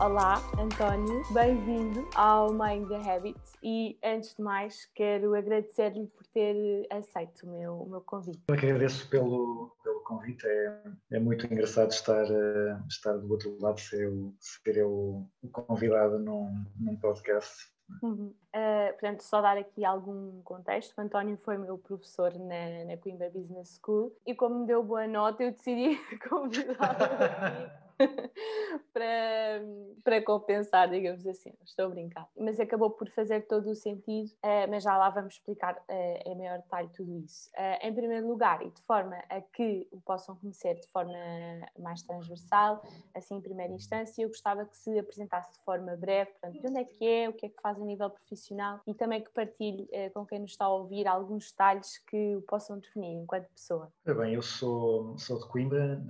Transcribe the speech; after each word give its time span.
Olá, 0.00 0.36
António, 0.58 1.22
bem-vindo 1.30 2.08
ao 2.14 2.54
Mind 2.54 2.88
the 2.88 2.96
Habit 2.96 3.38
e 3.62 3.98
antes 4.02 4.34
de 4.34 4.40
mais 4.40 4.86
quero 4.94 5.34
agradecer-lhe 5.34 6.06
por 6.06 6.26
ter 6.28 6.86
aceito 6.90 7.42
o 7.42 7.50
meu, 7.50 7.74
o 7.82 7.86
meu 7.86 8.00
convite. 8.00 8.40
Eu 8.48 8.56
que 8.56 8.64
agradeço 8.64 9.10
pelo, 9.10 9.76
pelo 9.84 10.00
convite, 10.00 10.46
é, 10.46 10.82
é 11.12 11.20
muito 11.20 11.44
engraçado 11.44 11.90
estar, 11.90 12.24
uh, 12.24 12.82
estar 12.88 13.12
do 13.18 13.30
outro 13.30 13.54
lado, 13.60 13.78
ser 13.78 14.06
eu, 14.06 14.32
ser 14.40 14.78
eu 14.78 15.28
o 15.42 15.48
convidado 15.52 16.18
num, 16.18 16.64
num 16.78 16.96
podcast. 16.96 17.70
Uhum. 18.02 18.32
Uh, 18.56 18.92
portanto, 18.92 19.20
só 19.20 19.42
dar 19.42 19.58
aqui 19.58 19.84
algum 19.84 20.40
contexto. 20.44 20.96
O 20.96 21.00
António 21.02 21.36
foi 21.44 21.58
meu 21.58 21.76
professor 21.76 22.32
na, 22.38 22.86
na 22.86 22.96
Coimbra 22.96 23.28
Business 23.28 23.78
School 23.84 24.16
e, 24.26 24.34
como 24.34 24.60
me 24.60 24.66
deu 24.66 24.82
boa 24.82 25.06
nota, 25.06 25.42
eu 25.42 25.50
decidi 25.50 26.00
convidá-lo 26.26 26.78
aqui 26.80 27.80
para, 28.92 29.62
para 30.02 30.22
compensar, 30.22 30.88
digamos 30.90 31.26
assim. 31.26 31.52
Estou 31.64 31.86
a 31.86 31.88
brincar. 31.88 32.28
Mas 32.38 32.58
acabou 32.58 32.90
por 32.90 33.08
fazer 33.10 33.42
todo 33.46 33.70
o 33.70 33.74
sentido, 33.74 34.30
uh, 34.44 34.68
mas 34.68 34.82
já 34.82 34.96
lá 34.96 35.10
vamos 35.10 35.34
explicar 35.34 35.76
uh, 35.76 36.28
em 36.28 36.36
maior 36.36 36.58
detalhe 36.58 36.88
tudo 36.88 37.16
isso. 37.18 37.50
Uh, 37.50 37.86
em 37.86 37.94
primeiro 37.94 38.26
lugar, 38.26 38.62
e 38.62 38.70
de 38.70 38.80
forma 38.82 39.16
a 39.28 39.40
que 39.40 39.88
o 39.92 40.00
possam 40.00 40.36
conhecer 40.36 40.74
de 40.80 40.86
forma 40.88 41.12
mais 41.78 42.02
transversal, 42.02 42.82
assim 43.14 43.36
em 43.36 43.40
primeira 43.40 43.72
instância, 43.72 44.22
eu 44.22 44.28
gostava 44.28 44.64
que 44.64 44.76
se 44.76 44.98
apresentasse 44.98 45.52
de 45.52 45.64
forma 45.64 45.96
breve, 45.96 46.30
portanto, 46.32 46.60
de 46.60 46.66
onde 46.66 46.78
é 46.78 46.84
que 46.84 47.06
é, 47.06 47.28
o 47.28 47.32
que 47.32 47.46
é 47.46 47.48
que 47.48 47.60
faz 47.60 47.80
a 47.80 47.84
nível 47.84 48.10
profissional 48.10 48.80
e 48.86 48.94
também 48.94 49.22
que 49.22 49.30
partilhe 49.30 49.88
com 50.14 50.24
quem 50.26 50.40
nos 50.40 50.52
está 50.52 50.66
a 50.66 50.68
ouvir 50.68 51.06
alguns 51.06 51.50
detalhes 51.50 51.98
que 51.98 52.36
o 52.36 52.42
possam 52.42 52.78
definir 52.78 53.14
enquanto 53.14 53.48
pessoa. 53.48 53.92
Bem, 54.04 54.34
eu 54.34 54.42
sou, 54.42 55.16
sou 55.18 55.38
de 55.38 55.46
Coimbra, 55.48 56.00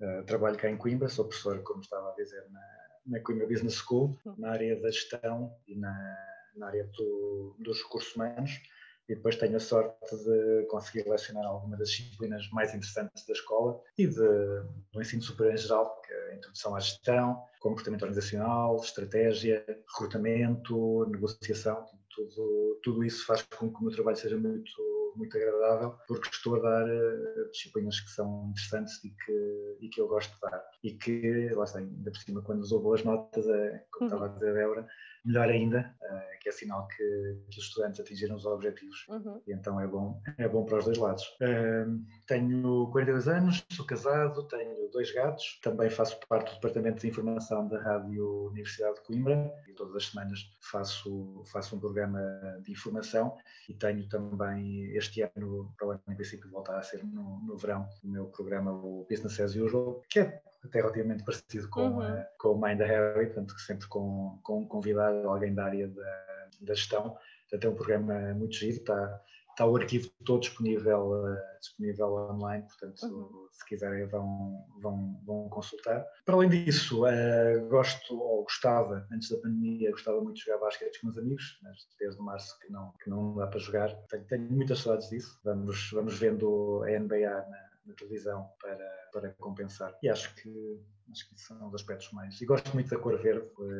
Uh, 0.00 0.22
trabalho 0.24 0.56
cá 0.56 0.70
em 0.70 0.76
Coimbra, 0.76 1.08
sou 1.08 1.24
professor, 1.24 1.62
como 1.62 1.80
estava 1.80 2.10
a 2.10 2.14
dizer, 2.14 2.44
na, 2.50 2.60
na 3.06 3.20
Coimbra 3.20 3.46
Business 3.46 3.74
School, 3.74 4.18
uhum. 4.24 4.34
na 4.38 4.50
área 4.50 4.80
da 4.80 4.90
gestão 4.90 5.54
e 5.66 5.74
na, 5.74 6.16
na 6.54 6.66
área 6.66 6.84
do, 6.96 7.56
dos 7.58 7.82
recursos 7.82 8.14
humanos. 8.14 8.60
E 9.08 9.14
depois 9.14 9.36
tenho 9.36 9.56
a 9.56 9.60
sorte 9.60 10.16
de 10.16 10.66
conseguir 10.68 11.08
lecionar 11.08 11.46
algumas 11.46 11.78
das 11.78 11.90
disciplinas 11.90 12.50
mais 12.50 12.74
interessantes 12.74 13.24
da 13.24 13.32
escola 13.32 13.80
e 13.96 14.06
de, 14.06 14.16
do 14.16 15.00
ensino 15.00 15.22
superior 15.22 15.54
em 15.54 15.58
geral, 15.58 16.02
que 16.02 16.12
é 16.12 16.32
a 16.32 16.34
introdução 16.34 16.74
à 16.74 16.80
gestão, 16.80 17.40
comportamento 17.60 18.02
organizacional, 18.02 18.76
estratégia, 18.76 19.64
recrutamento, 19.66 21.06
negociação, 21.08 21.86
tudo, 22.10 22.80
tudo 22.82 23.04
isso 23.04 23.24
faz 23.26 23.42
com 23.42 23.72
que 23.72 23.78
o 23.78 23.84
meu 23.84 23.92
trabalho 23.92 24.16
seja 24.16 24.36
muito 24.36 24.95
muito 25.16 25.36
agradável, 25.36 25.94
porque 26.06 26.28
estou 26.28 26.56
a 26.56 26.60
dar 26.60 26.86
uh, 26.86 27.50
disciplinas 27.50 28.00
que 28.00 28.10
são 28.10 28.48
interessantes 28.50 29.02
e 29.04 29.10
que, 29.10 29.76
e 29.80 29.88
que 29.88 30.00
eu 30.00 30.08
gosto 30.08 30.34
de 30.34 30.40
dar. 30.40 30.64
E 30.82 30.92
que, 30.92 31.48
lá 31.54 31.64
está, 31.64 31.78
ainda 31.78 32.10
por 32.10 32.20
cima, 32.20 32.42
quando 32.42 32.60
usou 32.60 32.80
boas 32.80 33.02
notas, 33.02 33.46
é, 33.48 33.84
como 33.92 34.10
uhum. 34.10 34.16
estava 34.16 34.24
a 34.26 34.28
dizer 34.28 34.50
a 34.50 34.54
Débora, 34.54 34.88
melhor 35.26 35.48
ainda, 35.48 35.94
uh, 36.02 36.38
que 36.40 36.48
é 36.48 36.52
sinal 36.52 36.86
que, 36.86 37.38
que, 37.50 37.58
os 37.58 37.64
estudantes 37.64 38.00
atingiram 38.00 38.36
os 38.36 38.46
objetivos. 38.46 39.04
Uhum. 39.08 39.40
E 39.46 39.52
então 39.52 39.80
é 39.80 39.86
bom, 39.86 40.20
é 40.38 40.48
bom 40.48 40.64
para 40.64 40.78
os 40.78 40.84
dois 40.84 40.98
lados. 40.98 41.24
Uh, 41.40 42.00
tenho 42.26 42.88
42 42.92 43.28
anos, 43.28 43.64
sou 43.72 43.84
casado, 43.84 44.44
tenho 44.44 44.88
dois 44.90 45.12
gatos, 45.12 45.58
também 45.62 45.90
faço 45.90 46.18
parte 46.28 46.50
do 46.50 46.54
Departamento 46.54 47.00
de 47.00 47.08
Informação 47.08 47.66
da 47.68 47.80
Rádio 47.80 48.46
Universidade 48.46 48.94
de 48.96 49.02
Coimbra 49.02 49.52
e 49.68 49.72
todas 49.72 49.96
as 49.96 50.06
semanas 50.06 50.38
faço, 50.60 51.42
faço 51.46 51.76
um 51.76 51.80
programa 51.80 52.20
de 52.62 52.72
informação 52.72 53.36
e 53.68 53.74
tenho 53.74 54.08
também 54.08 54.96
este 54.96 55.22
ano, 55.22 55.74
para 55.76 55.88
o 55.88 55.90
ano 55.90 56.02
em 56.08 56.14
princípio 56.14 56.48
voltar 56.50 56.78
a 56.78 56.82
ser 56.82 57.04
no, 57.04 57.40
no 57.40 57.56
verão, 57.56 57.88
o 58.04 58.08
meu 58.08 58.26
programa, 58.26 58.72
o 58.72 59.06
Business 59.10 59.40
as 59.40 59.56
Usual, 59.56 60.00
que 60.08 60.20
é 60.20 60.40
até 60.66 60.80
relativamente 60.80 61.24
parecido 61.24 61.68
com, 61.70 61.88
uhum. 61.88 62.20
uh, 62.20 62.24
com 62.38 62.52
o 62.52 62.60
Mind 62.60 62.78
the 62.78 62.86
Harry, 62.86 63.26
portanto, 63.26 63.58
sempre 63.60 63.86
com, 63.88 64.38
com 64.42 64.60
um 64.60 64.66
convidado, 64.66 65.28
alguém 65.28 65.54
da 65.54 65.64
área 65.64 65.88
da, 65.88 66.48
da 66.60 66.74
gestão. 66.74 67.16
Portanto, 67.48 67.64
é 67.64 67.68
um 67.68 67.74
programa 67.74 68.34
muito 68.34 68.54
giro, 68.56 68.78
está, 68.78 69.22
está 69.50 69.64
o 69.64 69.76
arquivo 69.76 70.10
todo 70.24 70.40
disponível, 70.40 71.12
uh, 71.12 71.58
disponível 71.60 72.12
online, 72.12 72.64
portanto, 72.64 73.06
uhum. 73.06 73.48
se 73.50 73.64
quiserem 73.64 74.06
vão, 74.06 74.64
vão, 74.80 75.20
vão 75.24 75.48
consultar. 75.48 76.04
Para 76.24 76.34
além 76.34 76.48
disso, 76.48 77.04
uh, 77.06 77.68
gosto, 77.68 78.20
ou 78.20 78.42
gostava, 78.42 79.06
antes 79.10 79.30
da 79.30 79.38
pandemia, 79.38 79.90
gostava 79.92 80.20
muito 80.20 80.36
de 80.36 80.44
jogar 80.44 80.58
basquete 80.58 81.00
com 81.00 81.08
os 81.08 81.16
amigos, 81.16 81.58
mas 81.62 81.88
desde 81.98 82.20
março 82.20 82.58
que 82.60 82.70
não, 82.70 82.92
que 83.02 83.08
não 83.08 83.34
dá 83.36 83.46
para 83.46 83.58
jogar. 83.58 83.94
Tenho, 84.08 84.24
tenho 84.24 84.50
muitas 84.50 84.80
saudades 84.80 85.08
disso. 85.08 85.40
Vamos, 85.42 85.90
vamos 85.92 86.18
vendo 86.18 86.82
a 86.84 86.98
NBA 86.98 87.46
na, 87.48 87.65
na 87.86 87.94
televisão 87.94 88.48
para, 88.60 89.08
para 89.12 89.30
compensar. 89.34 89.96
E 90.02 90.08
acho 90.08 90.34
que, 90.36 90.80
acho 91.10 91.28
que 91.28 91.40
são 91.40 91.68
os 91.68 91.74
aspectos 91.74 92.10
mais. 92.12 92.40
E 92.40 92.46
gosto 92.46 92.72
muito 92.74 92.90
da 92.90 92.98
cor 92.98 93.18
verde 93.18 93.46
por, 93.50 93.70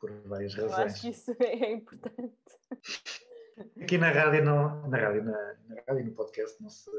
por 0.00 0.10
várias 0.26 0.54
razões. 0.54 0.76
Eu 0.78 0.84
acho 0.84 1.00
que 1.00 1.08
isso 1.08 1.36
é 1.40 1.72
importante. 1.72 2.34
Aqui 3.80 3.98
na 3.98 4.10
rádio, 4.10 4.44
não, 4.44 4.88
na 4.88 4.98
rádio, 4.98 5.24
na, 5.24 5.54
na 5.68 5.82
rádio 5.86 6.00
e 6.00 6.04
no 6.04 6.12
podcast 6.12 6.60
não 6.62 6.70
se, 6.70 6.90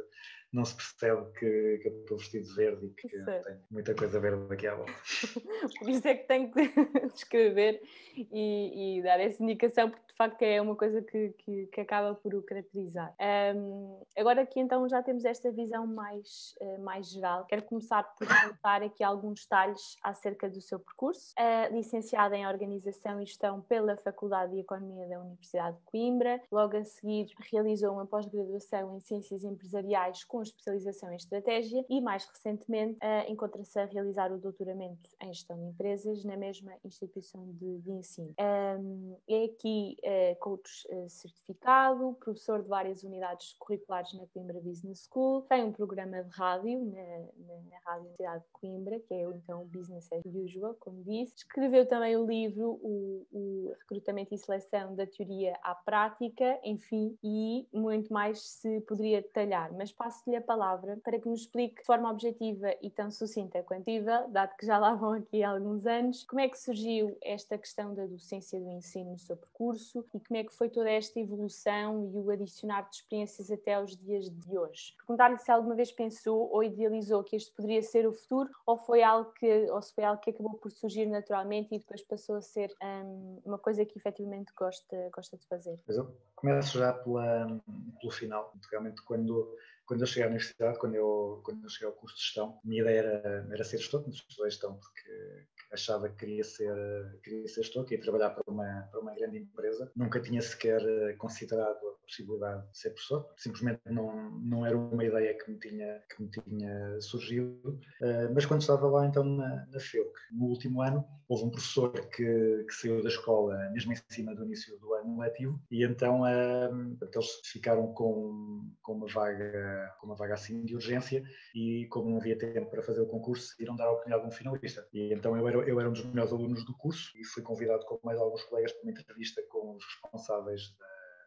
não 0.52 0.64
se 0.64 0.76
percebe 0.76 1.32
que, 1.32 1.80
que 1.82 1.88
eu 1.88 2.00
estou 2.02 2.18
vestido 2.18 2.46
de 2.46 2.54
verde 2.54 2.86
e 2.86 2.90
que 2.90 3.10
tenho 3.10 3.60
muita 3.72 3.96
coisa 3.96 4.20
verde 4.20 4.54
aqui 4.54 4.68
à 4.68 4.76
volta. 4.76 4.94
Por 5.80 5.90
isso 5.90 6.08
é 6.08 6.16
que 6.16 6.28
tenho 6.28 6.52
que 6.52 6.62
descrever 7.14 7.82
e, 8.16 9.00
e, 9.00 9.04
dar 9.04 9.20
essa 9.20 9.42
indicação, 9.42 9.90
porque 9.90 10.13
de 10.14 10.18
facto 10.18 10.44
é 10.44 10.62
uma 10.62 10.76
coisa 10.76 11.02
que, 11.02 11.30
que, 11.40 11.66
que 11.66 11.82
acaba 11.82 12.14
por 12.14 12.36
o 12.36 12.44
caracterizar. 12.44 13.16
Um, 13.56 14.00
agora 14.16 14.44
aqui 14.44 14.60
então 14.60 14.88
já 14.88 15.02
temos 15.02 15.26
esta 15.26 15.52
visão 15.52 15.88
mais, 15.88 16.54
uh, 16.62 16.80
mais 16.84 17.10
geral. 17.10 17.46
Quero 17.46 17.64
começar 17.64 18.04
por 18.04 18.28
contar 18.28 18.84
aqui 18.84 19.04
alguns 19.04 19.42
detalhes 19.42 19.98
acerca 20.04 20.48
do 20.48 20.62
seu 20.62 20.80
percurso. 20.80 21.34
Uh, 21.34 21.74
licenciada 21.76 22.38
em 22.38 22.46
Organização 22.46 23.20
e 23.20 23.26
Gestão 23.26 23.62
pela 23.62 23.98
Faculdade 23.98 24.54
de 24.54 24.60
Economia 24.60 25.08
da 25.08 25.20
Universidade 25.20 25.78
de 25.78 25.84
Coimbra, 25.86 26.40
logo 26.52 26.78
a 26.78 26.84
seguir 26.84 27.32
realizou 27.52 27.94
uma 27.94 28.06
pós-graduação 28.06 28.96
em 28.96 29.00
Ciências 29.00 29.44
Empresariais 29.44 30.24
com 30.24 30.44
especialização 30.44 31.12
em 31.12 31.16
Estratégia 31.16 31.84
e 31.90 32.00
mais 32.00 32.24
recentemente 32.26 33.00
uh, 33.00 33.32
encontra-se 33.32 33.80
a 33.80 33.86
realizar 33.86 34.32
o 34.32 34.38
doutoramento 34.38 35.10
em 35.24 35.34
Gestão 35.34 35.58
de 35.58 35.66
Empresas 35.66 36.24
na 36.24 36.38
mesma 36.38 36.74
instituição 36.86 37.44
de, 37.54 37.80
de 37.80 37.92
ensino. 37.92 38.36
Um, 38.40 39.18
é 39.28 39.46
aqui 39.46 39.98
coach 40.40 40.88
uh, 40.90 41.10
certificado, 41.10 42.18
professor 42.20 42.62
de 42.62 42.68
várias 42.68 43.04
unidades 43.04 43.54
curriculares 43.54 44.14
na 44.14 44.26
Coimbra 44.28 44.60
Business 44.60 45.08
School, 45.10 45.42
tem 45.44 45.64
um 45.64 45.72
programa 45.72 46.24
de 46.24 46.30
rádio 46.30 46.80
na, 46.86 47.02
na, 47.46 47.62
na 47.70 47.80
Rádio 47.86 48.08
Universidade 48.08 48.44
de 48.44 48.52
Coimbra, 48.52 49.00
que 49.00 49.14
é 49.14 49.24
então 49.24 49.66
Business 49.66 50.12
as 50.12 50.22
Usual, 50.26 50.76
como 50.80 51.04
disse. 51.04 51.34
Escreveu 51.38 51.88
também 51.88 52.16
o 52.18 52.26
livro 52.26 52.80
o, 52.84 53.26
o 53.32 53.74
Recrutamento 53.80 54.34
e 54.34 54.38
Seleção 54.38 54.96
da 54.96 55.08
Teoria 55.08 55.58
à 55.64 55.74
Prática, 55.74 56.60
enfim, 56.64 57.18
e 57.24 57.68
muito 57.74 58.12
mais 58.12 58.42
se 58.42 58.82
poderia 58.82 59.22
detalhar, 59.22 59.72
mas 59.74 59.92
passo-lhe 59.92 60.36
a 60.36 60.42
palavra 60.42 61.00
para 61.04 61.20
que 61.20 61.28
nos 61.28 61.42
explique 61.42 61.82
de 61.82 61.86
forma 61.86 62.12
objetiva 62.12 62.76
e 62.82 62.90
tão 62.90 63.10
sucinta 63.10 63.64
quanto 63.64 63.94
possível, 63.94 64.28
dado 64.30 64.56
que 64.58 64.66
já 64.66 64.78
lá 64.78 64.96
vão 64.96 65.14
aqui 65.14 65.44
alguns 65.44 65.86
anos, 65.86 66.24
como 66.24 66.40
é 66.40 66.50
que 66.50 66.58
surgiu 66.58 67.18
esta 67.22 67.58
questão 67.58 67.94
da 67.94 68.06
docência 68.06 68.60
do 68.60 68.70
ensino 68.70 69.12
no 69.12 69.20
seu 69.20 69.38
percurso 69.38 69.93
e 70.00 70.20
como 70.20 70.40
é 70.40 70.44
que 70.44 70.54
foi 70.54 70.70
toda 70.70 70.90
esta 70.90 71.20
evolução 71.20 72.12
e 72.14 72.18
o 72.18 72.30
adicionar 72.32 72.90
de 72.90 72.96
experiências 72.96 73.52
até 73.52 73.76
aos 73.76 73.96
dias 73.96 74.30
de 74.30 74.58
hoje. 74.58 74.96
Perguntar-lhe 74.98 75.38
se 75.38 75.52
alguma 75.52 75.76
vez 75.76 75.92
pensou 75.92 76.50
ou 76.52 76.64
idealizou 76.64 77.24
que 77.24 77.36
este 77.36 77.52
poderia 77.54 77.82
ser 77.82 78.08
o 78.08 78.14
futuro 78.14 78.50
ou 78.66 78.78
foi 78.78 79.04
algo 79.04 79.32
que, 79.34 79.70
ou 79.72 79.82
se 79.82 79.94
foi 79.94 80.04
algo 80.04 80.22
que 80.22 80.32
acabou 80.32 80.54
por 80.56 80.72
surgir 80.72 81.06
naturalmente 81.06 81.74
e 81.74 81.80
depois 81.80 82.02
passou 82.02 82.36
a 82.36 82.42
ser 82.42 82.74
um, 82.82 83.42
uma 83.46 83.58
coisa 83.58 83.86
que 83.86 83.98
efetivamente 83.98 84.52
gosta, 84.58 85.10
gosta 85.14 85.38
de 85.38 85.48
fazer. 85.48 85.80
Mas 85.88 85.98
eu 85.98 86.16
começo 86.36 86.78
já 86.78 86.94
pela, 86.94 87.62
pelo 88.00 88.12
final, 88.12 88.54
realmente 88.70 89.02
quando 89.04 89.56
quando 89.86 90.02
eu 90.02 90.08
cheguei 90.08 90.24
à 90.24 90.28
universidade, 90.28 90.80
quando 90.80 90.96
eu, 90.96 91.42
quando 91.44 91.64
eu 91.64 91.70
cheguei 91.70 91.88
ao 91.88 91.94
curso 91.94 92.16
de 92.16 92.22
gestão, 92.22 92.60
a 92.64 92.68
minha 92.68 92.82
ideia 92.82 93.00
era, 93.00 93.48
era 93.52 93.64
ser 93.64 93.78
gestor, 93.78 94.04
mas 94.06 94.16
estudei 94.16 94.50
gestão 94.50 94.78
porque 94.78 95.46
achava 95.72 96.10
que 96.10 96.16
queria 96.16 96.44
ser, 96.44 96.76
queria 97.24 97.48
ser 97.48 97.64
gestor, 97.64 97.86
queria 97.86 98.04
trabalhar 98.04 98.30
para 98.30 98.44
uma, 98.48 98.88
para 98.92 99.00
uma 99.00 99.14
grande 99.16 99.40
empresa. 99.40 99.92
Nunca 99.96 100.22
tinha 100.22 100.42
sequer 100.42 100.82
considerado 101.18 101.78
a 101.78 102.06
possibilidade 102.06 102.70
de 102.70 102.78
ser 102.78 102.90
professor, 102.92 103.28
simplesmente 103.38 103.82
não, 103.86 104.32
não 104.40 104.66
era 104.66 104.78
uma 104.78 105.04
ideia 105.04 105.38
que 105.38 105.52
me 105.52 105.58
tinha, 105.58 106.02
que 106.10 106.22
me 106.22 106.30
tinha 106.30 107.02
surgido. 107.02 107.80
Uh, 108.02 108.34
mas 108.34 108.46
quando 108.46 108.62
estava 108.62 108.88
lá 108.88 109.06
então 109.06 109.24
na, 109.24 109.66
na 109.68 109.80
FEUC, 109.80 110.12
no 110.32 110.46
último 110.46 110.82
ano, 110.82 111.06
houve 111.28 111.46
um 111.46 111.50
professor 111.50 111.92
que, 111.92 112.66
que 112.68 112.74
saiu 112.74 113.02
da 113.02 113.10
escola 113.10 113.58
mesmo 113.72 113.94
em 113.94 113.98
cima 114.10 114.36
do 114.36 114.46
início 114.46 114.78
do 114.80 114.94
ano 114.94 115.20
letivo 115.20 115.60
e 115.72 115.84
então 115.84 116.22
uh, 116.22 116.98
eles 117.02 117.42
ficaram 117.46 117.94
com, 117.94 118.70
com 118.82 118.94
uma 118.94 119.08
vaga 119.08 119.73
com 120.00 120.08
uma 120.08 120.16
vaga 120.16 120.34
assim 120.34 120.64
de 120.64 120.76
urgência 120.76 121.24
e 121.56 121.88
como 121.90 122.10
não 122.10 122.18
havia 122.18 122.38
tempo 122.38 122.70
para 122.70 122.84
fazer 122.84 123.02
o 123.02 123.08
concurso, 123.08 123.56
iriam 123.60 123.76
dar 123.76 123.86
a 123.86 123.92
oportunidade 123.92 124.24
de 124.24 124.30
um 124.30 124.38
finalista. 124.38 124.88
E 124.94 125.14
então 125.14 125.38
eu 125.38 125.48
era 125.48 125.58
eu 125.70 125.80
era 125.80 125.90
um 125.90 125.94
dos 125.94 126.06
melhores 126.06 126.32
alunos 126.32 126.66
do 126.66 126.76
curso 126.78 127.12
e 127.18 127.26
fui 127.26 127.44
convidado 127.44 127.86
com 127.86 128.00
mais 128.04 128.20
alguns 128.20 128.44
colegas 128.44 128.72
para 128.74 128.84
uma 128.84 128.92
entrevista 128.92 129.42
com 129.50 129.76
os 129.76 129.84
responsáveis 129.86 130.76
da, 130.78 130.86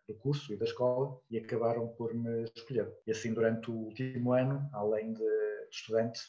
do 0.08 0.14
curso 0.14 0.52
e 0.52 0.56
da 0.56 0.64
escola 0.64 1.19
e 1.31 1.38
acabaram 1.38 1.88
por 1.88 2.14
me 2.14 2.44
escolher. 2.56 2.93
E 3.06 3.10
assim, 3.10 3.32
durante 3.32 3.70
o 3.70 3.75
último 3.75 4.32
ano, 4.32 4.69
além 4.72 5.12
de 5.12 5.25
estudante, 5.70 6.20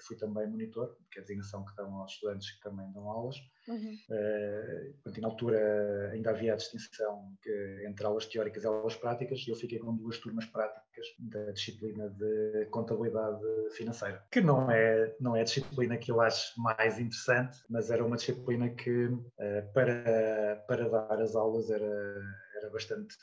fui 0.00 0.16
também 0.16 0.46
monitor, 0.46 0.96
que 1.10 1.18
é 1.18 1.22
a 1.22 1.24
designação 1.24 1.64
que 1.64 1.74
dão 1.76 1.94
aos 1.96 2.12
estudantes 2.12 2.50
que 2.52 2.60
também 2.62 2.90
dão 2.92 3.08
aulas. 3.08 3.36
Uhum. 3.68 3.98
Uh, 4.08 5.20
na 5.20 5.26
altura 5.28 6.10
ainda 6.12 6.30
havia 6.30 6.52
a 6.52 6.56
distinção 6.56 7.32
que, 7.42 7.84
entre 7.86 8.06
aulas 8.06 8.26
teóricas 8.26 8.62
e 8.62 8.66
aulas 8.66 8.94
práticas, 8.94 9.40
e 9.46 9.50
eu 9.50 9.56
fiquei 9.56 9.78
com 9.78 9.96
duas 9.96 10.18
turmas 10.18 10.44
práticas 10.46 11.06
da 11.18 11.50
disciplina 11.50 12.08
de 12.10 12.66
contabilidade 12.70 13.42
financeira, 13.76 14.24
que 14.30 14.40
não 14.40 14.70
é, 14.70 15.14
não 15.20 15.34
é 15.34 15.40
a 15.40 15.44
disciplina 15.44 15.96
que 15.96 16.10
eu 16.10 16.20
acho 16.20 16.60
mais 16.60 16.98
interessante, 16.98 17.58
mas 17.68 17.90
era 17.90 18.04
uma 18.04 18.16
disciplina 18.16 18.68
que, 18.68 19.06
uh, 19.06 19.72
para, 19.74 20.64
para 20.68 20.88
dar 20.88 21.20
as 21.20 21.34
aulas, 21.34 21.70
era 21.70 22.22
era 22.56 22.70
bastante, 22.70 23.16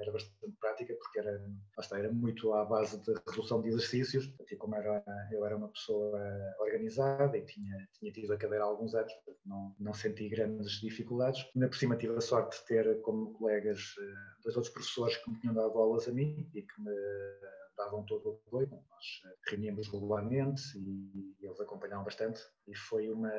era 0.00 0.12
bastante 0.12 0.56
prática, 0.60 0.94
porque 0.94 1.18
era, 1.18 1.40
está, 1.78 1.98
era 1.98 2.12
muito 2.12 2.52
à 2.52 2.64
base 2.64 2.98
de 3.02 3.12
resolução 3.26 3.60
de 3.60 3.68
exercícios. 3.68 4.32
E 4.50 4.56
como 4.56 4.74
era, 4.74 5.04
eu 5.30 5.44
era 5.44 5.56
uma 5.56 5.68
pessoa 5.68 6.20
organizada 6.60 7.36
e 7.36 7.44
tinha, 7.44 7.88
tinha 7.92 8.12
tido 8.12 8.32
a 8.32 8.36
cadeira 8.36 8.64
há 8.64 8.66
alguns 8.66 8.94
anos, 8.94 9.12
não, 9.44 9.74
não 9.78 9.94
senti 9.94 10.28
grandes 10.28 10.80
dificuldades. 10.80 11.46
Ainda 11.54 11.68
por 11.68 11.76
cima 11.76 11.96
tive 11.96 12.16
a 12.16 12.20
sorte 12.20 12.58
de 12.58 12.66
ter 12.66 13.00
como 13.02 13.32
colegas 13.34 13.94
eh, 13.98 14.14
dois 14.42 14.56
outros 14.56 14.72
professores 14.72 15.16
que 15.18 15.30
me 15.30 15.38
tinham 15.40 15.54
dado 15.54 15.78
aulas 15.78 16.08
a 16.08 16.12
mim 16.12 16.48
e 16.54 16.62
que 16.62 16.80
me 16.80 16.92
davam 17.76 18.04
todo 18.04 18.30
o 18.30 18.40
apoio. 18.46 18.70
Nós 18.70 19.22
eh, 19.24 19.36
reuníamos 19.48 19.88
regularmente 19.88 20.62
e 20.78 21.36
eles 21.40 21.60
acompanhavam 21.60 22.04
bastante 22.04 22.40
e 22.66 22.76
foi 22.76 23.10
uma 23.10 23.30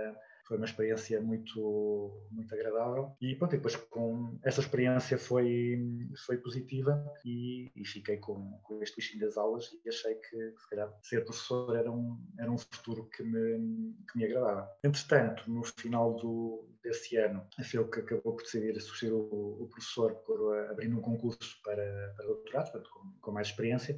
foi 0.44 0.58
uma 0.58 0.66
experiência 0.66 1.22
muito 1.22 2.28
muito 2.32 2.54
agradável. 2.54 3.16
E 3.22 3.36
pronto, 3.36 3.52
depois 3.52 3.76
com 3.76 4.38
essa 4.44 4.62
experiência 4.62 5.18
foi 5.18 5.80
foi 6.26 6.38
positiva 6.38 7.04
e, 7.26 7.72
e 7.76 7.86
fiquei 7.86 8.18
com, 8.18 8.60
com 8.64 8.82
este 8.82 8.98
bichinho 8.98 9.26
das 9.26 9.38
aulas 9.38 9.70
e 9.86 9.90
achei 9.90 10.16
que 10.16 10.52
se 10.58 10.70
calhar 10.70 10.94
ser 11.02 11.24
professor 11.24 11.76
era 11.76 11.92
um 11.92 12.20
era 12.38 12.52
um 12.52 12.58
futuro 12.58 13.08
que 13.10 13.24
me 13.24 13.94
que 14.12 14.18
me 14.18 14.26
agradava. 14.26 14.70
Entretanto 14.84 15.50
no 15.50 15.64
final 15.64 16.16
do 16.16 16.68
desse 16.84 17.16
ano 17.18 17.46
a 17.58 17.64
FEUC 17.64 18.00
acabou 18.00 18.36
por 18.36 18.44
decidir 18.44 18.78
associar 18.78 19.14
o, 19.14 19.64
o 19.64 19.68
professor 19.68 20.14
por 20.26 20.58
abrir 20.70 20.94
um 20.94 21.02
concurso 21.02 21.62
para, 21.64 22.14
para 22.16 22.26
doutorado 22.26 22.72
portanto, 22.72 22.90
com, 22.92 23.12
com 23.22 23.32
mais 23.32 23.48
experiência. 23.48 23.98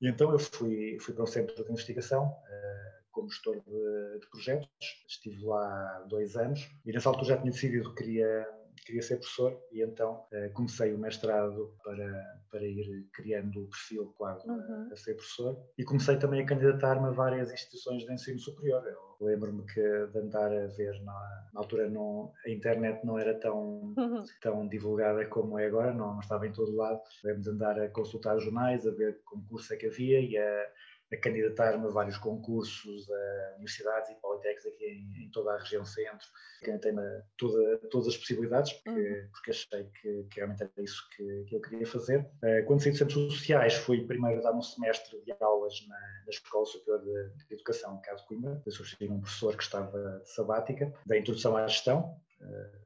E 0.00 0.08
então 0.08 0.32
eu 0.32 0.38
fui 0.38 0.98
fui 1.00 1.14
para 1.14 1.24
o 1.24 1.26
centro 1.26 1.64
de 1.64 1.70
investigação 1.70 2.26
uh, 2.26 3.03
como 3.14 3.30
gestor 3.30 3.60
de, 3.60 4.18
de, 4.20 4.26
projetos. 4.28 4.68
Estive 5.08 5.44
lá 5.44 6.04
dois 6.08 6.36
anos 6.36 6.68
e 6.84 6.92
nessa 6.92 7.08
altura 7.08 7.28
já 7.28 7.36
tinha 7.38 7.52
decidido 7.52 7.94
que 7.94 8.02
queria, 8.02 8.46
queria 8.84 9.00
ser 9.00 9.16
professor 9.16 9.58
e 9.72 9.82
então 9.82 10.26
eh, 10.32 10.48
comecei 10.48 10.92
o 10.92 10.98
mestrado 10.98 11.72
para, 11.82 12.40
para 12.50 12.64
ir 12.64 13.06
criando 13.12 13.62
o 13.62 13.68
perfil 13.68 14.12
quase 14.18 14.46
uhum. 14.48 14.88
a, 14.90 14.92
a, 14.92 14.96
ser 14.96 15.14
professor 15.14 15.56
e 15.78 15.84
comecei 15.84 16.18
também 16.18 16.42
a 16.42 16.46
candidatar-me 16.46 17.06
a 17.06 17.10
várias 17.10 17.52
instituições 17.52 18.04
de 18.04 18.12
ensino 18.12 18.38
superior. 18.38 18.84
Eu 18.86 19.26
lembro-me 19.26 19.64
que 19.64 19.80
de 19.80 20.18
andar 20.18 20.52
a 20.52 20.66
ver 20.66 21.00
na, 21.02 21.48
na 21.52 21.60
altura 21.60 21.88
não, 21.88 22.32
a 22.44 22.50
internet 22.50 23.06
não 23.06 23.18
era 23.18 23.38
tão, 23.38 23.94
uhum. 23.96 24.24
tão 24.42 24.66
divulgada 24.68 25.24
como 25.26 25.58
é 25.58 25.66
agora, 25.66 25.94
não, 25.94 26.14
não 26.14 26.20
estava 26.20 26.46
em 26.46 26.52
todo 26.52 26.74
lado. 26.74 27.00
Lembro 27.22 27.42
de 27.42 27.50
andar 27.50 27.80
a 27.80 27.88
consultar 27.88 28.38
jornais, 28.40 28.86
a 28.86 28.90
ver 28.90 29.14
que 29.14 29.22
concurso 29.22 29.72
é 29.72 29.76
que 29.76 29.86
havia 29.86 30.20
e 30.20 30.36
a 30.36 30.66
a 31.12 31.16
candidatar-me 31.16 31.86
a 31.86 31.90
vários 31.90 32.18
concursos, 32.18 33.10
a 33.10 33.54
universidades 33.54 34.10
e 34.10 34.14
politécnicos 34.16 34.66
aqui 34.66 34.84
em, 34.84 35.24
em, 35.24 35.30
toda 35.30 35.52
a 35.52 35.58
região 35.58 35.84
centro. 35.84 36.26
Candidatei-me 36.60 37.00
a 37.00 37.22
toda, 37.36 37.78
todas 37.90 38.08
as 38.08 38.16
possibilidades, 38.16 38.72
porque, 38.72 39.00
uhum. 39.00 39.28
porque 39.30 39.50
achei 39.50 39.84
que, 39.84 40.24
que, 40.30 40.36
realmente 40.36 40.62
era 40.62 40.72
isso 40.78 41.08
que, 41.16 41.44
que 41.48 41.56
eu 41.56 41.60
queria 41.60 41.86
fazer. 41.86 42.28
Eh, 42.42 42.62
quando 42.62 42.82
saí 42.82 42.92
de 42.92 42.98
Centros 42.98 43.32
Sociais, 43.34 43.74
fui 43.74 44.06
primeiro 44.06 44.42
dar 44.42 44.52
um 44.52 44.62
semestre 44.62 45.20
de 45.22 45.32
aulas 45.40 45.74
na, 45.88 45.98
na 45.98 46.30
Escola 46.30 46.64
Superior 46.66 47.00
de, 47.02 47.46
de 47.46 47.54
Educação, 47.54 48.00
Caso 48.02 48.22
de 48.22 48.28
Coimbra. 48.28 48.62
Eu 48.64 48.72
um 49.10 49.20
professor 49.20 49.56
que 49.56 49.62
estava 49.62 50.20
de 50.20 50.30
sabática, 50.30 50.92
da 51.06 51.18
introdução 51.18 51.56
à 51.56 51.66
gestão, 51.66 52.18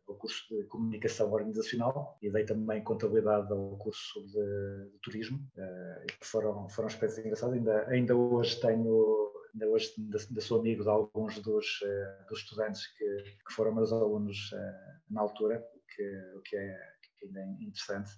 ao 0.06 0.14
curso 0.14 0.48
de 0.48 0.64
comunicação 0.64 1.32
organizacional 1.32 2.18
e 2.22 2.30
dei 2.30 2.44
também 2.44 2.82
contabilidade 2.82 3.52
ao 3.52 3.76
curso 3.76 4.20
de, 4.26 4.90
de 4.90 4.98
turismo 5.02 5.38
uh, 5.56 6.06
e 6.06 6.24
foram 6.24 6.68
foram 6.68 6.88
experiências 6.88 7.24
engraçadas. 7.24 7.56
Ainda 7.56 7.88
ainda 7.88 8.16
hoje 8.16 8.60
tenho 8.60 9.32
ainda 9.52 9.68
hoje 9.68 9.94
ainda, 9.98 10.40
sou 10.40 10.60
amigo 10.60 10.82
de 10.82 10.88
alguns 10.88 11.38
dos, 11.40 11.80
uh, 11.82 12.28
dos 12.28 12.40
estudantes 12.40 12.86
que, 12.96 13.22
que, 13.46 13.52
foram 13.52 13.74
meus 13.74 13.92
alunos 13.92 14.52
uh, 14.52 15.12
na 15.12 15.20
altura 15.20 15.64
o 15.74 15.80
que, 15.94 16.36
o 16.36 16.40
que 16.42 16.56
é 16.56 16.78
que 17.18 17.26
ainda 17.26 17.40
é 17.40 17.44
interessante 17.62 18.12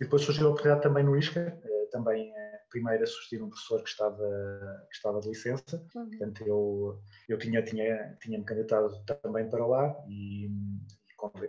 e 0.00 0.04
depois 0.04 0.22
surgiu 0.22 0.46
a 0.46 0.50
oportunidade 0.50 0.82
também 0.82 1.04
no 1.04 1.16
ISCA, 1.16 1.60
também 1.90 2.32
primeiro 2.74 3.04
a 3.04 3.06
sugerir 3.06 3.40
um 3.40 3.48
professor 3.48 3.80
que 3.82 3.88
estava, 3.88 4.86
que 4.90 4.96
estava 4.96 5.20
de 5.20 5.28
licença, 5.28 5.76
uhum. 5.94 6.08
portanto 6.10 6.44
eu, 6.44 7.00
eu 7.28 7.38
tinha, 7.38 7.62
tinha, 7.62 8.16
tinha-me 8.20 8.44
candidatado 8.44 8.92
também 9.22 9.48
para 9.48 9.64
lá 9.64 9.96
e, 10.08 10.50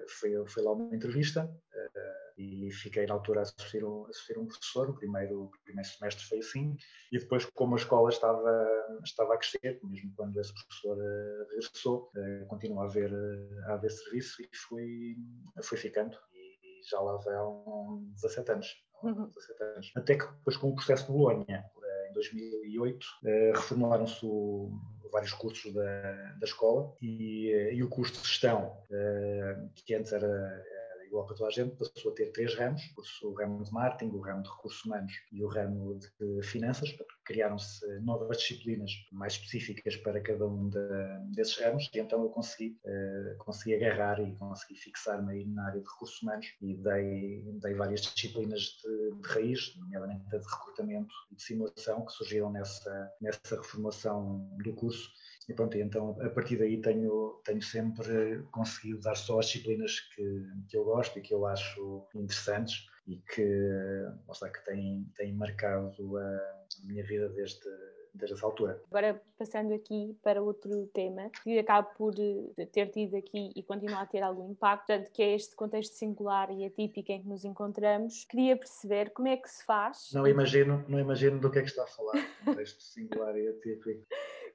foi, 0.08 0.46
foi 0.46 0.64
lá 0.64 0.72
uma 0.72 0.96
entrevista 0.96 1.44
uh, 1.44 2.42
e 2.42 2.72
fiquei 2.72 3.06
na 3.06 3.16
altura 3.16 3.40
a 3.40 3.44
assistir, 3.44 3.84
um, 3.84 4.06
assistir 4.06 4.38
um 4.38 4.46
professor, 4.46 4.90
o 4.90 4.94
primeiro, 4.94 5.46
o 5.46 5.52
primeiro 5.64 5.90
semestre 5.90 6.24
foi 6.26 6.40
assim, 6.40 6.78
e 7.12 7.18
depois 7.18 7.46
como 7.46 7.76
a 7.76 7.80
escola 7.80 8.10
estava, 8.10 8.70
estava 9.04 9.34
a 9.34 9.38
crescer, 9.38 9.80
mesmo 9.84 10.14
quando 10.16 10.40
esse 10.40 10.54
professor 10.54 10.98
uh, 10.98 11.48
regressou, 11.50 12.12
uh, 12.16 12.46
continuou 12.48 12.84
a 12.84 12.86
haver, 12.86 13.12
a 13.68 13.74
haver 13.74 13.92
serviço 13.92 14.42
e 14.42 14.50
fui, 14.54 15.18
fui 15.64 15.78
ficando, 15.78 16.16
já 16.90 17.00
lá 17.00 17.18
vão 17.18 18.04
17 18.14 18.52
anos, 18.52 18.84
uhum. 19.04 19.28
17 19.28 19.64
anos. 19.64 19.92
Até 19.96 20.16
que 20.16 20.26
depois 20.26 20.58
com 20.58 20.70
o 20.70 20.76
processo 20.76 21.06
de 21.06 21.12
Bolonha, 21.12 21.66
em 22.10 22.14
2008, 22.14 23.06
reformularam-se 23.54 24.26
vários 25.12 25.34
cursos 25.34 25.74
da, 25.74 26.12
da 26.34 26.46
escola 26.46 26.94
e, 27.02 27.50
e, 27.74 27.82
o 27.82 27.90
curso 27.90 28.14
de 28.14 28.28
gestão, 28.28 28.78
que 29.74 29.96
antes 29.96 30.12
era, 30.12 30.66
igual 31.08 31.26
para 31.26 31.36
toda 31.36 31.50
a 31.50 31.52
gente, 31.52 31.76
passou 31.76 32.12
a 32.12 32.16
ter 32.16 32.32
três 32.32 32.56
ramos, 32.56 32.82
o, 33.24 33.34
ramo 33.34 33.64
de 33.64 33.72
marketing, 33.72 34.12
o 34.12 34.20
ramo 34.20 34.44
de 34.44 34.50
recursos 34.50 34.84
humanos 34.86 35.14
e 35.32 35.44
o 35.44 35.48
ramo 35.48 36.00
de 36.00 36.42
finanças, 36.44 36.96
criaram-se 37.24 37.86
novas 38.02 38.38
disciplinas 38.38 38.92
mais 39.12 39.34
específicas 39.34 39.96
para 39.98 40.22
cada 40.22 40.48
um 40.48 40.70
de, 40.70 40.80
desses 41.36 41.58
ramos 41.60 41.90
e 41.94 42.00
então 42.00 42.22
eu 42.22 42.30
consegui, 42.30 42.78
uh, 42.86 43.38
consegui 43.38 43.76
agarrar 43.76 44.20
e 44.20 44.36
consegui 44.36 44.76
fixar-me 44.76 45.34
aí 45.34 45.46
na 45.46 45.68
área 45.68 45.82
de 45.82 45.88
recursos 45.88 46.22
humanos 46.22 46.46
e 46.62 46.76
dei, 46.76 47.44
dei 47.62 47.74
várias 47.74 48.02
disciplinas 48.02 48.62
de, 48.62 49.22
de 49.22 49.28
raiz, 49.28 49.76
nomeadamente 49.78 50.36
a 50.36 50.38
de 50.38 50.46
recrutamento 50.46 51.14
e 51.32 51.36
de 51.36 51.42
simulação 51.42 52.06
que 52.06 52.12
surgiram 52.12 52.52
nessa, 52.52 53.12
nessa 53.22 53.56
reformação 53.56 54.48
do 54.64 54.74
curso 54.74 55.10
e 55.48 55.54
pronto, 55.54 55.78
então 55.78 56.18
a 56.22 56.30
partir 56.30 56.58
daí 56.58 56.82
tenho, 56.82 57.40
tenho 57.44 57.62
sempre 57.62 58.44
conseguido 58.52 59.00
dar 59.02 59.16
só 59.16 59.40
as 59.40 59.48
disciplinas 59.48 60.00
que, 60.16 60.48
que 60.68 60.78
eu 60.78 60.84
gosto 60.84 61.20
e 61.20 61.22
que 61.22 61.34
eu 61.34 61.46
acho 61.46 62.08
interessantes 62.16 62.88
e 63.08 63.18
que, 63.18 63.48
mostra 64.28 64.50
que 64.50 64.64
têm, 64.66 65.06
têm 65.16 65.34
marcado 65.34 66.18
a 66.18 66.88
minha 66.88 67.04
vida 67.04 67.30
desde, 67.30 67.70
desde 68.16 68.36
essa 68.36 68.46
altura. 68.46 68.82
Agora, 68.90 69.22
passando 69.38 69.74
aqui 69.74 70.18
para 70.24 70.42
outro 70.42 70.88
tema, 70.88 71.30
que 71.44 71.60
acaba 71.60 71.88
por 71.90 72.16
eh, 72.18 72.66
ter 72.66 72.90
tido 72.90 73.16
aqui 73.16 73.52
e 73.56 73.62
continua 73.62 74.02
a 74.02 74.06
ter 74.08 74.24
algum 74.24 74.50
impacto, 74.50 74.88
portanto, 74.88 75.12
que 75.12 75.22
é 75.22 75.36
este 75.36 75.56
contexto 75.56 75.94
singular 75.94 76.50
e 76.50 76.66
atípico 76.66 77.12
em 77.12 77.22
que 77.22 77.28
nos 77.28 77.46
encontramos, 77.46 78.26
queria 78.26 78.58
perceber 78.58 79.12
como 79.12 79.28
é 79.28 79.38
que 79.38 79.50
se 79.50 79.64
faz. 79.64 80.10
Não 80.12 80.26
imagino, 80.26 80.84
não 80.88 81.00
imagino 81.00 81.40
do 81.40 81.52
que 81.52 81.60
é 81.60 81.62
que 81.62 81.70
está 81.70 81.84
a 81.84 81.88
falar, 81.88 82.16
contexto 82.44 82.82
singular 82.82 83.38
e 83.38 83.48
atípico 83.50 84.04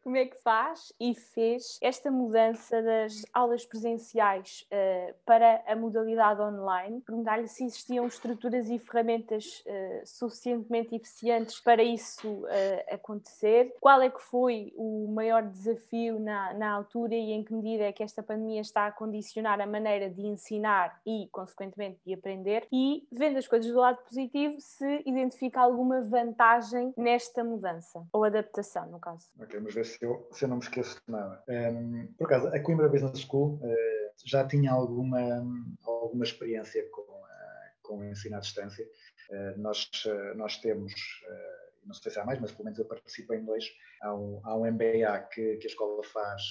como 0.02 0.16
é 0.16 0.26
que 0.26 0.37
faz 0.42 0.92
e 0.99 1.14
fez 1.14 1.78
esta 1.80 2.11
mudança 2.11 2.83
das 2.83 3.23
aulas 3.33 3.64
presenciais 3.64 4.66
uh, 4.73 5.14
para 5.25 5.62
a 5.66 5.76
modalidade 5.76 6.40
online. 6.40 7.00
Perguntar-lhe 7.00 7.49
se 7.49 7.64
existiam 7.64 8.07
estruturas 8.07 8.69
e 8.71 8.78
ferramentas 8.78 9.62
uh, 9.66 10.07
suficientemente 10.07 10.95
eficientes 10.95 11.61
para 11.61 11.83
isso 11.83 12.28
uh, 12.28 12.95
acontecer. 12.95 13.75
Qual 13.80 14.00
é 14.00 14.11
que 14.11 14.23
foi 14.23 14.73
o 14.76 15.09
maior 15.09 15.42
desafio 15.42 16.19
na, 16.19 16.54
na 16.54 16.73
altura 16.73 17.14
e 17.14 17.33
em 17.33 17.45
que 17.45 17.54
medida 17.54 17.85
é 17.85 17.92
que 17.92 18.02
esta 18.02 18.23
pandemia 18.23 18.61
está 18.61 18.87
a 18.87 18.92
condicionar 18.92 19.61
a 19.61 19.66
maneira 19.66 20.09
de 20.09 20.26
ensinar 20.26 21.00
e, 21.07 21.28
consequentemente, 21.30 22.00
de 22.04 22.14
aprender? 22.14 22.66
E, 22.73 23.07
vendo 23.12 23.38
as 23.38 23.47
coisas 23.47 23.71
do 23.71 23.78
lado 23.78 23.99
positivo, 24.02 24.57
se 24.59 25.02
identifica 25.07 25.61
alguma 25.61 26.00
vantagem 26.02 26.92
nesta 26.97 27.45
mudança, 27.45 28.07
ou 28.12 28.25
adaptação, 28.25 28.87
no 28.87 28.99
caso. 28.99 29.28
Ok, 29.40 29.59
vamos 29.59 29.75
se 29.90 30.04
eu, 30.04 30.49
não 30.49 30.56
me 30.56 30.62
esqueço 30.62 31.00
de 31.06 31.12
nada. 31.12 31.42
Um, 31.49 32.06
por 32.18 32.26
acaso, 32.26 32.49
a 32.49 32.61
Coimbra 32.61 32.88
Business 32.88 33.20
School 33.20 33.54
uh, 33.62 34.12
já 34.25 34.47
tinha 34.47 34.73
alguma, 34.73 35.20
alguma 35.85 36.25
experiência 36.25 36.88
com, 36.90 37.02
uh, 37.02 37.26
com 37.82 37.99
o 37.99 38.04
ensino 38.04 38.37
à 38.37 38.40
distância. 38.40 38.87
Uh, 39.30 39.59
nós, 39.61 39.88
nós 40.37 40.56
temos, 40.59 40.92
não 41.85 41.94
sei 41.94 42.11
se 42.12 42.18
há 42.18 42.25
mais, 42.25 42.40
mas 42.40 42.52
pelo 42.52 42.64
menos 42.64 42.78
eu 42.78 42.85
participo 42.85 43.35
em 43.35 43.44
dois. 43.44 43.64
Há 44.02 44.14
um, 44.14 44.40
há 44.44 44.56
um 44.56 44.70
MBA 44.70 45.28
que, 45.32 45.56
que 45.56 45.66
a 45.66 45.70
escola 45.70 46.02
faz 46.04 46.42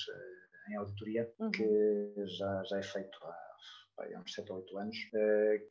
em 0.70 0.76
auditoria, 0.76 1.32
uhum. 1.40 1.52
que 1.52 2.14
já, 2.38 2.64
já 2.64 2.78
é 2.78 2.84
feito 2.84 3.18
há 3.24 3.49
há 4.00 4.20
uns 4.20 4.34
7 4.34 4.52
ou 4.52 4.58
8 4.60 4.78
anos, 4.78 4.98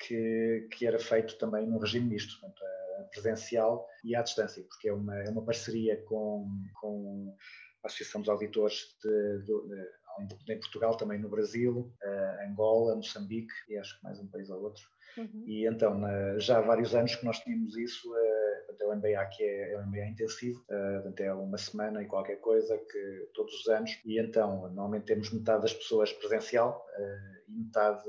que, 0.01 0.69
que 0.73 0.87
era 0.87 0.99
feito 0.99 1.37
também 1.39 1.67
no 1.67 1.79
regime 1.79 2.09
misto. 2.09 2.39
Portanto, 2.41 2.63
presencial 3.11 3.87
e 4.05 4.15
à 4.15 4.23
distância, 4.23 4.63
porque 4.65 4.89
é 4.89 4.93
uma, 4.93 5.17
é 5.17 5.31
uma 5.31 5.45
parceria 5.45 5.97
com, 6.05 6.49
com 6.81 7.35
a 7.83 7.87
Associação 7.87 8.21
dos 8.21 8.29
Auditores 8.29 8.97
de, 9.03 9.39
de, 9.43 10.35
de, 10.45 10.53
em 10.53 10.59
Portugal, 10.59 10.97
também 10.97 11.19
no 11.19 11.29
Brasil, 11.29 11.93
uh, 12.03 12.51
Angola, 12.51 12.97
Moçambique 12.97 13.53
e 13.69 13.77
acho 13.77 13.97
que 13.99 14.05
mais 14.05 14.19
um 14.19 14.27
país 14.27 14.51
ou 14.51 14.63
outro. 14.63 14.83
Uhum. 15.17 15.45
E 15.47 15.67
então, 15.67 16.01
já 16.39 16.59
há 16.59 16.61
vários 16.61 16.95
anos 16.95 17.15
que 17.17 17.25
nós 17.25 17.39
tínhamos 17.41 17.77
isso, 17.77 18.09
uh, 18.69 18.89
o 18.89 18.97
MBA 18.97 19.25
que 19.27 19.43
é, 19.43 19.73
é 19.73 19.83
MBA 19.87 20.07
intensivo, 20.07 20.65
uh, 20.71 21.23
é 21.23 21.33
uma 21.33 21.59
semana 21.59 22.03
e 22.03 22.07
qualquer 22.07 22.37
coisa 22.41 22.77
que 22.79 23.29
todos 23.35 23.55
os 23.55 23.69
anos, 23.69 23.99
e 24.05 24.19
então 24.21 24.63
normalmente 24.69 25.07
temos 25.07 25.33
metade 25.33 25.63
das 25.63 25.75
pessoas 25.75 26.13
presencial 26.13 26.87
uh, 26.99 27.51
e 27.51 27.65
metade 27.65 28.05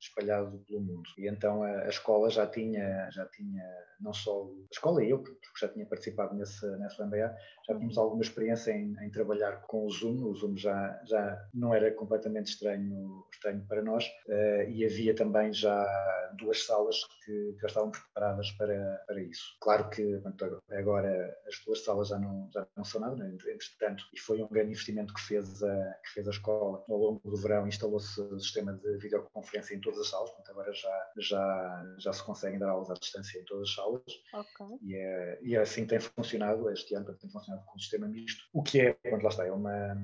espalhado 0.00 0.58
pelo 0.66 0.80
mundo. 0.80 1.08
E 1.18 1.28
então 1.28 1.62
a, 1.62 1.82
a, 1.82 1.88
escola 1.88 2.30
já 2.30 2.46
tinha, 2.46 3.08
já 3.10 3.26
tinha 3.26 3.62
não 4.00 4.12
só 4.12 4.44
a 4.44 4.72
escola 4.72 5.04
e 5.04 5.10
eu, 5.10 5.18
porque 5.18 5.38
já 5.60 5.68
tinha 5.68 5.84
participado 5.84 6.34
nesse, 6.34 6.66
nesse 6.78 7.02
MBA, 7.02 7.36
já 7.66 7.74
tínhamos 7.74 7.98
alguma 7.98 8.22
experiência 8.22 8.72
em, 8.72 8.96
em, 9.02 9.10
trabalhar 9.10 9.62
com 9.62 9.84
o 9.84 9.90
Zoom. 9.90 10.24
O 10.24 10.34
Zoom 10.34 10.56
já, 10.56 11.00
já 11.04 11.48
não 11.52 11.74
era 11.74 11.92
completamente 11.92 12.48
estranho, 12.48 13.24
estranho 13.32 13.64
para 13.68 13.82
nós 13.82 14.06
uh, 14.28 14.68
e 14.68 14.84
havia 14.84 15.14
também 15.14 15.52
já 15.52 15.86
duas 16.38 16.64
salas 16.64 16.96
que, 17.24 17.52
que 17.54 17.60
já 17.60 17.68
estavam 17.68 17.90
preparadas 17.90 18.50
para, 18.52 19.04
para 19.06 19.20
isso. 19.20 19.56
Claro 19.60 19.90
que 19.90 20.20
agora 20.70 21.36
as 21.46 21.62
duas 21.64 21.84
salas 21.84 22.08
já 22.08 22.18
não, 22.18 22.48
já 22.52 22.66
não 22.76 22.84
são 22.84 23.00
nada, 23.00 23.16
né? 23.16 23.30
entretanto, 23.30 24.04
e 24.14 24.18
foi 24.18 24.42
um 24.42 24.48
grande 24.48 24.70
investimento 24.70 25.12
que 25.12 25.20
fez 25.20 25.62
a, 25.62 25.94
que 26.04 26.10
fez 26.14 26.26
a 26.26 26.30
escola. 26.30 26.82
Ao 26.88 26.96
longo 26.96 27.20
do 27.28 27.36
verão 27.36 27.66
instalou-se 27.66 28.20
o 28.20 28.38
sistema 28.38 28.72
de 28.72 28.96
videoconferência 28.98 29.74
em 29.74 29.80
todas 29.90 30.06
as 30.06 30.10
salas, 30.10 30.30
portanto 30.30 30.50
agora 30.50 30.72
já, 30.72 31.10
já, 31.18 31.94
já 31.98 32.12
se 32.12 32.22
conseguem 32.22 32.58
dar 32.58 32.70
aulas 32.70 32.90
à 32.90 32.94
distância 32.94 33.38
em 33.38 33.44
todas 33.44 33.68
as 33.68 33.74
salas. 33.74 34.02
Okay. 34.32 34.78
E, 34.82 34.96
é, 34.96 35.38
e 35.42 35.54
é 35.54 35.60
assim 35.60 35.86
tem 35.86 36.00
funcionado 36.00 36.70
este 36.70 36.94
ano, 36.94 37.14
tem 37.14 37.30
funcionado 37.30 37.64
com 37.66 37.76
um 37.76 37.78
sistema 37.78 38.08
misto, 38.08 38.44
o 38.52 38.62
que 38.62 38.80
é, 38.80 38.92
quando 39.08 39.22
lá 39.22 39.28
está, 39.28 39.46
é 39.46 39.52
uma, 39.52 39.96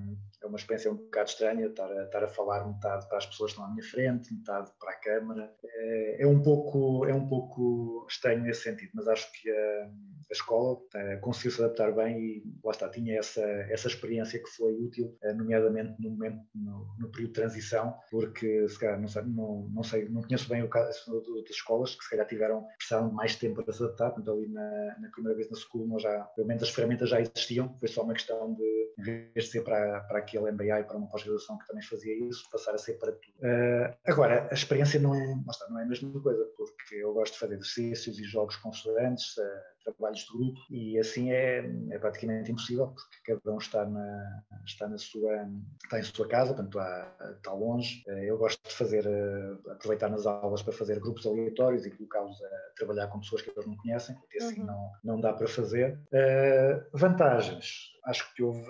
é 0.43 0.47
uma 0.47 0.57
experiência 0.57 0.91
um 0.91 0.97
bocado 0.97 1.31
estranha 1.31 1.67
estar 1.67 1.91
a, 1.91 2.05
estar 2.05 2.25
a 2.25 2.29
falar 2.29 2.67
metade 2.67 3.09
para 3.09 3.19
as 3.19 3.27
pessoas 3.27 3.53
que 3.53 3.59
estão 3.59 3.65
à 3.65 3.75
minha 3.75 3.89
frente, 3.89 4.35
metade 4.35 4.71
para 4.79 4.91
a 4.91 4.97
câmara. 4.97 5.55
É, 5.65 6.23
é 6.23 6.27
um 6.27 6.43
pouco, 6.43 7.07
é 7.07 7.15
um 7.15 7.29
pouco 7.29 8.07
estranho 8.09 8.43
nesse 8.43 8.63
sentido, 8.63 8.91
mas 8.95 9.09
acho 9.09 9.31
que 9.33 9.51
a, 9.51 9.91
a 10.31 10.33
escola 10.33 10.79
é, 10.95 11.17
conseguiu 11.17 11.53
se 11.53 11.63
adaptar 11.63 11.93
bem 11.93 12.19
e 12.19 12.45
lá 12.65 12.73
está, 12.73 12.89
tinha 12.89 13.19
essa, 13.19 13.43
essa 13.43 13.89
experiência 13.89 14.43
que 14.43 14.49
foi 14.51 14.73
útil, 14.75 15.17
eh, 15.23 15.33
nomeadamente 15.33 15.95
no 16.01 16.11
momento, 16.11 16.41
no, 16.55 16.87
no 16.99 17.09
período 17.11 17.29
de 17.29 17.41
transição, 17.41 17.95
porque 18.11 18.69
se 18.69 18.79
calhar, 18.79 19.01
não 19.01 19.09
não, 19.27 19.69
não, 19.73 19.83
sei, 19.83 20.09
não 20.09 20.23
conheço 20.23 20.49
bem 20.49 20.63
o 20.63 20.69
caso 20.69 21.13
outras 21.13 21.57
escolas 21.57 21.95
que 21.95 22.05
se 22.05 22.11
calhar 22.11 22.27
tiveram, 22.27 22.67
precisaram 22.77 23.09
de 23.09 23.15
mais 23.15 23.37
tempo 23.37 23.63
para 23.63 23.73
se 23.73 23.83
adaptar, 23.83 24.15
então 24.19 24.35
ali 24.35 24.49
na, 24.49 24.97
na 25.01 25.09
primeira 25.11 25.37
vez 25.37 25.51
na 25.51 25.57
school 25.57 25.87
já, 25.99 26.21
pelo 26.35 26.47
menos 26.47 26.63
as 26.63 26.71
ferramentas 26.71 27.09
já 27.09 27.21
existiam, 27.21 27.77
foi 27.79 27.89
só 27.89 28.03
uma 28.03 28.15
questão 28.15 28.55
de, 28.55 28.95
em 28.99 29.03
vez 29.03 29.33
de 29.35 29.47
ser 29.47 29.63
para, 29.63 30.01
para 30.01 30.19
aquele 30.19 30.51
MBA 30.51 30.81
e 30.81 30.85
para 30.85 30.97
uma 30.97 31.09
pós-graduação 31.09 31.59
que 31.59 31.67
também 31.67 31.83
fazia 31.83 32.15
isso, 32.29 32.49
passar 32.51 32.75
a 32.75 32.79
ser 32.79 32.95
para 32.95 33.13
tudo. 33.13 33.35
Uh, 33.39 33.95
agora, 34.07 34.49
a 34.51 34.55
experiência 34.55 34.99
não 34.99 35.15
é, 35.15 35.37
não 35.69 35.79
é 35.79 35.83
a 35.83 35.87
mesma 35.87 36.21
coisa, 36.21 36.45
porque 36.57 36.97
eu 36.97 37.13
gosto 37.13 37.35
de 37.35 37.39
fazer 37.39 37.55
exercícios 37.55 38.19
e 38.19 38.25
jogos 38.25 38.57
com 38.57 38.71
estudantes, 38.71 39.37
uh, 39.37 39.76
trabalhos 39.93 40.21
de 40.21 40.33
grupo 40.33 40.61
e 40.71 40.99
assim 40.99 41.31
é, 41.31 41.65
é 41.91 41.99
praticamente 41.99 42.51
impossível 42.51 42.89
porque 42.89 43.35
cada 43.35 43.55
um 43.55 43.59
está 43.59 43.85
na, 43.85 44.43
está 44.65 44.89
na 44.89 44.99
sua, 44.99 45.49
está 45.85 45.99
em 45.99 46.03
sua 46.03 46.29
casa, 46.29 46.55
portanto 46.55 46.79
está, 46.79 47.33
está 47.37 47.53
longe. 47.53 48.03
Eh, 48.09 48.31
eu 48.31 48.39
gosto 48.39 48.63
de 48.69 48.75
fazer, 48.75 49.07
eh, 49.07 49.73
aproveitar 49.73 50.09
nas 50.09 50.27
aulas 50.27 50.63
para 50.63 50.73
fazer 50.73 50.99
grupos 51.01 51.27
aleatórios 51.27 51.87
e 51.87 51.91
colocá-los 51.91 52.43
a 52.43 52.75
trabalhar 52.77 53.07
com 53.09 53.21
pessoas 53.21 53.43
que 53.43 53.51
eles 53.51 53.67
não 53.67 53.77
conhecem, 53.77 54.15
porque 54.17 54.39
assim 54.39 54.61
uhum. 54.61 54.67
não, 54.67 54.93
não 55.05 55.21
dá 55.21 55.33
para 55.33 55.47
fazer. 55.47 55.99
Uh, 56.13 56.85
vantagens. 56.93 57.95
Acho 58.05 58.33
que 58.35 58.43
houve 58.43 58.65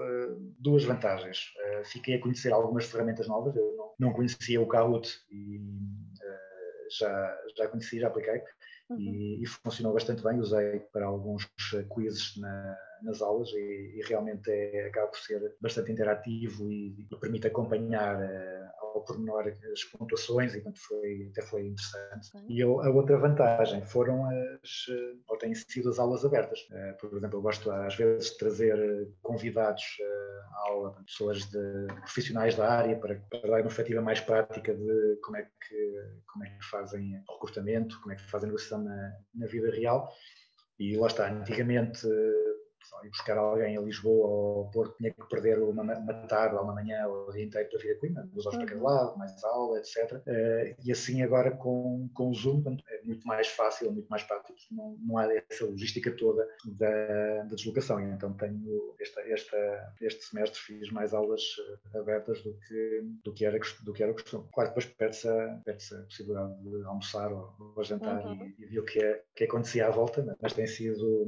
duas 0.58 0.84
vantagens. 0.84 1.52
Uh, 1.56 1.84
fiquei 1.84 2.14
a 2.16 2.20
conhecer 2.20 2.52
algumas 2.52 2.86
ferramentas 2.86 3.28
novas. 3.28 3.54
Eu 3.56 3.74
não, 3.76 4.08
não 4.08 4.12
conhecia 4.12 4.60
o 4.60 4.66
Kahoot 4.66 5.08
e 5.30 5.58
uh, 5.58 6.98
já, 6.98 7.38
já 7.56 7.68
conheci, 7.68 8.00
já 8.00 8.08
apliquei. 8.08 8.42
Uhum. 8.88 8.98
E, 8.98 9.42
e, 9.42 9.46
funcionou 9.46 9.92
bastante 9.92 10.22
bem. 10.22 10.38
Usei 10.38 10.80
para 10.92 11.06
alguns 11.06 11.48
quizzes 11.94 12.36
na, 12.36 12.78
nas 13.02 13.20
aulas 13.22 13.48
e, 13.50 13.92
e 13.96 14.02
realmente 14.06 14.50
é, 14.50 14.86
acaba 14.86 15.08
por 15.08 15.18
ser 15.18 15.54
bastante 15.60 15.92
interativo 15.92 16.70
e, 16.70 16.94
e 16.98 17.16
permite 17.20 17.46
acompanhar 17.46 18.16
uh, 18.16 18.70
ao 18.80 19.04
pormenor 19.04 19.52
as 19.72 19.84
pontuações 19.84 20.54
e 20.54 20.60
portanto 20.60 20.80
foi, 20.80 21.28
até 21.30 21.42
foi 21.42 21.66
interessante. 21.66 22.30
E 22.48 22.60
eu, 22.60 22.80
a 22.80 22.90
outra 22.90 23.18
vantagem 23.18 23.84
foram 23.84 24.24
as, 24.26 24.86
eh, 24.90 25.14
ou 25.28 25.38
têm 25.38 25.54
sido 25.54 25.90
as 25.90 25.98
aulas 25.98 26.24
abertas. 26.24 26.60
Uh, 26.70 26.96
por 26.98 27.16
exemplo, 27.16 27.38
eu 27.38 27.42
gosto 27.42 27.70
às 27.70 27.94
vezes 27.94 28.30
de 28.30 28.38
trazer 28.38 29.08
convidados 29.22 29.84
à 30.52 30.68
aula, 30.70 30.96
pessoas 31.06 31.44
de, 31.44 31.86
profissionais 32.00 32.54
da 32.56 32.70
área 32.70 32.96
para, 32.98 33.16
para 33.30 33.40
dar 33.40 33.56
uma 33.56 33.62
perspectiva 33.62 34.00
mais 34.00 34.20
prática 34.20 34.74
de 34.74 35.16
como 35.22 35.36
é 35.36 35.42
que, 35.42 36.02
como 36.32 36.44
é 36.44 36.50
que 36.50 36.64
fazem 36.64 37.22
recrutamento, 37.30 38.00
como 38.00 38.12
é 38.12 38.16
que 38.16 38.30
fazem 38.30 38.48
negociação 38.48 38.82
na, 38.82 39.12
na 39.34 39.46
vida 39.46 39.70
real. 39.70 40.12
E 40.78 40.96
lá 40.96 41.06
está, 41.06 41.30
antigamente 41.30 42.06
ir 43.04 43.10
buscar 43.10 43.36
alguém 43.36 43.76
a 43.76 43.80
Lisboa 43.80 44.26
ou 44.26 44.58
ao 44.58 44.70
Porto 44.70 44.96
tinha 44.96 45.12
que 45.12 45.28
perder 45.28 45.58
uma, 45.58 45.82
uma 45.82 46.14
tarde 46.26 46.56
ou 46.56 46.62
uma 46.62 46.74
manhã 46.74 47.06
ou 47.06 47.28
o 47.28 47.32
dia 47.32 47.44
inteiro 47.44 47.68
para 47.68 47.78
vir 47.78 47.92
a 47.92 48.00
Coimbra, 48.00 48.22
duas 48.32 48.46
horas 48.46 48.58
para 48.58 48.68
cada 48.68 48.82
lado, 48.82 49.18
mais 49.18 49.44
aula, 49.44 49.78
etc. 49.78 50.20
Eh, 50.26 50.76
e 50.84 50.92
assim 50.92 51.22
agora 51.22 51.50
com, 51.50 52.08
com 52.14 52.30
o 52.30 52.34
Zoom 52.34 52.62
é 52.88 53.02
muito 53.02 53.26
mais 53.26 53.48
fácil, 53.48 53.92
muito 53.92 54.08
mais 54.08 54.22
prático, 54.22 54.58
não, 54.70 54.96
não 55.00 55.18
há 55.18 55.26
essa 55.34 55.64
logística 55.64 56.10
toda 56.12 56.46
da, 56.64 57.42
da 57.44 57.54
deslocação. 57.54 58.00
E 58.00 58.04
então 58.04 58.32
tenho 58.34 58.94
esta, 59.00 59.20
esta, 59.22 59.94
este 60.00 60.24
semestre 60.24 60.60
fiz 60.60 60.90
mais 60.90 61.12
aulas 61.14 61.42
eh, 61.94 61.98
abertas 61.98 62.42
do 62.42 62.54
que, 62.66 63.02
do 63.24 63.32
que, 63.32 63.44
era, 63.44 63.58
do 63.82 63.92
que 63.92 64.02
era 64.02 64.12
costume. 64.12 64.46
Claro, 64.52 64.70
depois 64.70 64.86
perde-se 64.86 65.28
a, 65.28 65.60
perde 65.64 65.84
a 65.94 66.02
possibilidade 66.02 66.62
de 66.62 66.84
almoçar 66.84 67.32
ou, 67.32 67.54
ou 67.76 67.84
jantar 67.84 68.24
uhum. 68.24 68.52
e, 68.58 68.62
e 68.62 68.66
ver 68.66 68.78
o 68.80 68.84
que, 68.84 69.00
é, 69.00 69.22
que 69.34 69.44
acontecia 69.44 69.86
à 69.86 69.90
volta, 69.90 70.36
mas 70.40 70.52
tem 70.52 70.66
sido, 70.66 71.26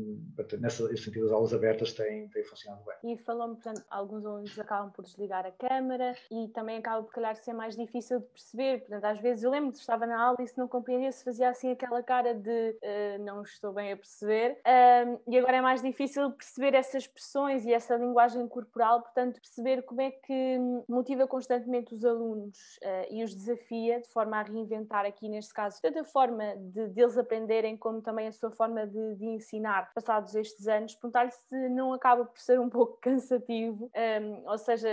nesse 0.61 0.97
sentido, 0.97 1.27
as 1.27 1.33
aulas 1.33 1.48
abertas 1.53 1.93
têm, 1.93 2.29
têm 2.29 2.45
funcionado 2.45 2.83
bem. 2.85 3.13
E 3.13 3.19
falou-me, 3.19 3.55
portanto, 3.55 3.85
alguns 3.91 4.25
alunos 4.25 4.59
acabam 4.59 4.91
por 4.91 5.05
desligar 5.05 5.47
a 5.47 5.53
câmara 5.53 6.15
e 6.31 6.49
também 6.49 6.79
acaba 6.79 7.03
por 7.03 7.13
calhar 7.13 7.37
ser 7.37 7.53
mais 7.53 7.77
difícil 7.77 8.21
de 8.21 8.27
perceber. 8.27 8.81
Portanto, 8.81 9.05
às 9.05 9.21
vezes 9.21 9.45
eu 9.45 9.51
lembro 9.51 9.73
que 9.73 9.79
estava 9.79 10.07
na 10.07 10.21
aula 10.21 10.39
e 10.41 10.47
se 10.47 10.59
não 10.59 10.69
compreendia, 10.69 11.13
se 11.13 11.25
fazia 11.25 11.49
assim 11.49 11.71
aquela 11.71 12.03
cara 12.03 12.35
de 12.35 12.71
uh, 12.71 13.25
não 13.25 13.43
estou 13.43 13.73
bem 13.73 13.93
a 13.93 13.97
perceber. 13.97 14.61
E 15.27 15.39
agora 15.39 15.57
é 15.57 15.61
mais 15.61 15.83
difícil 15.83 16.31
perceber 16.33 16.75
essas 16.75 17.03
expressões 17.05 17.65
e 17.65 17.73
essa 17.73 17.97
linguagem 17.97 18.47
corporal, 18.49 19.03
portanto, 19.03 19.41
perceber 19.41 19.83
como 19.83 20.01
é 20.01 20.11
que 20.11 20.59
motiva 20.89 21.27
constantemente 21.27 21.95
os 21.95 22.05
alunos 22.05 22.79
uh, 22.83 23.07
e 23.11 23.23
os 23.23 23.35
desafia 23.35 24.01
de 24.01 24.09
forma 24.09 24.39
a 24.39 24.43
reinventar 24.43 25.05
aqui, 25.05 25.29
neste 25.29 25.53
caso, 25.53 25.81
tanto 25.81 25.99
a 25.99 26.05
forma 26.05 26.57
de, 26.57 26.89
deles 26.89 27.17
aprenderem 27.17 27.77
como 27.77 28.01
também 28.01 28.27
a 28.27 28.33
sua 28.33 28.51
forma 28.51 28.87
de, 28.87 29.15
de 29.17 29.27
ensinar 29.27 29.93
passados 29.95 30.35
estes 30.35 30.67
anos, 30.67 30.95
perguntar-lhe 30.95 31.31
se 31.49 31.69
não 31.69 31.93
acaba 31.93 32.25
por 32.25 32.39
ser 32.39 32.61
um 32.61 32.69
pouco 32.69 32.99
cansativo, 33.03 33.91
um, 33.95 34.49
ou 34.49 34.59
seja, 34.59 34.89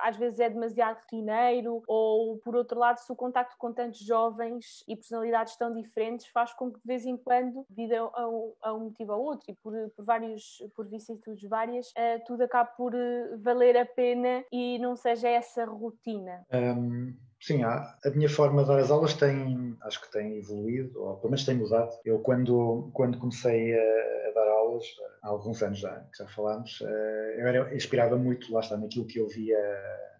às 0.00 0.16
vezes 0.16 0.40
é 0.40 0.48
demasiado 0.48 0.98
rotineiro, 1.00 1.82
ou 1.86 2.38
por 2.38 2.54
outro 2.54 2.78
lado, 2.78 2.98
se 2.98 3.10
o 3.10 3.16
contacto 3.16 3.56
com 3.58 3.72
tantos 3.72 4.00
jovens 4.00 4.84
e 4.88 4.96
personalidades 4.96 5.56
tão 5.56 5.72
diferentes 5.72 6.26
faz 6.26 6.52
com 6.52 6.70
que 6.70 6.78
de 6.78 6.86
vez 6.86 7.06
em 7.06 7.16
quando, 7.16 7.64
devido 7.68 8.10
a, 8.14 8.28
um, 8.28 8.52
a 8.62 8.74
um 8.74 8.80
motivo 8.84 9.12
ou 9.12 9.24
outro 9.24 9.50
e 9.50 9.54
por, 9.54 9.72
por 9.96 10.04
vários, 10.04 10.62
por 10.74 10.86
vicissitudes 10.86 11.48
várias, 11.48 11.88
uh, 11.90 12.22
tudo 12.26 12.42
acaba 12.42 12.70
por 12.70 12.94
uh, 12.94 13.38
valer 13.38 13.76
a 13.76 13.86
pena 13.86 14.44
e 14.52 14.78
não 14.78 14.96
seja 14.96 15.28
essa 15.28 15.64
rotina. 15.64 16.44
Um... 16.52 17.14
Sim, 17.42 17.64
a, 17.64 17.98
a 18.04 18.10
minha 18.10 18.28
forma 18.28 18.62
de 18.62 18.68
dar 18.68 18.78
as 18.78 18.88
aulas 18.92 19.14
tem, 19.14 19.76
acho 19.82 20.00
que 20.00 20.12
tem 20.12 20.38
evoluído, 20.38 21.02
ou 21.02 21.16
pelo 21.16 21.30
menos 21.30 21.44
tem 21.44 21.56
mudado. 21.56 21.90
Eu, 22.04 22.20
quando, 22.20 22.88
quando 22.92 23.18
comecei 23.18 23.74
a, 23.76 24.28
a 24.28 24.32
dar 24.32 24.48
aulas, 24.48 24.84
há 25.22 25.28
alguns 25.28 25.62
anos 25.62 25.78
já, 25.78 26.00
que 26.00 26.18
já 26.18 26.28
falámos, 26.28 26.80
eh, 26.82 27.36
eu 27.38 27.46
era, 27.46 27.74
inspirava 27.74 28.16
muito, 28.16 28.52
lá 28.52 28.60
está, 28.60 28.76
naquilo 28.76 29.06
que 29.06 29.18
eu 29.20 29.28
via 29.28 29.56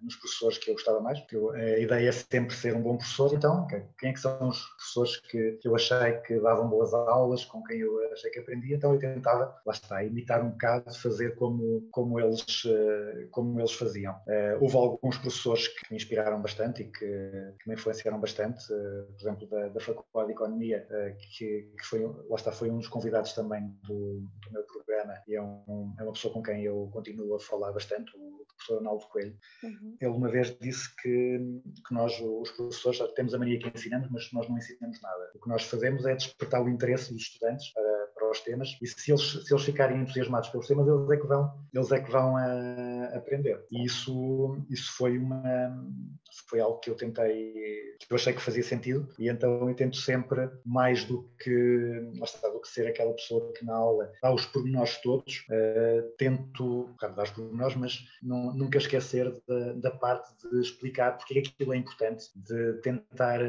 nos 0.00 0.16
professores 0.16 0.59
que 0.59 0.68
eu 0.68 0.75
gostava 0.75 1.00
mais, 1.00 1.21
porque 1.21 1.37
eu, 1.37 1.50
a 1.50 1.78
ideia 1.78 2.09
é 2.09 2.12
sempre 2.12 2.54
ser 2.54 2.75
um 2.75 2.82
bom 2.82 2.97
professor, 2.97 3.32
então 3.35 3.66
quem 3.99 4.11
é 4.11 4.12
que 4.12 4.21
são 4.21 4.49
os 4.49 4.61
professores 4.61 5.16
que, 5.16 5.52
que 5.61 5.68
eu 5.68 5.76
achei 5.76 6.12
que 6.26 6.40
davam 6.40 6.68
boas 6.68 6.92
aulas, 6.92 7.44
com 7.44 7.62
quem 7.62 7.78
eu 7.78 8.12
achei 8.12 8.30
que 8.30 8.40
aprendia, 8.40 8.76
então 8.76 8.92
eu 8.92 8.99
tentava, 8.99 9.56
lá 9.64 9.73
está, 9.73 10.02
imitar 10.04 10.44
um 10.44 10.50
bocado, 10.50 10.92
fazer 10.94 11.37
como, 11.37 11.87
como, 11.92 12.18
eles, 12.18 12.44
eh, 12.66 13.28
como 13.30 13.61
eles 13.61 13.73
faziam. 13.73 14.14
Houve 14.61 14.76
alguns 14.76 15.18
professores 15.18 15.68
que 15.68 15.90
me 15.90 15.97
inspiraram 15.97 16.40
bastante 16.40 16.82
e 16.82 16.87
que, 16.87 17.06
que 17.61 17.68
me 17.68 17.75
influenciaram 17.75 18.21
bastante, 18.21 18.66
por 18.68 19.21
exemplo, 19.21 19.47
da, 19.49 19.68
da 19.68 19.80
Faculdade 19.80 20.26
de 20.28 20.32
Economia, 20.32 20.87
que, 21.37 21.71
que 21.78 21.87
foi, 21.87 22.04
lá 22.28 22.37
está, 22.37 22.50
foi 22.50 22.71
um 22.71 22.78
dos 22.78 22.88
convidados 22.88 23.32
também 23.32 23.68
do, 23.85 24.21
do 24.21 24.52
meu 24.52 24.62
programa 24.64 24.91
e 25.28 25.34
é, 25.34 25.42
um, 25.42 25.94
é 25.99 26.02
uma 26.02 26.12
pessoa 26.12 26.34
com 26.34 26.42
quem 26.42 26.62
eu 26.64 26.88
continuo 26.92 27.34
a 27.34 27.40
falar 27.40 27.72
bastante, 27.72 28.12
o 28.16 28.44
professor 28.46 28.78
Arnaldo 28.78 29.06
Coelho. 29.06 29.37
Uhum 29.62 29.92
ele 30.00 30.11
uma 30.11 30.28
vez 30.28 30.56
disse 30.58 30.94
que, 30.96 31.38
que 31.87 31.94
nós, 31.94 32.20
os 32.20 32.50
professores, 32.50 32.99
temos 33.14 33.34
a 33.34 33.38
mania 33.38 33.58
que 33.58 33.68
ensinamos, 33.68 34.08
mas 34.11 34.32
nós 34.32 34.49
não 34.49 34.58
ensinamos 34.58 35.00
nada. 35.00 35.30
O 35.34 35.40
que 35.40 35.49
nós 35.49 35.64
fazemos 35.64 36.04
é 36.04 36.14
despertar 36.14 36.62
o 36.62 36.68
interesse 36.68 37.12
dos 37.12 37.22
estudantes 37.22 37.72
para, 37.72 38.06
para 38.14 38.26
aos 38.26 38.40
temas 38.40 38.76
e 38.80 38.87
se 38.87 39.11
eles, 39.11 39.44
se 39.44 39.52
eles 39.52 39.64
ficarem 39.64 40.00
entusiasmados 40.00 40.49
pelos 40.49 40.66
temas, 40.66 40.87
eles 40.87 41.11
é 41.11 41.16
que 41.16 41.26
vão, 41.26 41.52
eles 41.72 41.92
é 41.92 42.00
que 42.00 42.11
vão 42.11 42.38
aprender. 43.06 43.64
E 43.71 43.85
isso, 43.85 44.59
isso 44.71 44.92
foi, 44.97 45.18
uma, 45.18 45.42
foi 46.49 46.61
algo 46.61 46.78
que 46.78 46.90
eu 46.90 46.94
tentei, 46.94 47.52
que 47.99 48.06
eu 48.11 48.16
achei 48.16 48.32
que 48.32 48.40
fazia 48.40 48.62
sentido 48.62 49.09
e 49.18 49.28
então 49.28 49.68
eu 49.68 49.75
tento 49.75 49.97
sempre, 49.97 50.49
mais 50.64 51.04
do 51.04 51.30
que, 51.38 52.11
está, 52.23 52.49
do 52.49 52.61
que 52.61 52.68
ser 52.68 52.87
aquela 52.87 53.12
pessoa 53.14 53.52
que 53.52 53.64
na 53.64 53.75
aula 53.75 54.11
dá 54.23 54.32
os 54.32 54.47
pormenores 54.47 55.00
todos, 55.00 55.44
uh, 55.50 56.16
tento, 56.16 56.90
claro, 56.99 57.14
dar 57.14 57.25
os 57.25 57.30
pormenores, 57.30 57.76
mas 57.76 57.99
não, 58.23 58.54
nunca 58.54 58.78
esquecer 58.78 59.32
da, 59.47 59.73
da 59.75 59.90
parte 59.90 60.30
de 60.49 60.61
explicar 60.61 61.16
porque 61.16 61.38
é 61.38 61.42
que 61.42 61.50
aquilo 61.50 61.75
é 61.75 61.76
importante, 61.76 62.26
de 62.35 62.75
tentar 62.80 63.40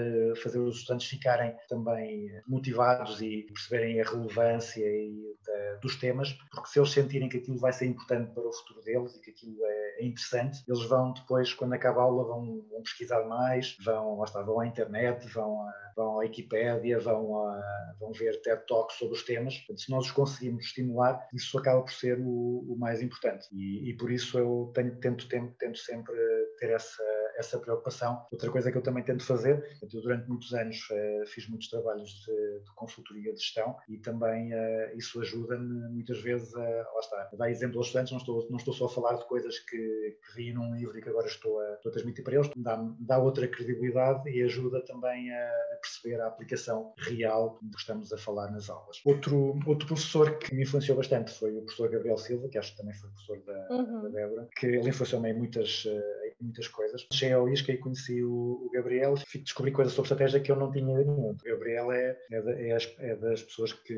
fazer 0.42 0.60
os 0.60 0.78
estudantes 0.78 1.08
ficarem 1.08 1.56
também 1.68 2.30
motivados 2.48 3.22
e 3.22 3.44
perceberem 3.44 4.02
a 4.02 4.04
relevância 4.04 4.86
e 4.86 5.36
da, 5.46 5.76
dos 5.82 5.96
temas, 5.98 6.34
porque 6.52 6.70
se 6.70 6.80
eles 6.80 6.92
sentirem 6.92 7.30
que 7.30 7.38
aquilo 7.38 7.58
vai 7.58 7.74
ser 7.74 7.86
importante 7.86 8.32
para 8.34 8.48
o 8.48 8.54
futuro 8.54 8.82
deles 8.82 9.16
e 9.16 9.22
que 9.22 9.32
aquilo 9.32 9.43
é, 9.46 10.02
é 10.02 10.06
interessante, 10.06 10.64
eles 10.68 10.84
vão 10.88 11.14
depois, 11.14 11.54
quando 11.54 11.74
acaba 11.74 12.02
a 12.02 12.04
aula, 12.04 12.24
vão, 12.26 12.66
vão 12.70 12.82
pesquisar 12.82 13.26
mais, 13.26 13.78
vão, 13.84 14.18
lá 14.18 14.26
está, 14.26 14.42
vão 14.42 14.60
à 14.60 14.68
internet, 14.68 15.28
vão, 15.28 15.62
a, 15.62 15.74
vão 15.96 16.16
à 16.16 16.18
Wikipédia, 16.20 17.00
vão, 17.00 17.46
a, 17.48 17.96
vão 18.00 18.12
ver 18.12 18.42
TED 18.42 18.66
Talks 18.68 18.98
sobre 18.98 19.16
os 19.16 19.24
temas. 19.24 19.56
Se 19.78 19.92
nós 19.92 20.06
os 20.06 20.12
conseguimos 20.12 20.66
estimular, 20.66 21.28
isso 21.34 21.58
acaba 21.58 21.82
por 21.82 21.92
ser 21.92 22.20
o, 22.20 22.66
o 22.68 22.76
mais 22.78 23.02
importante. 23.02 23.48
E, 23.52 23.90
e, 23.90 23.98
por 23.98 24.12
isso 24.12 24.38
eu 24.38 24.72
tenho, 24.74 24.96
tento, 25.00 25.28
tento, 25.28 25.54
tento 25.58 25.78
sempre 25.78 26.16
ter 26.60 26.72
essa, 26.72 27.04
essa 27.38 27.60
preocupação. 27.60 28.26
Outra 28.32 28.50
coisa 28.50 28.72
que 28.72 28.78
eu 28.78 28.82
também 28.82 29.04
tento 29.04 29.24
fazer, 29.24 29.78
eu 29.82 30.02
durante 30.02 30.28
muitos 30.28 30.54
anos 30.54 30.78
uh, 30.90 31.26
fiz 31.28 31.48
muitos 31.48 31.70
trabalhos 31.70 32.10
de, 32.10 32.60
de, 32.60 32.72
consultoria 32.76 33.34
de 33.34 33.40
gestão 33.40 33.76
e 33.88 33.98
também 33.98 34.54
uh, 34.54 34.98
isso 34.98 35.20
ajuda-me 35.22 35.90
muitas 35.90 36.20
vezes 36.22 36.54
a, 36.56 36.60
lá 36.60 37.00
está, 37.00 37.30
a 37.32 37.36
dar 37.36 37.50
exemplo 37.50 37.78
aos 37.78 37.88
estudantes, 37.88 38.12
não 38.12 38.20
estou, 38.20 38.48
não 38.50 38.58
estou 38.58 38.74
só 38.74 38.86
a 38.86 38.90
falar 38.90 39.16
de 39.16 39.26
coisas 39.26 39.60
que, 39.60 39.78
que 39.78 40.36
vi 40.36 40.54
num 40.54 40.76
livro 40.76 40.98
e 40.98 41.02
que 41.02 41.10
agora 41.10 41.28
estou 41.28 41.60
a, 41.60 41.74
estou 41.74 41.90
a 41.90 41.94
transmitir 41.94 42.24
para 42.24 42.36
eles, 42.36 42.50
dá, 42.56 42.78
dá 43.00 43.18
outra 43.18 43.48
credibilidade 43.48 44.30
e 44.30 44.42
ajuda 44.44 44.84
também 44.86 45.32
a, 45.32 45.46
a, 45.46 45.78
perceber 45.82 46.22
a 46.22 46.28
aplicação 46.28 46.94
real 46.98 47.58
do 47.62 47.72
que 47.72 47.80
estamos 47.80 48.12
a 48.12 48.18
falar 48.18 48.52
nas 48.52 48.70
aulas. 48.70 49.02
Outro, 49.06 49.60
outro 49.66 49.88
professor 49.88 50.38
que 50.38 50.54
me 50.56 50.64
influenciou 50.64 50.98
bastante 50.98 51.32
foi 51.32 51.56
o 51.56 51.62
professor 51.62 51.90
Gabriel 51.90 52.18
Silva, 52.18 52.48
que 52.50 52.58
acho 52.58 52.72
que 52.72 52.78
também 52.78 52.94
foi 52.94 53.10
professor 53.10 53.40
da, 53.46 53.68
uhum. 53.76 54.04
da 54.04 54.10
Débora, 54.10 54.50
que 54.56 54.66
ele 54.66 54.90
influenciou-me 54.90 55.30
em 55.30 55.34
muitas, 55.34 55.86
uh, 55.86 56.23
muitas 56.40 56.68
coisas. 56.68 57.06
Cheguei 57.12 57.36
ao 57.36 57.50
ISCA 57.50 57.72
e 57.72 57.78
conheci 57.78 58.24
o, 58.24 58.70
Gabriel 58.74 59.16
descobri 59.36 59.72
coisas 59.72 59.94
sobre 59.94 60.12
estratégia 60.12 60.40
que 60.40 60.52
eu 60.52 60.56
não 60.56 60.72
tinha 60.72 60.98
nenhuma. 60.98 61.32
O 61.32 61.38
Gabriel 61.44 61.92
é, 61.92 62.18
é, 62.32 62.38
é, 62.38 62.78
é, 63.00 63.16
das 63.16 63.42
pessoas 63.42 63.74
que, 63.74 63.96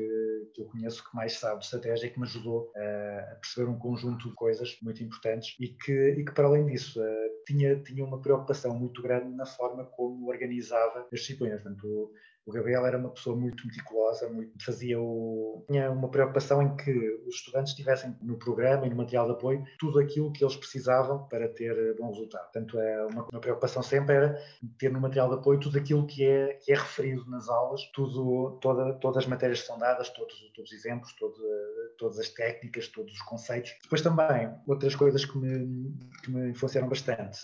que 0.54 0.60
eu 0.60 0.66
conheço 0.66 1.08
que 1.08 1.14
mais 1.14 1.34
sabe 1.34 1.60
de 1.60 1.64
estratégia 1.64 2.06
e 2.06 2.10
que 2.10 2.18
me 2.18 2.26
ajudou 2.26 2.72
a, 2.76 3.36
perceber 3.36 3.70
um 3.70 3.78
conjunto 3.78 4.28
de 4.28 4.34
coisas 4.34 4.76
muito 4.82 5.02
importantes 5.02 5.56
e 5.60 5.68
que, 5.68 5.92
e 5.92 6.24
que 6.24 6.32
para 6.32 6.46
além 6.46 6.66
disso, 6.66 7.00
uh, 7.00 7.44
tinha, 7.46 7.76
tinha 7.82 8.04
uma 8.04 8.20
preocupação 8.20 8.74
muito 8.78 9.02
grande 9.02 9.34
na 9.34 9.46
forma 9.46 9.84
como 9.84 10.28
organizava 10.28 11.00
as 11.00 11.20
disciplinas. 11.20 11.62
Portanto, 11.62 12.12
o 12.46 12.52
Gabriel 12.52 12.86
era 12.86 12.96
uma 12.96 13.10
pessoa 13.10 13.34
muito 13.36 13.66
meticulosa, 13.66 14.28
muito, 14.28 14.64
fazia 14.64 15.00
o, 15.00 15.64
tinha 15.66 15.90
uma 15.90 16.08
preocupação 16.08 16.62
em 16.62 16.76
que 16.76 16.92
os 17.26 17.34
estudantes 17.34 17.74
tivessem 17.74 18.16
no 18.22 18.38
programa 18.38 18.86
e 18.86 18.90
no 18.90 18.94
material 18.94 19.26
de 19.26 19.32
apoio 19.32 19.64
tudo 19.78 19.98
aquilo 19.98 20.32
que 20.32 20.44
eles 20.44 20.54
precisavam 20.54 21.26
para 21.26 21.48
ter 21.48 21.76
eh, 21.76 21.94
bom 21.94 22.08
resultado. 22.08 22.44
Portanto, 22.44 22.78
é 22.78 23.06
uma, 23.06 23.26
uma 23.32 23.40
preocupação 23.40 23.82
sempre 23.82 24.14
era 24.14 24.42
ter 24.78 24.92
no 24.92 25.00
material 25.00 25.28
de 25.28 25.34
apoio 25.34 25.58
tudo 25.58 25.76
aquilo 25.76 26.06
que 26.06 26.24
é, 26.24 26.54
que 26.54 26.72
é 26.72 26.76
referido 26.76 27.28
nas 27.28 27.48
aulas, 27.48 27.82
tudo, 27.92 28.58
toda, 28.60 28.94
todas 28.94 29.24
as 29.24 29.26
matérias 29.26 29.62
que 29.62 29.66
são 29.66 29.78
dadas, 29.78 30.08
todos, 30.10 30.34
todos 30.54 30.70
os 30.70 30.78
exemplos, 30.78 31.12
todo, 31.14 31.36
todas 31.98 32.20
as 32.20 32.28
técnicas, 32.28 32.86
todos 32.86 33.12
os 33.12 33.22
conceitos. 33.22 33.74
Depois 33.82 34.02
também, 34.02 34.54
outras 34.68 34.94
coisas 34.94 35.24
que 35.24 35.36
me, 35.36 35.92
que 36.22 36.30
me 36.30 36.50
influenciaram 36.50 36.88
bastante 36.88 37.40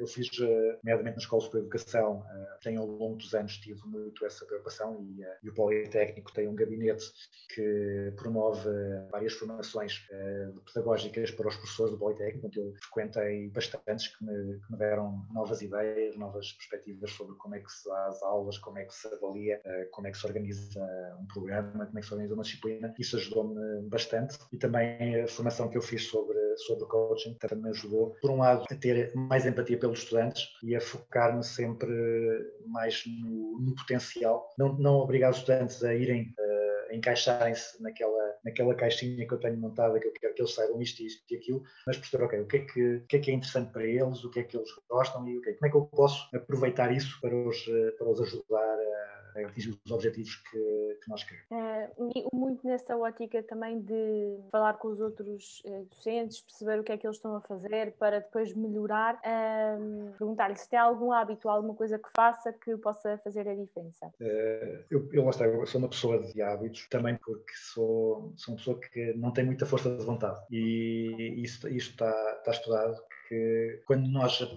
eu 0.00 0.06
fiz, 0.06 0.28
eh, 0.40 0.78
nomeadamente 0.82 1.16
na 1.16 1.22
Escola 1.22 1.42
Superior 1.42 1.68
de 1.68 1.76
Educação, 1.76 2.24
eh, 2.30 2.58
tenho 2.62 2.80
ao 2.80 2.86
longo 2.86 3.16
dos 3.16 3.34
anos 3.34 3.56
tido 3.58 3.86
muito 3.86 4.24
essa 4.24 4.44
preocupação 4.44 5.02
e, 5.02 5.22
eh, 5.22 5.38
e 5.42 5.48
o 5.48 5.54
Politécnico 5.54 6.32
tem 6.32 6.48
um 6.48 6.54
gabinete 6.54 7.04
que 7.54 8.12
promove 8.16 8.68
várias 9.10 9.32
formações 9.34 10.06
pedagógicas 10.66 11.30
para 11.30 11.48
os 11.48 11.56
professores 11.56 11.92
do 11.92 11.98
Politécnico, 11.98 12.46
onde 12.46 12.58
eu 12.58 12.74
frequentei 12.82 13.48
bastantes 13.50 14.08
que 14.08 14.24
me, 14.24 14.58
que 14.60 14.72
me 14.72 14.78
deram 14.78 15.26
novas 15.32 15.62
ideias, 15.62 16.16
novas 16.16 16.52
perspectivas 16.52 17.10
sobre 17.12 17.36
como 17.36 17.54
é 17.54 17.60
que 17.60 17.70
se 17.70 17.88
dá 17.88 18.06
as 18.06 18.22
aulas, 18.22 18.58
como 18.58 18.78
é 18.78 18.84
que 18.84 18.94
se 18.94 19.06
avalia, 19.08 19.60
como 19.92 20.06
é 20.06 20.10
que 20.10 20.18
se 20.18 20.26
organiza 20.26 21.16
um 21.20 21.26
programa, 21.26 21.86
como 21.86 21.98
é 21.98 22.00
que 22.00 22.06
se 22.06 22.12
organiza 22.12 22.34
uma 22.34 22.42
disciplina. 22.42 22.94
Isso 22.98 23.16
ajudou-me 23.16 23.88
bastante 23.88 24.38
e 24.52 24.58
também 24.58 25.22
a 25.22 25.26
formação 25.26 25.68
que 25.68 25.78
eu 25.78 25.82
fiz 25.82 26.06
sobre 26.08 26.36
sobre 26.56 26.86
coaching 26.86 27.34
também 27.34 27.64
me 27.64 27.70
ajudou, 27.70 28.16
por 28.20 28.30
um 28.30 28.38
lado, 28.38 28.64
a 28.70 28.74
ter 28.74 29.14
mais 29.14 29.46
empatia 29.46 29.78
pelos 29.78 30.00
estudantes 30.00 30.48
e 30.62 30.74
a 30.74 30.80
focar-me 30.80 31.42
sempre 31.44 31.90
mais 32.66 33.04
no, 33.06 33.60
no, 33.60 33.74
potencial, 33.74 34.50
não, 34.58 34.72
não 34.74 34.96
obrigar 34.96 35.30
os 35.30 35.38
estudantes 35.38 35.82
a 35.84 35.94
irem 35.94 36.34
uh, 36.38 36.94
encaixarem-se 36.94 37.82
naquela, 37.82 38.34
naquela 38.44 38.74
caixinha 38.74 39.26
que 39.26 39.34
eu 39.34 39.38
tenho 39.38 39.56
montada, 39.56 39.98
que 39.98 40.08
eu 40.08 40.12
quero 40.12 40.34
que 40.34 40.42
eles 40.42 40.54
saibam 40.54 40.80
isto, 40.80 41.02
isto 41.02 41.22
e 41.30 41.36
aquilo, 41.36 41.62
mas 41.86 41.96
perceber, 41.96 42.24
ok, 42.24 42.40
o 42.40 42.46
que, 42.46 42.56
é 42.56 42.60
que, 42.60 42.96
o 42.96 43.06
que 43.06 43.16
é 43.16 43.18
que 43.18 43.30
é 43.30 43.34
interessante 43.34 43.72
para 43.72 43.84
eles, 43.84 44.24
o 44.24 44.30
que 44.30 44.40
é 44.40 44.42
que 44.42 44.56
eles 44.56 44.70
gostam 44.88 45.26
e 45.28 45.38
okay, 45.38 45.54
como 45.54 45.66
é 45.66 45.70
que 45.70 45.76
eu 45.76 45.86
posso 45.86 46.28
aproveitar 46.34 46.92
isso 46.92 47.18
para 47.20 47.34
os, 47.34 47.66
eh, 47.68 47.90
para 47.92 48.08
os 48.08 48.20
ajudar 48.20 48.78
a 48.78 49.15
atingir 49.44 49.78
os 49.84 49.90
objetivos 49.90 50.36
que, 50.36 50.98
que 51.02 51.08
nós 51.08 51.22
queremos. 51.24 51.46
É, 51.50 51.90
muito 52.32 52.66
nessa 52.66 52.96
ótica 52.96 53.42
também 53.42 53.80
de 53.80 54.38
falar 54.50 54.74
com 54.74 54.88
os 54.88 55.00
outros 55.00 55.62
uh, 55.66 55.84
docentes, 55.90 56.40
perceber 56.40 56.80
o 56.80 56.84
que 56.84 56.92
é 56.92 56.96
que 56.96 57.06
eles 57.06 57.16
estão 57.16 57.36
a 57.36 57.40
fazer 57.40 57.92
para 57.92 58.20
depois 58.20 58.54
melhorar, 58.54 59.20
um, 59.78 60.12
perguntar-lhe 60.18 60.56
se 60.56 60.68
tem 60.68 60.78
algum 60.78 61.12
hábito, 61.12 61.48
alguma 61.48 61.74
coisa 61.74 61.98
que 61.98 62.08
faça 62.16 62.52
que 62.52 62.76
possa 62.76 63.18
fazer 63.18 63.48
a 63.48 63.54
diferença. 63.54 64.06
Uh, 64.20 64.84
eu, 64.90 65.08
eu, 65.12 65.24
eu 65.24 65.66
sou 65.66 65.78
uma 65.80 65.88
pessoa 65.88 66.22
de 66.22 66.42
hábitos, 66.42 66.86
também 66.88 67.16
porque 67.16 67.52
sou, 67.54 68.32
sou 68.36 68.54
uma 68.54 68.58
pessoa 68.58 68.80
que 68.80 69.14
não 69.14 69.32
tem 69.32 69.44
muita 69.44 69.66
força 69.66 69.94
de 69.96 70.04
vontade 70.04 70.40
e 70.50 71.42
isto, 71.42 71.68
isto 71.68 71.90
está, 71.90 72.36
está 72.38 72.50
estudado 72.50 72.96
que 73.28 73.82
quando 73.86 74.08
nós 74.08 74.40
uh, 74.40 74.48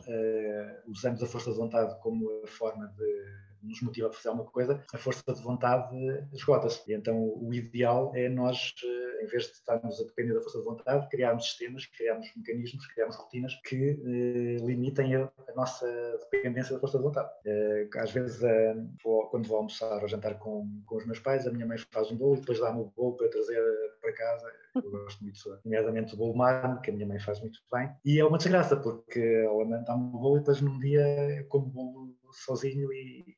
usamos 0.88 1.22
a 1.24 1.26
força 1.28 1.52
de 1.52 1.58
vontade 1.58 2.00
como 2.02 2.42
a 2.44 2.48
forma 2.48 2.88
de 2.98 3.49
nos 3.64 3.82
motiva 3.82 4.08
a 4.08 4.14
fazer 4.14 4.30
alguma 4.30 4.50
coisa, 4.50 4.84
a 4.94 4.98
força 4.98 5.34
de 5.34 5.42
vontade 5.42 5.96
esgota-se. 6.34 6.90
E 6.90 6.96
então 6.96 7.18
o 7.18 7.54
ideal 7.54 8.12
é 8.16 8.30
nós, 8.30 8.74
eh, 8.84 9.24
em 9.24 9.28
vez 9.28 9.44
de 9.46 9.52
estarmos 9.52 10.00
a 10.00 10.04
depender 10.04 10.34
da 10.34 10.42
força 10.42 10.60
de 10.60 10.66
vontade, 10.66 11.10
criarmos 11.10 11.46
sistemas, 11.46 11.86
criarmos 11.86 12.28
mecanismos, 12.36 12.88
criarmos 12.88 13.16
rotinas 13.16 13.54
que 13.66 14.00
eh, 14.06 14.66
limitem 14.66 15.16
a, 15.16 15.32
a, 15.48 15.56
nossa 15.56 15.88
dependência 16.32 16.74
da 16.74 16.80
força 16.80 16.98
de 16.98 17.04
vontade. 17.04 17.30
Eh, 17.46 17.88
às 17.98 18.12
vezes, 18.12 18.42
eh, 18.44 18.76
vou, 19.04 19.28
quando 19.28 19.48
vou 19.48 19.58
almoçar 19.58 20.02
ou 20.02 20.08
jantar 20.08 20.38
com, 20.40 20.68
com 20.86 20.98
os 20.98 21.06
meus 21.06 21.20
pais, 21.20 21.48
a 21.48 21.52
minha 21.52 21.66
mãe 21.66 21.78
faz 21.92 22.12
um 22.12 22.18
bolo 22.18 22.36
e 22.36 22.40
depois 22.40 22.60
dá-me 22.60 22.82
o 22.82 22.92
bolo 22.96 23.16
para 23.18 23.30
trazer 23.30 23.62
para 24.02 24.14
casa. 24.14 24.52
Eu 24.76 24.90
gosto 24.90 25.24
muito, 25.24 25.40
nomeadamente 25.66 26.12
do 26.12 26.18
bolo 26.18 26.36
mar, 26.36 26.82
que 26.82 26.92
a 26.92 26.94
minha 26.94 27.08
mãe 27.08 27.20
faz 27.20 27.40
muito 27.42 27.60
bem. 27.72 27.90
E 28.06 28.20
é 28.20 28.26
uma 28.26 28.38
desgraça, 28.38 28.78
porque 28.78 29.20
ela 29.20 29.66
dá-me 29.84 30.04
o 30.16 30.20
bolo 30.20 30.38
e 30.38 30.40
depois 30.40 30.62
num 30.62 30.80
dia 30.80 31.02
eu 31.38 31.46
como 31.48 31.66
bolo 31.66 32.16
sozinho 32.32 32.92
e, 32.94 33.38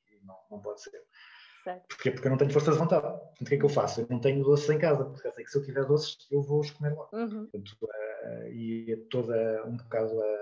não, 0.51 0.59
pode 0.59 0.81
ser. 0.81 1.01
Certo. 1.63 1.87
Porquê? 1.87 2.11
Porque 2.11 2.27
eu 2.27 2.31
não 2.31 2.37
tenho 2.37 2.51
força 2.51 2.71
de 2.71 2.77
vontade. 2.77 3.03
Portanto, 3.03 3.41
o 3.41 3.45
que 3.45 3.55
é 3.55 3.57
que 3.57 3.65
eu 3.65 3.69
faço? 3.69 4.01
Eu 4.01 4.07
não 4.09 4.19
tenho 4.19 4.43
doces 4.43 4.69
em 4.69 4.79
casa, 4.79 5.05
porque 5.05 5.27
eu 5.27 5.31
sei 5.31 5.43
que 5.43 5.51
se 5.51 5.57
eu 5.57 5.63
tiver 5.63 5.85
doces, 5.85 6.17
eu 6.31 6.41
vou 6.41 6.59
os 6.59 6.71
comer 6.71 6.93
lá. 6.93 7.07
Uhum. 7.13 7.47
Portanto, 7.47 7.77
uh, 7.83 8.47
e 8.51 8.91
é 8.91 8.97
toda 9.09 9.63
um 9.67 9.77
bocado 9.77 10.13
uh, 10.15 10.41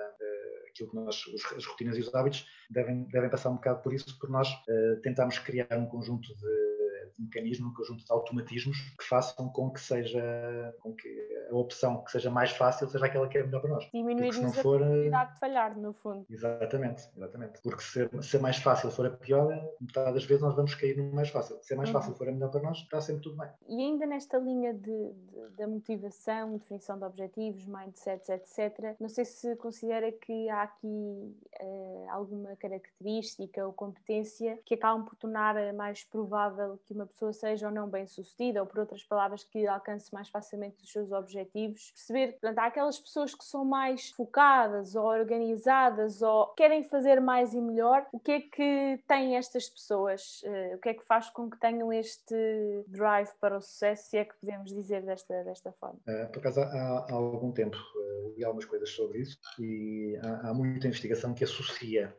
aquilo 0.70 0.90
que 0.90 0.96
nós, 0.96 1.24
as 1.58 1.66
rotinas 1.66 1.98
e 1.98 2.02
os 2.02 2.14
hábitos 2.16 2.48
devem, 2.70 3.04
devem 3.06 3.30
passar 3.30 3.50
um 3.50 3.56
bocado 3.56 3.82
por 3.82 3.94
isso, 3.94 4.18
por 4.18 4.30
nós 4.30 4.50
uh, 4.50 5.02
tentarmos 5.02 5.38
criar 5.40 5.78
um 5.78 5.86
conjunto 5.86 6.34
de 6.36 6.69
mecanismo, 7.20 7.70
um 7.70 7.74
conjunto 7.74 8.06
de 8.06 8.12
automatismos 8.12 8.78
que 8.98 9.04
façam 9.04 9.50
com 9.50 9.70
que 9.72 9.82
seja, 9.82 10.76
com 10.80 10.94
que 10.94 11.08
a 11.50 11.56
opção 11.56 12.04
que 12.04 12.12
seja 12.12 12.30
mais 12.30 12.52
fácil 12.52 12.88
seja 12.88 13.06
aquela 13.06 13.28
que 13.28 13.38
é 13.38 13.44
melhor 13.44 13.62
para 13.62 13.72
nós. 13.72 13.90
Diminuir-nos 13.94 14.58
a 14.58 14.62
for... 14.62 14.80
possibilidade 14.80 15.34
de 15.34 15.40
falhar, 15.40 15.78
no 15.78 15.94
fundo. 15.94 16.26
Exatamente, 16.30 17.10
exatamente. 17.16 17.62
Porque 17.62 17.82
se, 17.82 18.10
se 18.22 18.38
a 18.38 18.40
mais 18.40 18.58
fácil 18.58 18.92
for 18.92 19.06
a 19.06 19.10
pior, 19.10 19.50
metade 19.80 20.14
das 20.14 20.26
vezes 20.26 20.42
nós 20.42 20.56
vamos 20.56 20.76
cair 20.76 20.98
no 20.98 21.12
mais 21.14 21.30
fácil. 21.30 21.58
Se 21.62 21.74
a 21.74 21.78
mais 21.78 21.90
uhum. 21.90 21.94
fácil 21.94 22.16
for 22.16 22.28
a 22.28 22.32
melhor 22.32 22.50
para 22.50 22.62
nós, 22.62 22.78
está 22.78 23.02
sempre 23.02 23.24
tudo 23.24 23.38
bem. 23.38 23.50
E 23.68 23.82
ainda 23.82 24.06
nesta 24.06 24.38
linha 24.38 24.74
de, 24.74 25.14
de, 25.14 25.50
da 25.58 25.68
motivação, 25.68 26.58
definição 26.58 26.98
de 26.98 27.06
objetivos, 27.06 27.66
mindsets, 27.66 28.30
etc., 28.30 28.96
não 29.00 29.10
sei 29.10 29.26
se 29.26 29.56
considera 29.58 30.12
que 30.12 30.50
há 30.50 30.64
aqui 30.64 30.88
uh, 30.88 32.06
alguma 32.10 32.56
característica 32.56 33.66
ou 33.66 33.74
competência 33.74 34.60
que 34.66 34.76
acabam 34.76 35.06
por 35.06 35.16
tornar 35.16 35.74
mais 35.74 36.04
provável 36.04 36.80
que 36.86 36.94
uma 36.94 37.09
pessoa 37.10 37.34
seja 37.34 37.68
ou 37.68 37.74
não 37.74 37.88
bem 37.88 38.08
sucedida, 38.08 38.62
ou 38.62 38.68
por 38.68 38.80
outras 38.80 39.04
palavras, 39.04 39.44
que 39.44 39.68
alcance 39.68 40.14
mais 40.14 40.30
facilmente 40.30 40.84
os 40.84 40.92
seus 40.92 41.12
objetivos 41.12 41.92
perceber, 41.92 42.32
portanto, 42.34 42.60
há 42.60 42.66
aquelas 42.66 43.00
pessoas 43.00 43.36
que 43.36 43.44
são 43.44 43.66
mais 43.66 44.10
focadas 44.12 44.96
ou 44.96 45.06
organizadas 45.06 46.22
ou 46.22 46.48
querem 46.48 46.84
fazer 46.84 47.20
mais 47.20 47.54
e 47.54 47.62
melhor, 47.62 48.06
o 48.12 48.20
que 48.20 48.32
é 48.32 48.42
que 48.42 49.04
têm 49.08 49.36
estas 49.36 49.70
pessoas? 49.70 50.42
Uh, 50.44 50.76
o 50.76 50.80
que 50.80 50.90
é 50.90 50.94
que 50.94 51.06
faz 51.06 51.30
com 51.30 51.50
que 51.50 51.60
tenham 51.60 51.92
este 51.92 52.36
drive 52.88 53.30
para 53.40 53.58
o 53.58 53.62
sucesso, 53.62 54.10
se 54.10 54.18
é 54.18 54.26
que 54.26 54.36
podemos 54.40 54.74
dizer 54.74 55.02
desta, 55.04 55.44
desta 55.44 55.72
forma? 55.74 56.00
Uh, 56.08 56.32
por 56.32 56.40
acaso, 56.40 56.62
há, 56.62 57.06
há 57.10 57.14
algum 57.14 57.52
tempo 57.52 57.78
uh, 57.78 58.34
li 58.36 58.44
algumas 58.44 58.66
coisas 58.66 58.90
sobre 58.90 59.20
isso 59.20 59.38
e 59.60 60.18
há, 60.22 60.50
há 60.50 60.54
muita 60.54 60.88
investigação 60.88 61.34
que 61.34 61.44
associa 61.44 62.16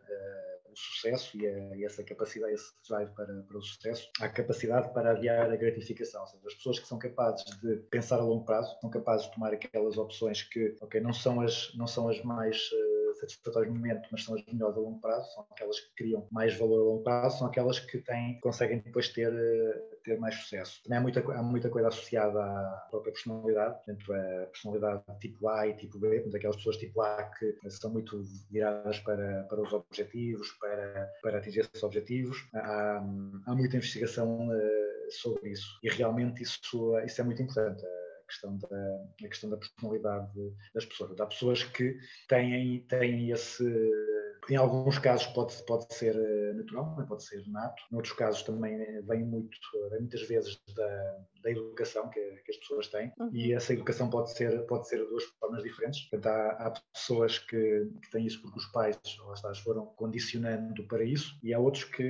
sucesso 0.81 1.37
e, 1.37 1.47
a, 1.47 1.77
e, 1.77 1.85
essa 1.85 2.03
capacidade, 2.03 2.55
esse 2.55 2.73
drive 2.89 3.11
para, 3.15 3.43
para 3.43 3.59
o 3.59 3.63
sucesso, 3.63 4.11
à 4.21 4.29
capacidade 4.29 4.93
para 4.93 5.13
adiar 5.13 5.51
a 5.51 5.57
gratificação. 5.57 6.21
Ou 6.23 6.27
seja, 6.27 6.47
as 6.47 6.55
pessoas 6.55 6.79
que 6.79 6.89
são 6.89 6.99
capazes 6.99 7.45
de 7.61 7.77
pensar 7.91 8.19
a 8.19 8.25
longo 8.25 8.45
prazo, 8.45 8.77
são 8.81 8.91
capazes 8.91 9.27
de 9.27 9.35
tomar 9.35 9.53
aquelas 9.53 9.97
opções 9.97 10.43
que, 10.43 10.77
ok, 10.81 11.01
não 11.01 11.13
são 11.13 11.41
as, 11.41 11.75
não 11.75 11.87
são 11.87 12.09
as 12.09 12.23
mais 12.23 12.71
uh, 12.73 12.90
satisfatórias 13.21 13.73
no 13.73 13.79
momento, 13.79 14.09
mas 14.11 14.25
são 14.25 14.35
as 14.35 14.45
melhores 14.47 14.77
a 14.77 14.81
longo 14.81 15.01
prazo, 15.01 15.33
são 15.35 15.47
aquelas 15.51 15.81
que 15.81 15.95
criam 15.95 16.27
mais 16.31 16.57
valor 16.57 16.81
a 16.81 16.85
longo 16.85 17.03
prazo, 17.03 17.39
são 17.39 17.47
aquelas 17.47 17.79
que 17.79 17.99
têm, 17.99 18.41
conseguem 18.41 18.81
depois 18.81 19.09
ter, 19.09 19.33
uh, 19.33 19.97
ter 20.03 20.19
mais 20.19 20.35
sucesso. 20.37 20.83
Também 20.83 20.99
há 20.99 21.01
muita, 21.01 21.21
há 21.21 21.43
muita 21.43 21.69
coisa 21.69 21.89
associada 21.89 22.41
à 22.43 22.87
própria 22.91 23.13
personalidade, 23.13 23.75
portanto, 23.85 24.13
a 24.13 24.47
personalidade 24.47 25.03
tipo 25.21 25.49
A 25.49 25.67
e 25.69 25.75
tipo 25.75 25.99
B, 25.99 26.09
portanto, 26.09 26.37
aquelas 26.37 26.57
pessoas 26.57 26.77
tipo 26.77 27.01
A 27.01 27.25
que 27.39 27.71
são 27.71 27.91
muito 27.91 28.23
viradas 28.51 28.99
para, 29.01 29.45
para 29.45 29.61
os 29.61 29.73
objetivos, 29.73 30.51
para, 30.61 31.11
para 31.23 31.39
atingir 31.39 31.61
esses 31.61 31.83
objetivos. 31.83 32.49
Há, 32.55 33.03
há 33.47 33.55
muita 33.55 33.77
investigação 33.77 34.49
uh, 34.49 35.11
sobre 35.11 35.51
isso 35.51 35.79
e 35.83 35.89
realmente 35.89 36.43
isso, 36.43 36.99
isso 37.05 37.21
é 37.21 37.25
muito 37.25 37.43
importante 37.43 37.83
questão 38.31 38.57
da, 38.57 39.05
a 39.25 39.29
questão 39.29 39.51
da 39.51 39.57
personalidade 39.57 40.31
das 40.73 40.87
pessoas. 40.87 41.21
Há 41.21 41.27
pessoas 41.27 41.65
que 41.65 41.99
têm, 42.29 42.81
têm 42.89 43.31
esse. 43.31 43.65
Em 44.49 44.57
alguns 44.57 44.99
casos 44.99 45.27
pode, 45.29 45.55
pode 45.65 45.93
ser 45.95 46.17
eh, 46.17 46.53
natural, 46.55 46.97
pode 47.07 47.25
ser 47.25 47.43
nato. 47.49 47.83
Em 47.93 47.97
outros 47.97 48.15
casos 48.15 48.43
também 48.43 48.79
vem 49.03 49.25
muito, 49.25 49.57
vem 49.91 50.01
muitas 50.01 50.23
vezes 50.23 50.61
da, 50.75 51.17
da 51.43 51.51
educação 51.51 52.09
que, 52.09 52.21
que, 52.45 52.51
as 52.51 52.57
pessoas 52.59 52.89
têm 52.89 53.13
uhum. 53.19 53.31
e 53.33 53.53
essa 53.53 53.73
educação 53.73 54.09
pode 54.11 54.33
ser 54.33 54.67
pode 54.67 54.89
ser 54.89 54.99
de 54.99 55.07
duas 55.07 55.25
formas 55.39 55.63
diferentes. 55.63 56.03
Portanto, 56.09 56.27
há, 56.27 56.51
há 56.67 56.75
pessoas 56.93 57.39
que, 57.39 57.89
que, 58.03 58.11
têm 58.11 58.27
isso 58.27 58.41
porque 58.43 58.59
os 58.59 58.67
pais 58.67 58.99
ou 59.25 59.33
as 59.33 59.59
foram 59.61 59.87
condicionando 59.97 60.87
para 60.87 61.05
isso 61.05 61.39
e 61.43 61.53
há 61.53 61.59
outros 61.59 61.85
que 61.85 62.03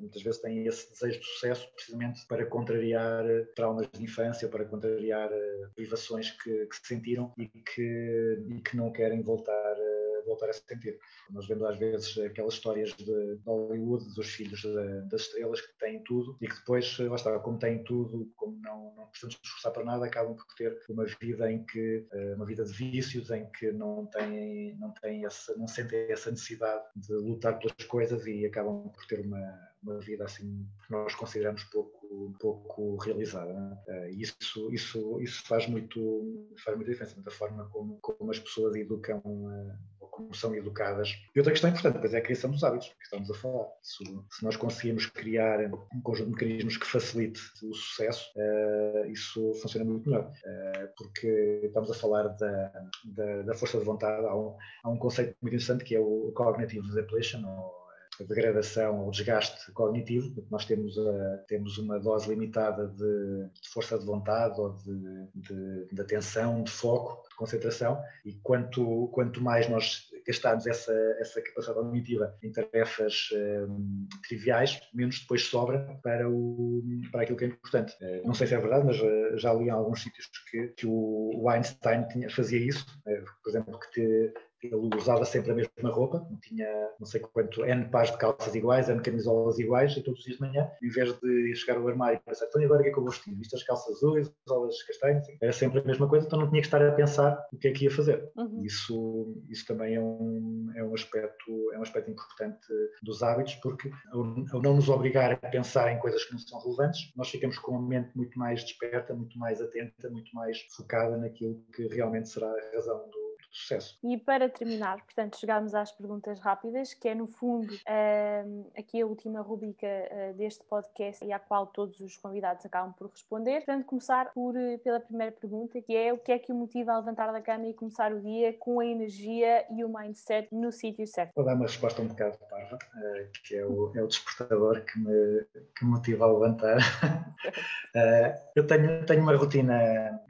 muitas 0.00 0.22
vezes 0.22 0.40
têm 0.40 0.66
esse 0.66 0.90
desejo 0.92 1.20
de 1.20 1.26
sucesso 1.26 1.68
precisamente 1.74 2.26
para 2.26 2.46
contrariar 2.46 3.24
traumas 3.54 3.88
de 3.92 4.02
infância, 4.02 4.48
para 4.48 4.64
contrariar 4.64 5.30
privações 5.74 6.30
que, 6.30 6.66
que 6.66 6.86
sentiram 6.86 7.32
e 7.38 7.48
que, 7.48 8.44
e 8.48 8.60
que 8.60 8.76
não 8.76 8.92
querem 8.92 9.22
voltar 9.22 9.76
voltar 10.24 10.48
a 10.48 10.52
sentir. 10.52 10.98
Nós 11.30 11.46
vemos 11.46 11.64
às 11.64 11.78
vezes 11.78 12.18
aquelas 12.18 12.54
histórias 12.54 12.92
de 12.94 13.38
Hollywood, 13.46 14.14
dos 14.14 14.28
filhos 14.28 14.62
das 15.08 15.22
estrelas 15.22 15.60
que 15.60 15.78
têm 15.78 16.02
tudo 16.04 16.36
e 16.40 16.48
que 16.48 16.56
depois, 16.56 16.98
lá 16.98 17.16
está, 17.16 17.38
como 17.38 17.58
têm 17.58 17.82
tudo, 17.84 18.30
como 18.36 18.58
não, 18.60 18.94
não 18.96 19.06
precisam 19.06 19.30
se 19.30 19.38
esforçar 19.42 19.72
para 19.72 19.84
nada, 19.84 20.06
acabam 20.06 20.34
por 20.34 20.46
ter 20.56 20.78
uma 20.88 21.04
vida 21.20 21.50
em 21.50 21.64
que, 21.64 22.06
eh, 22.12 22.34
uma 22.34 22.46
vida 22.46 22.64
de 22.64 22.72
vícios, 22.72 23.30
em 23.30 23.46
que 23.52 23.72
não 23.72 24.06
têm, 24.06 24.76
não 24.78 24.92
têm 24.92 25.24
essa, 25.24 25.54
não 25.56 25.66
sentem 25.66 26.10
essa 26.10 26.30
necessidade 26.30 26.84
de 26.96 27.12
lutar 27.14 27.58
pelas 27.58 27.86
coisas 27.86 28.26
e 28.26 28.44
acabam 28.46 28.88
por 28.88 29.06
ter 29.06 29.20
uma, 29.20 29.74
uma 29.82 30.00
vida 30.00 30.24
assim 30.24 30.66
que 30.84 30.90
nós 30.90 31.14
consideramos 31.14 31.64
pouco, 31.64 32.34
pouco 32.40 32.96
realizada. 32.96 33.52
Né? 33.52 34.10
Isso, 34.10 34.72
isso, 34.72 35.20
isso 35.20 35.46
faz 35.46 35.66
muito, 35.66 36.48
faz 36.64 36.76
muita 36.76 36.92
diferença 36.92 37.20
da 37.20 37.30
forma 37.30 37.68
como, 37.70 37.98
como 38.00 38.30
as 38.30 38.38
pessoas 38.38 38.74
educam 38.74 39.22
eh, 39.52 39.76
como 40.14 40.34
são 40.34 40.54
educadas. 40.54 41.16
E 41.34 41.38
outra 41.38 41.52
questão 41.52 41.70
importante, 41.70 41.94
depois 41.94 42.14
é 42.14 42.18
a 42.18 42.22
criação 42.22 42.50
dos 42.50 42.62
hábitos, 42.62 42.88
que 42.88 43.04
estamos 43.04 43.30
a 43.30 43.34
falar. 43.34 43.66
Se, 43.82 44.04
se 44.30 44.44
nós 44.44 44.56
conseguimos 44.56 45.06
criar 45.06 45.60
um 45.92 46.00
conjunto 46.02 46.26
de 46.26 46.32
mecanismos 46.32 46.76
que 46.76 46.86
facilite 46.86 47.40
o 47.62 47.74
sucesso, 47.74 48.30
uh, 48.36 49.10
isso 49.10 49.52
funciona 49.54 49.84
muito 49.84 50.08
melhor. 50.08 50.30
Uh, 50.30 50.88
porque 50.96 51.62
estamos 51.64 51.90
a 51.90 51.94
falar 51.94 52.28
da, 52.28 52.72
da, 53.04 53.42
da, 53.42 53.54
força 53.54 53.78
de 53.78 53.84
vontade, 53.84 54.24
há 54.26 54.36
um, 54.36 54.56
há 54.84 54.90
um 54.90 54.96
conceito 54.96 55.36
muito 55.42 55.54
interessante 55.54 55.84
que 55.84 55.96
é 55.96 56.00
o 56.00 56.32
cognitive 56.34 56.94
depletion, 56.94 57.44
ou 57.44 57.83
degradação 58.22 59.04
ou 59.04 59.10
desgaste 59.10 59.72
cognitivo, 59.72 60.32
porque 60.34 60.50
nós 60.50 60.64
temos, 60.64 60.96
a, 60.98 61.38
temos 61.48 61.78
uma 61.78 61.98
dose 61.98 62.28
limitada 62.28 62.86
de, 62.86 63.50
de 63.60 63.68
força 63.68 63.98
de 63.98 64.04
vontade 64.04 64.60
ou 64.60 64.76
de, 64.76 65.28
de, 65.34 65.86
de, 65.92 66.00
atenção, 66.00 66.62
de 66.62 66.70
foco, 66.70 67.28
de 67.28 67.34
concentração, 67.34 68.00
e 68.24 68.34
quanto, 68.42 69.08
quanto 69.12 69.42
mais 69.42 69.68
nós 69.68 70.08
gastarmos 70.26 70.66
essa, 70.66 70.92
essa 71.18 71.42
capacidade 71.42 71.80
cognitiva 71.80 72.34
em 72.42 72.50
tarefas 72.50 73.28
um, 73.68 74.08
triviais, 74.26 74.80
menos 74.92 75.20
depois 75.20 75.44
sobra 75.44 75.98
para, 76.02 76.28
o, 76.28 76.82
para 77.12 77.22
aquilo 77.22 77.36
que 77.36 77.44
é 77.44 77.48
importante. 77.48 77.94
Eh, 78.00 78.22
não 78.24 78.34
sei 78.34 78.46
se 78.46 78.54
é 78.54 78.58
verdade, 78.58 78.86
mas 78.86 78.98
eh, 78.98 79.36
já 79.36 79.52
li 79.52 79.66
em 79.66 79.70
alguns 79.70 80.02
sítios 80.02 80.30
que, 80.50 80.68
que 80.68 80.86
o 80.86 81.48
Einstein 81.48 82.06
tinha, 82.08 82.30
fazia 82.30 82.58
isso, 82.58 82.86
eh, 83.06 83.22
por 83.42 83.50
exemplo, 83.50 83.78
que 83.78 83.90
te, 83.90 84.34
ele 84.66 84.96
usava 84.96 85.24
sempre 85.24 85.52
a 85.52 85.54
mesma 85.54 85.90
roupa, 85.90 86.26
não 86.30 86.38
tinha 86.38 86.66
não 86.98 87.06
sei 87.06 87.20
quanto, 87.20 87.64
N 87.64 87.88
pares 87.88 88.10
de 88.10 88.18
calças 88.18 88.54
iguais, 88.54 88.88
N 88.88 89.00
camisolas 89.00 89.58
iguais, 89.58 89.96
e 89.96 90.02
todos 90.02 90.20
os 90.20 90.24
dias 90.24 90.38
de 90.38 90.42
manhã, 90.42 90.70
em 90.82 90.88
vez 90.88 91.12
de 91.20 91.54
chegar 91.56 91.78
ao 91.78 91.88
armário 91.88 92.18
e 92.18 92.28
pensar, 92.28 92.46
então 92.46 92.62
agora 92.62 92.80
o 92.80 92.82
que 92.82 92.88
é 92.90 92.92
que 92.92 92.98
eu 92.98 93.02
vou 93.02 93.12
vestir? 93.12 93.34
Viste 93.34 93.56
as 93.56 93.62
calças 93.62 93.96
azuis, 93.96 94.32
as 94.46 94.52
aulas 94.52 94.82
castanhas, 94.82 95.26
era 95.40 95.52
sempre 95.52 95.80
a 95.80 95.84
mesma 95.84 96.08
coisa, 96.08 96.26
então 96.26 96.38
não 96.38 96.48
tinha 96.48 96.60
que 96.60 96.66
estar 96.66 96.82
a 96.82 96.92
pensar 96.92 97.46
o 97.52 97.58
que 97.58 97.68
é 97.68 97.72
que 97.72 97.84
ia 97.84 97.90
fazer. 97.90 98.30
Uhum. 98.36 98.62
Isso, 98.64 99.42
isso 99.48 99.66
também 99.66 99.94
é 99.94 100.00
um, 100.00 100.72
é, 100.76 100.84
um 100.84 100.94
aspecto, 100.94 101.72
é 101.72 101.78
um 101.78 101.82
aspecto 101.82 102.10
importante 102.10 102.66
dos 103.02 103.22
hábitos, 103.22 103.54
porque 103.56 103.90
ao, 104.12 104.20
ao 104.52 104.62
não 104.62 104.74
nos 104.76 104.88
obrigar 104.88 105.32
a 105.32 105.36
pensar 105.36 105.92
em 105.92 105.98
coisas 105.98 106.24
que 106.24 106.32
não 106.32 106.38
são 106.38 106.60
relevantes, 106.60 107.12
nós 107.16 107.28
ficamos 107.28 107.58
com 107.58 107.76
a 107.76 107.82
mente 107.82 108.10
muito 108.14 108.38
mais 108.38 108.62
desperta, 108.62 109.14
muito 109.14 109.38
mais 109.38 109.60
atenta, 109.60 110.10
muito 110.10 110.34
mais 110.34 110.58
focada 110.76 111.16
naquilo 111.16 111.60
que 111.74 111.86
realmente 111.88 112.28
será 112.28 112.48
a 112.48 112.74
razão 112.74 113.08
do 113.10 113.23
sucesso. 113.54 113.98
E 114.02 114.18
para 114.18 114.48
terminar, 114.48 114.96
portanto, 115.02 115.38
chegámos 115.38 115.74
às 115.74 115.92
perguntas 115.92 116.40
rápidas, 116.40 116.92
que 116.92 117.08
é 117.08 117.14
no 117.14 117.26
fundo 117.26 117.72
uh, 117.72 118.70
aqui 118.76 119.00
a 119.00 119.06
última 119.06 119.40
rubrica 119.40 119.86
uh, 119.86 120.34
deste 120.34 120.64
podcast 120.64 121.24
e 121.24 121.32
à 121.32 121.38
qual 121.38 121.66
todos 121.68 122.00
os 122.00 122.16
convidados 122.16 122.66
acabam 122.66 122.92
por 122.92 123.08
responder. 123.08 123.64
Portanto, 123.64 123.84
começar 123.86 124.32
por, 124.32 124.54
uh, 124.56 124.78
pela 124.80 125.00
primeira 125.00 125.32
pergunta, 125.32 125.80
que 125.80 125.96
é 125.96 126.12
o 126.12 126.18
que 126.18 126.32
é 126.32 126.38
que 126.38 126.52
o 126.52 126.54
motiva 126.54 126.92
a 126.92 126.98
levantar 126.98 127.32
da 127.32 127.40
cama 127.40 127.66
e 127.66 127.74
começar 127.74 128.12
o 128.12 128.20
dia 128.20 128.52
com 128.54 128.80
a 128.80 128.86
energia 128.86 129.64
e 129.70 129.84
o 129.84 129.88
mindset 129.88 130.48
no 130.52 130.72
sítio 130.72 131.06
certo? 131.06 131.32
Vou 131.34 131.44
dar 131.44 131.54
uma 131.54 131.66
resposta 131.66 132.02
um 132.02 132.08
bocado 132.08 132.38
parva, 132.50 132.78
eh, 133.02 133.28
que 133.46 133.56
é 133.56 133.64
o, 133.64 133.92
é 133.94 134.02
o 134.02 134.06
despertador 134.06 134.84
que 134.84 134.98
me, 134.98 135.44
que 135.76 135.84
me 135.84 135.92
motiva 135.92 136.24
a 136.24 136.32
levantar. 136.32 136.78
eu 138.56 138.66
tenho, 138.66 139.06
tenho 139.06 139.22
uma 139.22 139.36
rotina 139.36 140.20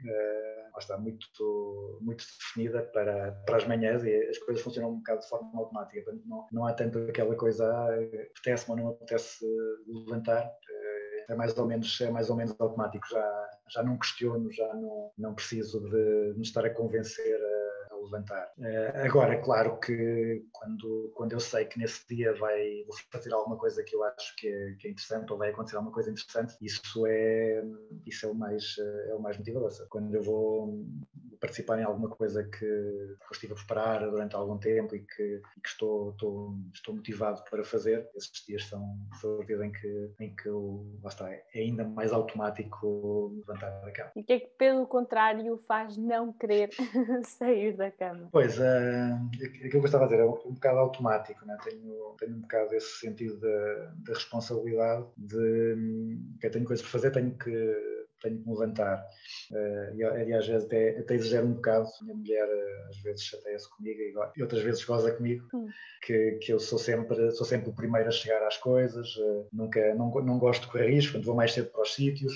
está 0.79 0.97
muito, 0.97 1.99
muito 2.01 2.23
definida 2.39 2.83
para, 2.83 3.31
para 3.45 3.57
as 3.57 3.67
manhãs 3.67 4.03
e 4.03 4.13
as 4.27 4.37
coisas 4.39 4.63
funcionam 4.63 4.91
um 4.91 4.97
bocado 4.97 5.21
de 5.21 5.29
forma 5.29 5.51
automática. 5.59 6.13
Não, 6.25 6.47
não 6.51 6.65
há 6.65 6.73
tanto 6.73 6.99
aquela 6.99 7.35
coisa, 7.35 7.65
ah, 7.65 7.95
apetece-me 7.95 8.71
ou 8.71 8.77
não 8.77 8.91
apetece 8.93 9.45
levantar. 9.87 10.43
Eh, 10.45 11.25
é 11.29 11.35
mais 11.35 11.57
ou 11.57 11.65
menos, 11.65 11.99
é 12.01 12.09
mais 12.09 12.29
ou 12.29 12.35
menos 12.35 12.55
automático. 12.59 13.07
Já, 13.09 13.49
já 13.69 13.83
não 13.83 13.97
questiono, 13.97 14.51
já 14.51 14.73
não, 14.73 15.11
não 15.17 15.35
preciso 15.35 15.79
de 15.89 16.33
me 16.35 16.43
estar 16.43 16.65
a 16.65 16.69
convencer 16.69 17.39
levantar. 18.05 18.51
Uh, 18.57 19.05
agora, 19.05 19.41
claro 19.41 19.79
que 19.79 20.43
quando, 20.51 21.11
quando 21.15 21.33
eu 21.33 21.39
sei 21.39 21.65
que 21.65 21.77
nesse 21.77 22.07
dia 22.07 22.33
vai, 22.33 22.83
vou 22.87 22.95
fazer 23.11 23.33
alguma 23.33 23.57
coisa 23.57 23.83
que 23.83 23.95
eu 23.95 24.03
acho 24.03 24.35
que 24.35 24.47
é, 24.47 24.75
que 24.79 24.87
é 24.87 24.91
interessante 24.91 25.31
ou 25.31 25.37
vai 25.37 25.49
acontecer 25.49 25.75
alguma 25.75 25.93
coisa 25.93 26.09
interessante, 26.09 26.55
isso 26.61 27.05
é, 27.07 27.63
isso 28.05 28.25
é, 28.25 28.29
o, 28.29 28.35
mais, 28.35 28.75
eh, 28.79 29.11
é 29.11 29.15
o 29.15 29.19
mais 29.19 29.37
motivador. 29.37 29.71
Quando 29.89 30.13
eu 30.13 30.23
vou 30.23 30.85
participar 31.39 31.79
em 31.79 31.83
alguma 31.83 32.09
coisa 32.09 32.43
que, 32.43 32.59
que 32.59 33.33
estive 33.33 33.53
a 33.53 33.55
preparar 33.55 34.09
durante 34.09 34.35
algum 34.35 34.57
tempo 34.57 34.95
e 34.95 34.99
que, 34.99 35.41
que 35.63 35.67
estou, 35.67 36.11
estou, 36.11 36.55
estou, 36.73 36.95
motivado 36.95 37.43
para 37.49 37.63
fazer, 37.63 38.09
esses 38.15 38.45
dias 38.45 38.65
são, 38.65 38.97
são 39.19 39.39
os 39.39 39.45
dias 39.45 39.61
em 39.61 39.71
que, 39.71 40.11
em 40.19 40.35
que 40.35 40.47
eu, 40.47 40.85
está, 41.05 41.31
é 41.31 41.43
ainda 41.55 41.83
mais 41.83 42.11
automático 42.11 43.33
levantar 43.37 43.69
da 43.81 43.91
cama. 43.91 44.11
E 44.15 44.21
o 44.21 44.23
que 44.23 44.33
é 44.33 44.39
que, 44.39 44.47
pelo 44.57 44.87
contrário, 44.87 45.57
faz 45.67 45.97
não 45.97 46.33
querer 46.33 46.69
sair 47.23 47.75
da 47.75 47.91
cama? 47.97 48.29
Pois, 48.31 48.57
uh, 48.59 49.29
aquilo 49.43 49.69
que 49.69 49.77
eu 49.77 49.85
estava 49.85 50.05
a 50.05 50.07
dizer 50.07 50.21
é 50.21 50.25
um, 50.25 50.33
um 50.45 50.53
bocado 50.53 50.79
automático, 50.79 51.45
né? 51.45 51.57
tenho, 51.63 52.15
tenho 52.19 52.35
um 52.35 52.41
bocado 52.41 52.75
esse 52.75 52.99
sentido 52.99 53.39
da, 53.39 53.93
da 53.97 54.13
responsabilidade 54.13 55.05
de 55.17 56.17
que 56.39 56.47
eu 56.47 56.51
tenho 56.51 56.65
coisas 56.65 56.83
para 56.83 56.91
fazer, 56.91 57.11
tenho 57.11 57.31
que 57.37 57.94
tenho 58.21 58.39
que 58.39 58.47
me 58.47 58.53
levantar. 58.53 59.05
Uh, 59.51 59.95
e, 59.95 60.03
aliás, 60.03 60.49
até, 60.49 60.99
até 60.99 61.15
exagero 61.15 61.47
um 61.47 61.53
bocado. 61.53 61.87
Minha 62.01 62.15
mulher 62.15 62.47
uh, 62.47 62.89
às 62.89 62.97
vezes 62.97 63.23
chateia-se 63.23 63.69
comigo 63.69 63.99
e, 63.99 64.13
e, 64.37 64.41
outras 64.41 64.61
vezes 64.61 64.83
goza 64.83 65.11
comigo, 65.11 65.47
hum. 65.53 65.67
que, 66.05 66.31
que 66.41 66.53
eu 66.53 66.59
sou 66.59 66.79
sempre, 66.79 67.31
sou 67.31 67.45
sempre 67.45 67.69
o 67.69 67.73
primeiro 67.73 68.07
a 68.07 68.11
chegar 68.11 68.45
às 68.45 68.57
coisas, 68.57 69.15
uh, 69.17 69.47
nunca, 69.51 69.93
não, 69.95 70.09
não 70.21 70.39
gosto 70.39 70.63
de 70.63 70.71
correr 70.71 70.89
risco, 70.89 71.21
vou 71.21 71.35
mais 71.35 71.53
cedo 71.53 71.69
para 71.71 71.81
os 71.81 71.93
sítios, 71.93 72.33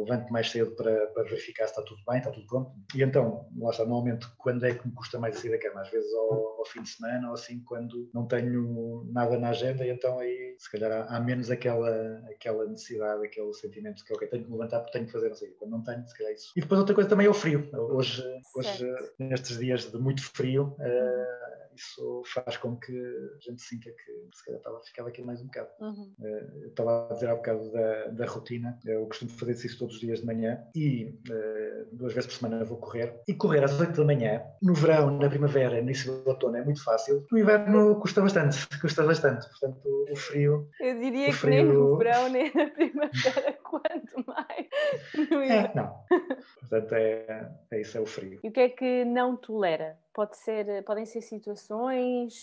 levanto 0.00 0.32
mais 0.32 0.50
cedo 0.50 0.72
para, 0.72 1.06
para 1.08 1.22
verificar 1.24 1.66
se 1.66 1.70
está 1.70 1.82
tudo 1.82 2.00
bem, 2.06 2.18
está 2.18 2.30
tudo 2.30 2.46
pronto. 2.46 2.72
E 2.94 3.02
então, 3.02 3.48
lá 3.58 3.70
está, 3.70 3.84
normalmente, 3.84 4.26
quando 4.38 4.64
é 4.64 4.74
que 4.74 4.86
me 4.86 4.94
custa 4.94 5.18
mais 5.18 5.36
a 5.36 5.40
sair 5.40 5.50
da 5.50 5.58
cama? 5.58 5.80
Às 5.80 5.90
vezes 5.90 6.12
ao, 6.14 6.58
ao 6.58 6.64
fim 6.64 6.82
de 6.82 6.88
semana 6.88 7.28
ou 7.28 7.34
assim, 7.34 7.60
quando 7.60 8.08
não 8.12 8.26
tenho 8.26 9.06
nada 9.10 9.38
na 9.38 9.50
agenda, 9.50 9.84
e 9.84 9.90
então 9.90 10.18
aí 10.18 10.54
se 10.58 10.70
calhar 10.70 10.90
há, 10.92 11.16
há 11.16 11.20
menos 11.20 11.50
aquela, 11.50 12.22
aquela 12.30 12.66
necessidade, 12.66 13.24
aquele 13.24 13.52
sentimento 13.54 14.04
que 14.04 14.12
ok, 14.12 14.28
tenho 14.28 14.44
que 14.44 14.50
me 14.50 14.56
levantar 14.56 14.83
porque 14.84 14.98
tenho 14.98 15.06
que 15.06 15.12
fazer, 15.12 15.28
não 15.28 15.36
sei, 15.36 15.50
quando 15.50 15.70
não 15.70 15.82
tenho, 15.82 16.06
se 16.06 16.16
calhar 16.16 16.32
é 16.32 16.34
isso. 16.34 16.52
E 16.56 16.60
depois 16.60 16.78
outra 16.78 16.94
coisa 16.94 17.10
também 17.10 17.26
é 17.26 17.30
o 17.30 17.34
frio. 17.34 17.68
Hoje, 17.72 18.22
hoje 18.54 18.86
nestes 19.18 19.58
dias 19.58 19.90
de 19.90 19.98
muito 19.98 20.22
frio, 20.22 20.76
uh, 20.78 21.43
isso 21.76 22.22
faz 22.26 22.56
com 22.56 22.76
que 22.76 22.92
a 22.92 23.40
gente 23.40 23.62
sinta 23.62 23.90
que 23.90 24.36
se 24.36 24.44
calhar 24.44 24.58
estava, 24.58 24.80
ficava 24.82 25.08
aqui 25.08 25.22
mais 25.22 25.40
um 25.40 25.46
bocado. 25.46 25.68
Uhum. 25.80 26.14
Uh, 26.18 26.66
estava 26.66 27.08
a 27.08 27.12
dizer 27.12 27.28
há 27.30 27.34
bocado 27.34 27.72
da, 27.72 28.06
da 28.08 28.26
rotina, 28.26 28.78
eu 28.84 29.06
costumo 29.06 29.30
fazer 29.30 29.52
isso 29.52 29.78
todos 29.78 29.94
os 29.94 30.00
dias 30.00 30.20
de 30.20 30.26
manhã 30.26 30.62
e 30.74 31.18
uh, 31.28 31.86
duas 31.92 32.12
vezes 32.12 32.26
por 32.26 32.36
semana 32.36 32.64
vou 32.64 32.78
correr. 32.78 33.20
E 33.26 33.34
correr 33.34 33.64
às 33.64 33.78
8 33.78 33.96
da 33.96 34.04
manhã, 34.04 34.42
no 34.62 34.74
verão, 34.74 35.18
na 35.18 35.28
primavera, 35.28 35.76
no 35.76 35.82
início 35.82 36.12
do 36.12 36.28
outono 36.28 36.56
é 36.56 36.64
muito 36.64 36.82
fácil, 36.82 37.26
no 37.30 37.38
inverno 37.38 37.98
custa 38.00 38.20
bastante, 38.20 38.66
custa 38.80 39.02
bastante. 39.04 39.48
Portanto, 39.48 40.04
o 40.10 40.16
frio. 40.16 40.68
Eu 40.80 40.98
diria 40.98 41.32
que 41.32 41.46
nem 41.46 41.64
no 41.64 41.96
verão, 41.96 42.28
nem 42.28 42.52
na 42.54 42.66
primavera, 42.70 43.52
quanto 43.62 44.26
mais. 44.26 44.66
É, 45.48 45.74
não. 45.74 45.94
Portanto, 46.60 46.94
é, 46.94 47.50
é 47.70 47.80
isso, 47.80 47.98
é 47.98 48.00
o 48.00 48.06
frio. 48.06 48.40
E 48.42 48.48
o 48.48 48.52
que 48.52 48.60
é 48.60 48.68
que 48.68 49.04
não 49.04 49.36
tolera? 49.36 49.98
Pode 50.12 50.36
ser, 50.36 50.84
podem 50.84 51.04
ser 51.04 51.22
situações, 51.22 51.63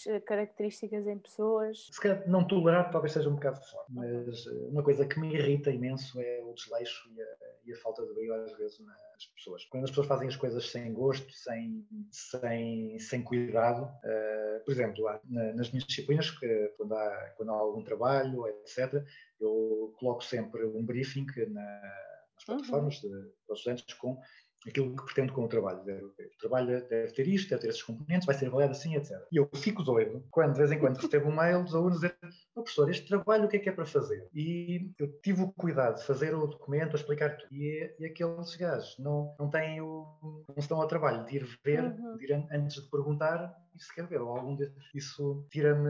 eh, 0.08 0.20
características 0.22 1.08
em 1.08 1.18
pessoas? 1.18 1.88
Se 1.92 2.00
calhar 2.02 2.28
não 2.28 2.46
tolerar 2.46 2.92
talvez 2.92 3.14
seja 3.14 3.30
um 3.30 3.36
bocado 3.36 3.60
forte, 3.66 3.92
mas 3.94 4.48
eh, 4.48 4.68
uma 4.70 4.84
coisa 4.84 5.06
que 5.06 5.20
me 5.20 5.34
irrita 5.34 5.70
imenso 5.72 6.20
é 6.20 6.42
o 6.44 6.54
desleixo 6.54 7.10
e 7.14 7.22
a, 7.22 7.26
e 7.66 7.74
a 7.74 7.78
falta 7.78 8.06
de 8.06 8.14
brilho 8.14 8.34
às 8.34 8.52
vezes 8.58 8.80
nas 8.80 9.26
pessoas. 9.36 9.66
Quando 9.66 9.84
as 9.84 9.92
pessoas 9.92 10.08
fazem 10.08 10.28
as 10.28 10.36
coisas 10.36 10.70
sem 10.70 10.94
gosto, 10.94 11.32
sem, 11.32 11.86
sem, 12.12 12.98
sem 13.00 13.24
cuidado, 13.24 13.84
uh, 13.84 14.64
por 14.66 14.72
exemplo, 14.72 15.04
nas 15.30 15.72
minhas 15.72 15.86
disciplinas, 15.86 16.32
quando 16.78 16.94
há, 16.94 17.34
quando 17.38 17.52
há 17.52 17.56
algum 17.56 17.84
trabalho, 17.84 18.48
etc., 18.48 19.04
eu 19.40 19.94
coloco 20.00 20.24
sempre 20.24 20.66
um 20.66 20.86
briefing 20.86 21.26
na, 21.50 21.62
nas 21.62 22.48
uhum. 22.48 22.58
plataformas 22.58 23.04
uhum. 23.04 23.10
de, 23.10 23.30
para 23.46 23.54
os 23.54 23.60
estudantes 23.60 23.94
com 23.96 24.20
aquilo 24.68 24.96
que 24.96 25.04
pretendo 25.06 25.34
com 25.34 25.44
o 25.44 25.48
trabalho. 25.48 25.82
O 25.82 26.40
trabalho 26.40 26.68
deve 26.88 27.12
ter 27.14 27.28
isto, 27.28 27.50
deve 27.50 27.62
ter 27.62 27.70
esses 27.70 27.84
componentes, 27.84 28.26
vai 28.26 28.36
ser 28.36 28.48
avaliado 28.48 28.72
assim, 28.72 28.96
etc. 28.96 29.12
E 29.32 29.38
eu 29.38 29.50
fico 29.56 29.84
doido 29.84 30.24
quando 30.30 30.54
de 30.54 30.60
vez 30.60 30.72
em 30.72 30.80
quando 30.80 30.98
recebo 30.98 31.30
um 31.30 31.36
mail 31.36 31.64
dos 31.64 31.76
alunos 31.76 32.00
dizer 32.00 32.16
oh, 32.56 32.62
professor, 32.62 32.90
este 32.90 33.08
trabalho 33.08 33.46
o 33.46 33.48
que 33.48 33.58
é 33.58 33.60
que 33.60 33.70
é 33.70 33.72
para 33.72 33.86
fazer? 33.86 34.28
E 34.34 34.92
eu 35.00 35.08
tive 35.22 35.44
o 35.44 35.52
cuidado 35.52 35.98
de 35.98 36.06
fazer 36.06 36.34
o 36.36 36.48
documento, 36.48 36.96
a 36.96 37.00
explicar 37.00 37.38
tudo. 37.38 37.54
E, 37.54 37.94
e 38.00 38.06
aqueles 38.06 38.56
gajos 38.56 38.98
não, 39.00 39.36
não 39.40 39.50
têm 39.50 39.82
o. 39.82 40.08
não 40.22 40.56
estão 40.58 40.82
ao 40.82 40.88
trabalho 40.88 41.26
de 41.26 41.38
ir 41.38 41.60
ver, 41.64 41.84
uhum. 41.84 42.18
de 42.18 42.26
ir 42.26 42.34
antes 42.52 42.82
de 42.82 42.90
perguntar 42.90 43.56
e 43.76 43.84
se 43.84 43.94
quer 43.94 44.06
ver. 44.08 44.22
Ou 44.22 44.30
algum 44.30 44.56
desses. 44.56 44.84
Isso 44.94 45.46
tira-me 45.50 45.90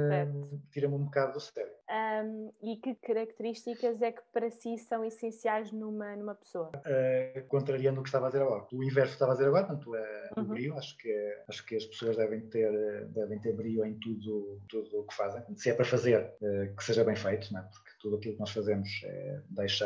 tira 0.71 0.87
um 0.87 1.05
bocado 1.05 1.33
do 1.33 1.39
sério. 1.39 1.70
Um, 1.91 2.53
e 2.61 2.77
que 2.77 2.95
características 2.95 4.01
é 4.01 4.13
que 4.13 4.21
para 4.31 4.49
si 4.49 4.77
são 4.77 5.03
essenciais 5.03 5.73
numa, 5.73 6.15
numa 6.15 6.33
pessoa? 6.33 6.71
Uh, 6.75 7.45
contrariando 7.49 7.99
o 7.99 8.03
que 8.03 8.07
estava 8.07 8.27
a 8.27 8.29
dizer 8.29 8.43
agora. 8.43 8.65
O 8.71 8.81
inverso 8.81 9.09
que 9.09 9.15
estava 9.15 9.33
a 9.33 9.35
dizer 9.35 9.49
agora, 9.49 9.65
portanto, 9.65 9.93
é 9.95 10.29
uhum. 10.37 10.43
o 10.43 10.47
brio. 10.47 10.77
Acho 10.77 10.97
que, 10.97 11.11
é, 11.11 11.43
acho 11.49 11.65
que 11.65 11.75
as 11.75 11.85
pessoas 11.85 12.15
devem 12.15 12.39
ter, 12.47 12.71
devem 13.07 13.39
ter 13.39 13.53
brio 13.53 13.83
em 13.83 13.95
tudo, 13.95 14.61
tudo 14.69 15.01
o 15.01 15.03
que 15.03 15.13
fazem. 15.13 15.43
Se 15.55 15.69
é 15.69 15.73
para 15.73 15.83
fazer, 15.83 16.33
uh, 16.41 16.73
que 16.73 16.83
seja 16.83 17.03
bem 17.03 17.15
feito, 17.17 17.51
não 17.51 17.59
é? 17.59 17.63
porque 17.63 17.89
tudo 17.99 18.15
aquilo 18.15 18.35
que 18.35 18.39
nós 18.39 18.51
fazemos 18.51 18.87
é, 19.03 19.41
deixa 19.49 19.85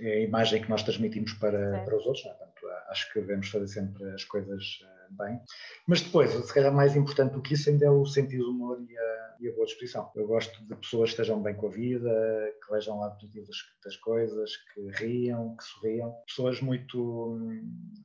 é 0.00 0.12
a 0.12 0.20
imagem 0.20 0.60
que 0.60 0.68
nós 0.68 0.82
transmitimos 0.82 1.32
para, 1.34 1.82
para 1.82 1.96
os 1.96 2.04
outros. 2.04 2.26
Não 2.26 2.32
é? 2.32 2.34
Portanto, 2.34 2.66
acho 2.90 3.10
que 3.10 3.20
devemos 3.20 3.48
fazer 3.48 3.68
sempre 3.68 4.04
as 4.12 4.24
coisas 4.24 4.80
bem. 5.10 5.40
Mas 5.86 6.02
depois, 6.02 6.30
se 6.30 6.52
calhar 6.52 6.72
mais 6.72 6.94
importante 6.94 7.32
do 7.32 7.42
que 7.42 7.54
isso 7.54 7.70
ainda 7.70 7.86
é 7.86 7.90
o 7.90 8.04
sentido 8.04 8.44
do 8.44 8.50
humor 8.50 8.78
e 8.80 8.98
a, 8.98 9.17
e 9.40 9.48
a 9.48 9.52
boa 9.52 9.66
disposição. 9.66 10.10
Eu 10.14 10.26
gosto 10.26 10.62
de 10.64 10.74
pessoas 10.76 11.10
que 11.10 11.14
estejam 11.14 11.42
bem 11.42 11.54
com 11.54 11.66
a 11.66 11.70
vida, 11.70 12.54
que 12.64 12.72
vejam 12.72 13.00
lado 13.00 13.14
positivo 13.14 13.46
das, 13.46 13.56
das 13.84 13.96
coisas, 13.96 14.56
que 14.56 14.90
riam, 15.04 15.56
que 15.56 15.64
sorriam. 15.64 16.12
Pessoas 16.26 16.60
muito, 16.60 17.38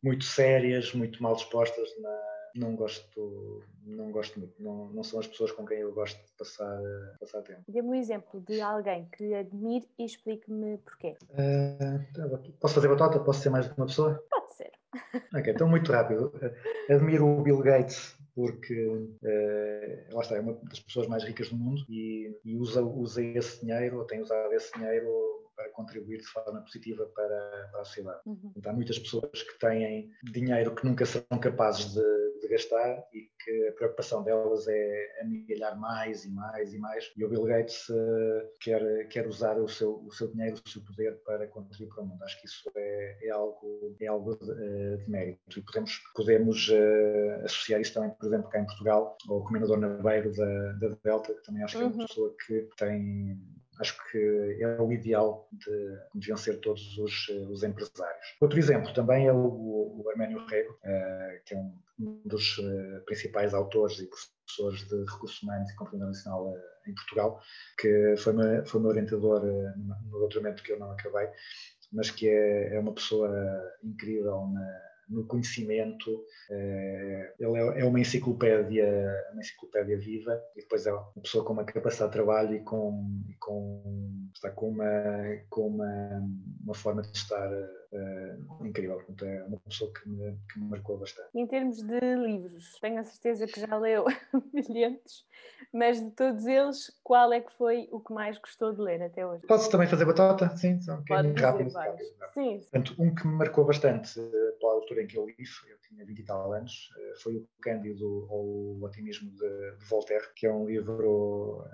muito 0.04 0.24
sérias, 0.24 0.93
muito 0.93 1.22
mal 1.22 1.36
dispostas 1.36 1.89
na, 2.00 2.34
não 2.56 2.76
gosto, 2.76 3.63
não 3.84 4.12
gosto 4.12 4.39
muito, 4.39 4.62
não, 4.62 4.89
não 4.89 5.04
são 5.04 5.19
as 5.19 5.28
pessoas 5.28 5.52
com 5.52 5.65
quem 5.65 5.80
eu 5.80 5.91
gosto 5.93 6.24
de 6.24 6.32
passar, 6.38 6.80
passar 7.19 7.41
tempo. 7.41 7.62
Dê-me 7.67 7.89
um 7.89 7.96
exemplo 7.96 8.39
de 8.41 8.62
alguém 8.62 9.08
que 9.17 9.34
admire 9.34 9.89
e 9.98 10.06
explique-me 10.06 10.78
porquê. 10.78 11.17
Uh, 11.32 12.54
posso 12.60 12.76
fazer 12.76 12.89
batota? 12.89 13.19
Posso 13.19 13.41
ser 13.41 13.50
mais 13.50 13.67
de 13.67 13.74
uma 13.76 13.88
pessoa? 13.88 14.24
Pode 14.30 14.54
ser. 14.54 14.72
Ok, 15.36 15.54
então 15.54 15.67
muito 15.67 15.91
rápido. 15.91 16.32
Admiro 16.89 17.26
o 17.26 17.41
Bill 17.41 17.60
Gates 17.60 18.15
porque 18.36 18.88
uh, 18.88 20.15
lá 20.15 20.22
está, 20.22 20.36
é 20.36 20.39
uma 20.39 20.54
das 20.63 20.80
pessoas 20.80 21.08
mais 21.08 21.24
ricas 21.24 21.50
do 21.50 21.56
mundo 21.56 21.84
e, 21.89 22.36
e 22.43 22.56
usa, 22.56 22.82
usa 22.82 23.24
esse 23.24 23.62
dinheiro, 23.65 24.00
ou 24.00 24.06
tem 24.06 24.22
usado 24.22 24.54
esse 24.54 24.74
dinheiro 24.74 25.08
para 25.56 25.69
contribuir 25.69 26.17
de 26.17 26.28
forma 26.28 26.62
positiva 26.62 27.06
para, 27.15 27.69
para 27.72 27.82
a 27.82 27.86
sociedade. 27.86 28.22
Uhum. 28.26 28.52
Então, 28.56 28.72
há 28.72 28.76
muitas 28.76 28.98
pessoas 28.98 29.43
que 29.43 29.60
têm 29.60 30.12
dinheiro 30.24 30.74
que 30.74 30.86
nunca 30.86 31.06
serão 31.06 31.39
capazes 31.39 31.93
de 31.93 32.23
gastar 32.54 33.04
e 33.13 33.30
que 33.44 33.68
a 33.68 33.72
preocupação 33.74 34.24
delas 34.24 34.68
é 34.68 35.22
amigalhar 35.22 35.80
mais 35.80 36.26
e 36.26 36.32
mais 36.32 36.74
e 36.74 36.80
mais. 36.80 37.12
E 37.18 37.26
o 37.26 37.30
Bill 37.30 37.44
Gates 37.44 37.89
uh, 37.89 38.50
quer, 38.62 39.08
quer 39.08 39.28
usar 39.28 39.60
o 39.60 39.68
seu, 39.68 40.04
o 40.06 40.12
seu 40.12 40.28
dinheiro, 40.32 40.62
o 40.63 40.70
seu 40.70 40.82
poder 40.84 41.18
para 41.26 41.48
contribuir 41.48 41.89
para 41.89 42.04
o 42.04 42.08
mundo. 42.08 42.24
Acho 42.24 42.39
que 42.39 42.48
isso 42.48 42.72
é, 42.76 43.28
é 43.28 43.30
algo, 43.32 43.96
é 44.00 44.08
algo 44.08 44.36
de, 44.36 44.52
uh, 44.52 44.98
de 44.98 45.10
mérito. 45.10 45.60
E 45.60 45.62
podemos, 45.62 46.00
podemos 46.16 46.70
uh, 46.70 47.44
associar 47.44 47.82
isso 47.82 47.94
também, 47.94 48.12
por 48.12 48.28
exemplo, 48.28 48.50
cá 48.50 48.60
em 48.60 48.66
Portugal, 48.66 49.18
ao 49.30 49.44
Comendador 49.44 49.78
Naveiro 49.78 50.32
da, 50.34 50.72
da 50.74 50.98
Delta, 51.04 51.34
que 51.34 51.44
também 51.44 51.63
acho 51.63 51.78
que 51.78 51.84
é 51.84 51.86
uma 51.88 51.96
uhum. 51.96 52.06
pessoa 52.06 52.36
que 52.46 52.70
tem 52.78 53.38
acho 53.80 53.98
que 54.12 54.58
é 54.60 54.82
o 54.82 54.92
ideal 54.92 55.48
de 55.52 55.98
deviam 56.14 56.38
ser 56.38 56.60
todos 56.60 56.98
os, 56.98 57.30
os 57.50 57.64
empresários. 57.64 58.36
Outro 58.40 58.60
exemplo 58.60 58.94
também 58.94 59.28
é 59.28 59.34
o, 59.34 59.38
o 59.38 60.10
Arménio 60.10 60.46
Rego, 60.46 60.74
uh, 60.74 61.44
que 61.46 61.56
é 61.56 61.58
um, 61.58 61.74
dos 62.26 62.58
uh, 62.58 63.02
principais 63.06 63.54
autores 63.54 64.00
e 64.00 64.08
professores 64.08 64.88
de 64.88 65.12
recursos 65.12 65.42
humanos 65.42 65.70
e 65.70 65.76
compreensão 65.76 66.08
nacional 66.08 66.54
em 66.88 66.94
Portugal, 66.94 67.42
que 67.80 68.16
foi, 68.18 68.34
meu, 68.34 68.66
foi 68.66 68.82
meu 68.82 68.90
orientador 68.90 69.42
no 69.44 70.20
doutoramento 70.20 70.64
que 70.64 70.74
eu 70.74 70.80
não 70.80 70.92
acabei, 70.92 71.30
mas 71.92 72.12
que 72.12 72.28
é, 72.28 72.76
é 72.76 72.80
uma 72.80 72.94
pessoa 72.94 73.30
incrível 73.84 74.48
na 74.48 74.93
no 75.13 75.26
conhecimento. 75.26 76.26
Eh, 76.49 77.34
ele 77.39 77.58
é, 77.58 77.82
é 77.82 77.86
uma 77.86 77.99
enciclopédia, 77.99 78.86
uma 79.32 79.41
enciclopédia 79.41 79.97
viva 79.97 80.41
e 80.56 80.62
depois 80.62 80.86
é 80.86 80.93
uma 80.93 81.21
pessoa 81.21 81.45
com 81.45 81.54
uma 81.54 81.63
capacidade 81.63 82.12
de 82.12 82.17
trabalho 82.17 82.56
e 82.56 82.60
com, 82.62 83.23
com 83.39 84.30
está 84.34 84.49
com 84.49 84.69
uma 84.69 84.86
com 85.49 85.67
uma, 85.67 86.23
uma 86.63 86.73
forma 86.73 87.02
de 87.02 87.15
estar 87.15 87.49
uh, 87.94 88.66
incrível. 88.66 88.96
Portanto, 88.96 89.26
é 89.26 89.44
uma 89.44 89.60
pessoa 89.60 89.92
que 89.94 90.10
me, 90.10 90.38
que 90.52 90.60
me 90.60 90.70
marcou 90.70 90.98
bastante. 90.98 91.30
Em 91.34 91.48
termos 91.48 91.82
de 91.82 92.16
livros, 92.16 92.78
tenho 92.80 93.00
a 93.00 93.04
certeza 93.04 93.46
que 93.46 93.60
já 93.60 93.78
leu 93.78 94.06
milhares, 94.54 95.26
mas 95.72 96.00
de 96.00 96.12
todos 96.12 96.46
eles, 96.46 97.00
qual 97.04 97.32
é 97.34 97.42
que 97.42 97.52
foi 97.54 97.88
o 97.92 98.00
que 98.00 98.14
mais 98.14 98.38
gostou 98.38 98.74
de 98.74 98.82
ler 98.82 99.02
até 99.02 99.26
hoje? 99.26 99.46
Posso 99.48 99.70
também 99.70 99.88
fazer 99.88 100.06
batota? 100.06 100.56
Sim, 100.58 100.82
só 100.82 100.96
um 100.96 101.04
Pode 101.04 101.32
rápido. 101.42 101.72
rápido. 101.72 102.04
Sim. 102.34 102.60
Portanto, 102.60 102.96
um 103.00 103.14
que 103.14 103.28
me 103.28 103.36
marcou 103.36 103.66
bastante 103.66 104.20
uh, 104.20 104.60
pela 104.60 104.74
altura 104.74 105.04
em 105.04 105.08
que 105.08 105.18
eu 105.18 105.26
li, 105.26 105.36
eu 105.70 105.78
tinha 105.88 106.06
20 106.06 106.20
e 106.20 106.24
tal 106.24 106.54
anos, 106.54 106.90
uh, 106.98 107.22
foi 107.22 107.36
o 107.38 107.48
Cândido 107.62 108.28
ou 108.30 108.78
o 108.78 108.84
Otimismo 108.84 109.32
de, 109.32 109.78
de 109.78 109.86
Voltaire, 109.86 110.26
que 110.36 110.46
é 110.46 110.54
um 110.54 110.66
livro 110.66 111.66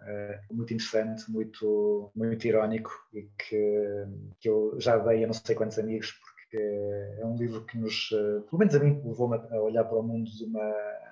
muito 0.52 0.74
interessante, 0.74 1.30
muito, 1.32 2.12
muito 2.16 2.46
irónico 2.46 2.92
e 3.14 3.24
que, 3.38 4.06
que 4.40 4.50
eu 4.50 4.76
já 4.80 4.98
dei 4.98 5.24
a 5.24 5.28
não 5.28 5.34
sei 5.34 5.56
quantos 5.56 5.78
amigos 5.80 6.09
porque 6.50 6.58
é 6.58 7.26
um 7.26 7.36
livro 7.36 7.64
que 7.66 7.78
nos, 7.78 8.10
eh, 8.12 8.42
pelo 8.50 8.58
menos 8.58 8.74
a 8.74 8.80
mim, 8.80 9.00
levou-me 9.06 9.38
a 9.38 9.62
olhar 9.62 9.84
para 9.84 10.00
o 10.00 10.04
mundo 10.04 10.30
de 10.32 10.46
uma, 10.46 10.60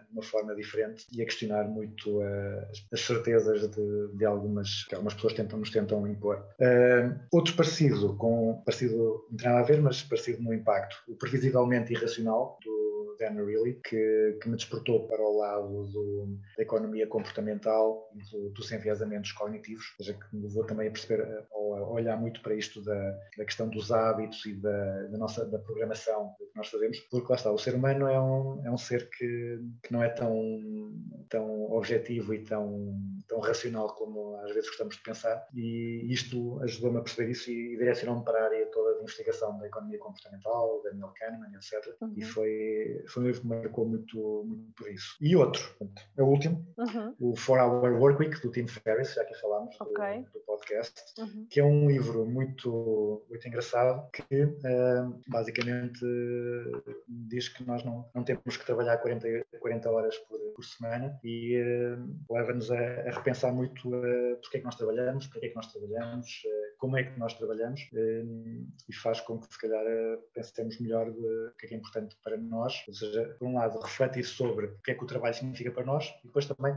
de 0.07 0.13
uma 0.13 0.23
forma 0.23 0.55
diferente 0.55 1.05
e 1.11 1.21
a 1.21 1.25
questionar 1.25 1.65
muito 1.65 2.19
uh, 2.19 2.67
as 2.91 3.01
certezas 3.01 3.69
de, 3.69 4.07
de, 4.15 4.25
algumas 4.25 4.85
que 4.85 4.95
algumas 4.95 5.13
pessoas 5.13 5.33
tentam, 5.33 5.59
nos 5.59 5.69
tentam 5.69 6.07
impor. 6.07 6.45
Uh, 6.59 7.19
outro 7.31 7.55
parecido, 7.55 8.15
com, 8.15 8.61
parecido, 8.65 9.25
não 9.29 9.37
tem 9.37 9.47
nada 9.47 9.59
a 9.59 9.63
ver, 9.63 9.81
mas 9.81 10.01
parecido 10.03 10.41
no 10.41 10.53
impacto, 10.53 11.03
o 11.07 11.15
Previsivelmente 11.15 11.93
Irracional, 11.93 12.57
do 12.63 12.77
Dan 13.19 13.41
Ariely, 13.41 13.79
que, 13.83 14.37
que 14.41 14.49
me 14.49 14.55
despertou 14.55 15.07
para 15.07 15.21
o 15.21 15.37
lado 15.37 15.87
do, 15.87 16.37
da 16.55 16.63
economia 16.63 17.07
comportamental 17.07 18.09
e 18.15 18.21
do, 18.31 18.49
dos 18.49 18.71
enviesamentos 18.71 19.31
cognitivos, 19.31 19.85
ou 19.99 20.05
seja, 20.05 20.17
que 20.17 20.35
me 20.35 20.43
levou 20.43 20.65
também 20.65 20.87
a 20.87 20.91
perceber, 20.91 21.21
a 21.51 21.57
olhar 21.57 22.17
muito 22.17 22.41
para 22.41 22.55
isto 22.55 22.81
da, 22.83 23.11
da 23.37 23.45
questão 23.45 23.67
dos 23.69 23.91
hábitos 23.91 24.45
e 24.45 24.53
da, 24.53 25.03
da, 25.07 25.17
nossa 25.17 25.45
da 25.45 25.59
programação 25.59 26.33
que 26.37 26.55
nós 26.55 26.69
fazemos, 26.69 26.99
porque 27.11 27.27
lá 27.29 27.35
está, 27.35 27.51
o 27.51 27.57
ser 27.57 27.75
humano 27.75 28.07
é 28.07 28.19
um, 28.19 28.65
é 28.65 28.71
um 28.71 28.77
ser 28.77 29.09
que, 29.09 29.59
que 29.83 29.91
não 29.97 30.03
é 30.03 30.09
tão, 30.09 30.61
tão 31.27 31.71
objetivo 31.71 32.33
e 32.33 32.43
tão, 32.43 32.95
tão 33.27 33.39
racional 33.39 33.93
como 33.95 34.37
às 34.37 34.53
vezes 34.53 34.69
gostamos 34.69 34.95
de 34.95 35.01
pensar, 35.01 35.45
e 35.53 36.07
isto 36.09 36.61
ajudou-me 36.61 36.99
a 36.99 37.01
perceber 37.01 37.31
isso 37.31 37.49
e 37.51 37.75
direcionou-me 37.77 38.23
para 38.23 38.39
a 38.39 38.45
área 38.45 38.65
toda 38.67 38.95
de 38.95 39.01
investigação 39.01 39.57
da 39.57 39.67
economia 39.67 39.97
comportamental, 39.97 40.81
Daniel 40.83 41.11
Kahneman, 41.17 41.51
etc. 41.55 41.95
Uhum. 42.01 42.13
E 42.15 42.23
foi, 42.23 43.03
foi 43.07 43.23
um 43.23 43.25
livro 43.25 43.41
que 43.41 43.47
me 43.47 43.55
marcou 43.55 43.85
muito, 43.85 44.43
muito 44.45 44.71
por 44.73 44.89
isso. 44.89 45.17
E 45.19 45.35
outro, 45.35 45.75
é 46.15 46.23
o 46.23 46.27
último, 46.27 46.65
uhum. 46.77 47.15
o 47.19 47.35
Four 47.35 47.59
Hour 47.59 47.99
Work 47.99 48.19
Week, 48.21 48.41
do 48.41 48.51
Tim 48.51 48.67
Ferriss, 48.67 49.13
já 49.13 49.25
que 49.25 49.33
falámos 49.35 49.75
okay. 49.81 50.21
do, 50.21 50.31
do, 50.33 50.39
podcast, 50.45 51.01
uhum. 51.19 51.47
que 51.49 51.59
é 51.59 51.63
um 51.63 51.87
livro 51.87 52.25
muito, 52.25 53.25
muito 53.29 53.47
engraçado 53.47 54.09
que 54.11 54.43
uh, 54.43 55.21
basicamente 55.27 56.05
diz 57.07 57.49
que 57.49 57.63
nós 57.63 57.83
não, 57.83 58.09
não 58.13 58.23
temos 58.23 58.55
que 58.55 58.65
trabalhar 58.65 58.97
40, 58.97 59.45
40 59.59 59.86
horas 59.89 60.17
por, 60.19 60.39
por 60.55 60.63
semana 60.63 61.19
e 61.23 61.61
uh, 61.61 62.33
leva-nos 62.33 62.71
a, 62.71 62.75
a, 62.75 63.11
repensar 63.11 63.53
muito 63.53 63.89
uh, 63.89 64.37
porque 64.41 64.57
é 64.57 64.59
que 64.59 64.65
nós 64.65 64.75
trabalhamos, 64.75 65.27
porque 65.27 65.47
é 65.47 65.49
que 65.49 65.55
nós 65.55 65.71
trabalhamos, 65.71 66.43
como 66.77 66.97
é 66.97 67.03
que 67.03 67.19
nós 67.19 67.33
trabalhamos 67.33 67.81
e 68.87 68.93
faz 68.93 69.19
com 69.21 69.39
que 69.39 69.51
se 69.51 69.59
calhar 69.59 69.83
pensemos 70.33 70.79
melhor 70.79 71.09
o 71.09 71.51
que 71.57 71.65
é 71.65 71.69
que 71.69 71.75
é 71.75 71.77
importante 71.77 72.15
para 72.23 72.37
nós, 72.37 72.83
ou 72.87 72.93
seja, 72.93 73.35
por 73.39 73.47
um 73.47 73.55
lado 73.55 73.79
refletir 73.79 74.23
sobre 74.23 74.67
o 74.67 74.81
que 74.83 74.91
é 74.91 74.93
que 74.93 75.03
o 75.03 75.07
trabalho 75.07 75.33
significa 75.33 75.71
para 75.71 75.83
nós 75.83 76.07
e 76.23 76.27
depois 76.27 76.45
também 76.45 76.75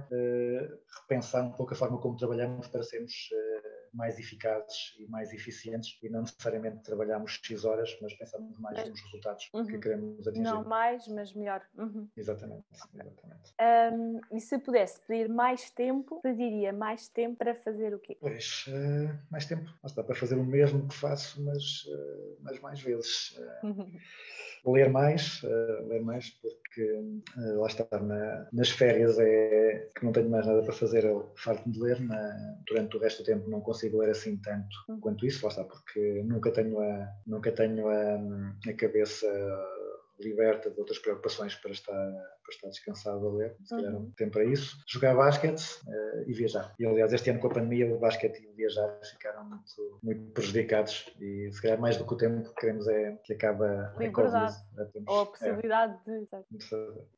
repensar 1.02 1.44
um 1.44 1.52
pouco 1.52 1.74
a 1.74 1.76
forma 1.76 1.98
como 1.98 2.16
trabalhamos 2.16 2.66
para 2.68 2.82
sermos 2.82 3.28
mais 3.92 4.18
eficazes 4.18 4.94
e 4.98 5.06
mais 5.06 5.32
eficientes 5.32 5.98
e 6.02 6.08
não 6.08 6.20
necessariamente 6.20 6.82
trabalhamos 6.82 7.40
X 7.42 7.64
horas, 7.64 7.96
mas 8.00 8.14
pensamos 8.14 8.58
mais 8.58 8.78
é. 8.78 8.88
nos 8.88 9.00
resultados 9.02 9.50
uhum. 9.54 9.66
que 9.66 9.78
queremos 9.78 10.26
atingir. 10.26 10.42
Não 10.42 10.64
mais, 10.64 11.06
mas 11.08 11.34
melhor. 11.34 11.62
Uhum. 11.76 12.08
Exatamente. 12.16 12.64
exatamente. 12.72 13.54
Um, 13.60 14.20
e 14.36 14.40
se 14.40 14.58
pudesse 14.58 15.00
pedir 15.06 15.28
mais 15.28 15.70
tempo, 15.70 16.20
pediria 16.22 16.72
mais 16.72 17.08
tempo 17.08 17.36
para 17.36 17.54
fazer 17.54 17.94
o 17.94 17.98
quê? 17.98 18.16
Pois, 18.20 18.64
uh, 18.68 19.18
mais 19.30 19.46
tempo. 19.46 19.70
Está 19.84 20.02
para 20.02 20.14
fazer 20.14 20.36
o 20.36 20.44
mesmo 20.44 20.86
que 20.88 20.94
faço, 20.94 21.42
mas, 21.42 21.84
uh, 21.84 22.38
mas 22.40 22.60
mais 22.60 22.80
vezes. 22.80 23.36
Uh, 23.62 23.84
ler 24.66 24.90
mais, 24.90 25.42
uh, 25.42 25.88
ler 25.88 26.02
mais, 26.02 26.30
porque 26.30 26.82
uh, 27.36 27.60
lá 27.60 27.66
está, 27.66 27.86
na, 28.00 28.48
nas 28.52 28.70
férias 28.70 29.18
é 29.18 29.88
que 29.94 30.04
não 30.04 30.12
tenho 30.12 30.28
mais 30.28 30.46
nada 30.46 30.62
para 30.62 30.72
fazer, 30.72 31.04
eu 31.04 31.32
farto 31.36 31.68
de 31.70 31.80
ler, 31.80 32.00
na, 32.00 32.56
durante 32.66 32.96
o 32.96 33.00
resto 33.00 33.22
do 33.22 33.26
tempo 33.26 33.50
não 33.50 33.60
consigo 33.60 33.98
ler 33.98 34.10
assim 34.10 34.36
tanto 34.36 34.76
hum. 34.88 34.98
quanto 35.00 35.26
isso, 35.26 35.44
lá 35.44 35.50
está, 35.50 35.64
porque 35.64 36.22
nunca 36.24 36.50
tenho 36.50 36.80
a, 36.80 37.08
nunca 37.26 37.52
tenho 37.52 37.88
a, 37.88 38.18
a 38.68 38.72
cabeça 38.74 39.26
liberta 40.20 40.70
de 40.70 40.78
outras 40.78 40.98
preocupações 40.98 41.54
para 41.54 41.70
estar, 41.70 41.94
para 41.94 42.54
estar 42.54 42.68
descansado 42.68 43.26
a 43.26 43.32
ler, 43.32 43.56
se 43.62 43.74
calhar 43.74 43.94
uhum. 43.94 44.10
tempo 44.16 44.32
para 44.32 44.44
isso. 44.44 44.78
Jogar 44.86 45.14
basquete 45.14 45.60
uh, 45.86 46.28
e 46.28 46.32
viajar. 46.32 46.74
E 46.78 46.86
aliás, 46.86 47.12
este 47.12 47.30
ano 47.30 47.40
com 47.40 47.48
a 47.48 47.50
pandemia, 47.50 47.92
o 47.94 47.98
basquete 47.98 48.42
e 48.42 48.48
o 48.48 48.54
viajar 48.54 48.98
ficaram 49.02 49.44
muito, 49.44 49.98
muito 50.02 50.32
prejudicados 50.32 51.12
e 51.20 51.50
se 51.52 51.62
calhar 51.62 51.80
mais 51.80 51.96
do 51.96 52.06
que 52.06 52.14
o 52.14 52.16
tempo 52.16 52.52
queremos 52.54 52.86
é 52.88 53.12
que 53.24 53.32
acaba 53.32 53.92
a 53.96 53.98
Liberdade. 53.98 54.56
Ou 55.06 55.20
a 55.20 55.26
possibilidade 55.26 55.98
é. 56.08 56.18
de. 56.18 56.28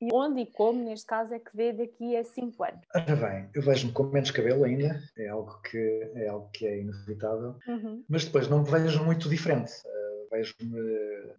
E 0.00 0.08
onde 0.12 0.42
e 0.42 0.46
como, 0.46 0.84
neste 0.84 1.06
caso, 1.06 1.32
é 1.34 1.38
que 1.38 1.56
vê 1.56 1.72
daqui 1.72 2.16
a 2.16 2.24
5 2.24 2.64
anos? 2.64 2.80
Ora 2.94 3.16
bem, 3.16 3.50
eu 3.54 3.62
vejo-me 3.62 3.92
com 3.92 4.04
menos 4.04 4.30
cabelo 4.30 4.64
ainda, 4.64 5.00
é 5.16 5.28
algo 5.28 5.60
que 5.62 6.12
é, 6.14 6.28
algo 6.28 6.48
que 6.52 6.66
é 6.66 6.80
inevitável, 6.80 7.56
uhum. 7.66 8.04
mas 8.08 8.24
depois 8.24 8.48
não 8.48 8.62
me 8.62 8.70
vejo 8.70 9.04
muito 9.04 9.28
diferente. 9.28 9.72
Uh, 9.84 10.12
vejo-me 10.32 10.80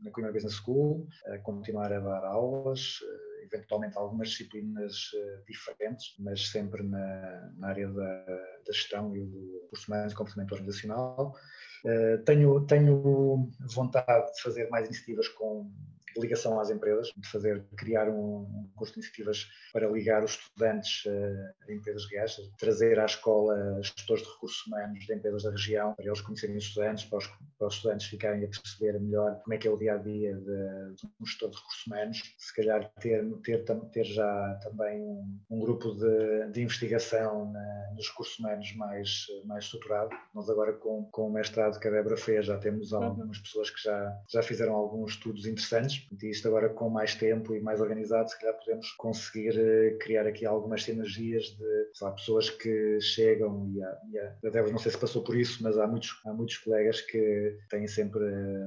na 0.01 0.11
Coimbra 0.11 0.31
Business 0.31 0.55
School 0.55 1.07
a 1.25 1.37
continuar 1.39 1.91
a 1.91 1.99
dar 1.99 2.23
aulas, 2.23 2.99
eh, 3.03 3.45
eventualmente 3.45 3.97
algumas 3.97 4.29
disciplinas 4.29 5.11
eh, 5.15 5.41
diferentes, 5.47 6.15
mas 6.19 6.47
sempre 6.49 6.83
na, 6.83 7.51
na 7.57 7.67
área 7.67 7.89
da, 7.89 8.25
da, 8.25 8.71
gestão 8.71 9.15
e 9.15 9.25
do 9.25 9.67
curso 9.69 9.91
de 10.07 10.15
comportamento 10.15 10.51
organizacional. 10.53 11.35
Uh, 11.83 12.23
tenho, 12.23 12.65
tenho 12.65 13.51
vontade 13.59 14.33
de 14.33 14.41
fazer 14.41 14.69
mais 14.69 14.85
iniciativas 14.85 15.27
com 15.27 15.69
ligação 16.17 16.59
às 16.59 16.69
empresas, 16.69 17.11
de 17.15 17.27
fazer, 17.29 17.63
criar 17.77 18.09
um, 18.09 18.41
um 18.41 18.69
curso 18.75 18.93
de 18.93 18.99
iniciativas 18.99 19.47
para 19.71 19.87
ligar 19.87 20.23
os 20.23 20.31
estudantes 20.31 21.05
uh, 21.05 21.69
a 21.69 21.73
empresas 21.73 22.05
reais, 22.09 22.37
trazer 22.57 22.99
à 22.99 23.05
escola 23.05 23.81
gestores 23.81 24.23
de 24.23 24.29
recursos 24.29 24.65
humanos 24.67 25.05
de 25.05 25.13
empresas 25.13 25.43
da 25.43 25.51
região, 25.51 25.93
para 25.95 26.05
eles 26.05 26.21
conhecerem 26.21 26.57
os 26.57 26.63
estudantes, 26.63 27.05
para 27.05 27.17
os, 27.17 27.27
para 27.57 27.67
os 27.67 27.75
estudantes 27.75 28.07
ficarem 28.07 28.43
a 28.43 28.47
perceber 28.47 28.99
melhor 28.99 29.39
como 29.43 29.53
é 29.53 29.57
que 29.57 29.67
é 29.67 29.71
o 29.71 29.77
dia 29.77 29.95
a 29.95 29.97
dia 29.97 30.35
de, 30.35 30.95
de 30.95 31.07
um 31.19 31.25
gestor 31.25 31.49
de 31.49 31.57
recursos 31.57 31.87
humanos, 31.87 32.35
se 32.37 32.55
calhar 32.55 32.91
ter, 32.99 33.25
ter, 33.43 33.65
ter 33.91 34.05
já 34.05 34.59
também 34.61 35.01
um, 35.01 35.39
um 35.49 35.59
grupo 35.59 35.93
de, 35.95 36.51
de 36.51 36.61
investigação 36.61 37.51
na, 37.51 37.91
nos 37.95 38.09
recursos 38.09 38.39
humanos 38.39 38.73
mais, 38.75 39.25
mais 39.45 39.65
estruturado. 39.65 40.09
Nós 40.33 40.49
agora 40.49 40.73
com, 40.73 41.05
com 41.11 41.27
o 41.27 41.33
mestrado 41.33 41.79
que 41.79 41.87
a 41.87 41.91
Débora 41.91 42.17
fez 42.17 42.45
já 42.45 42.57
temos 42.57 42.91
uhum. 42.91 43.03
algumas 43.03 43.39
pessoas 43.39 43.69
que 43.69 43.81
já, 43.81 44.21
já 44.29 44.41
fizeram 44.41 44.73
alguns 44.73 45.13
estudos 45.13 45.45
interessantes 45.45 46.02
e 46.11 46.29
isto 46.29 46.47
agora 46.47 46.69
com 46.69 46.89
mais 46.89 47.15
tempo 47.15 47.53
e 47.53 47.61
mais 47.61 47.81
organizado, 47.81 48.29
se 48.29 48.39
calhar 48.39 48.57
podemos 48.57 48.91
conseguir 48.93 49.57
eh, 49.57 49.97
criar 49.99 50.25
aqui 50.27 50.45
algumas 50.45 50.83
sinergias 50.83 51.45
de 51.45 51.83
lá, 52.01 52.11
pessoas 52.11 52.49
que 52.49 52.99
chegam 52.99 53.71
e, 53.73 53.83
a, 53.83 53.97
e 54.11 54.19
a, 54.19 54.49
Débora 54.49 54.71
não 54.71 54.79
sei 54.79 54.91
se 54.91 54.97
passou 54.97 55.23
por 55.23 55.35
isso, 55.35 55.61
mas 55.61 55.77
há 55.77 55.87
muitos, 55.87 56.19
há 56.25 56.33
muitos 56.33 56.57
colegas 56.57 57.01
que 57.01 57.57
têm 57.69 57.87
sempre 57.87 58.23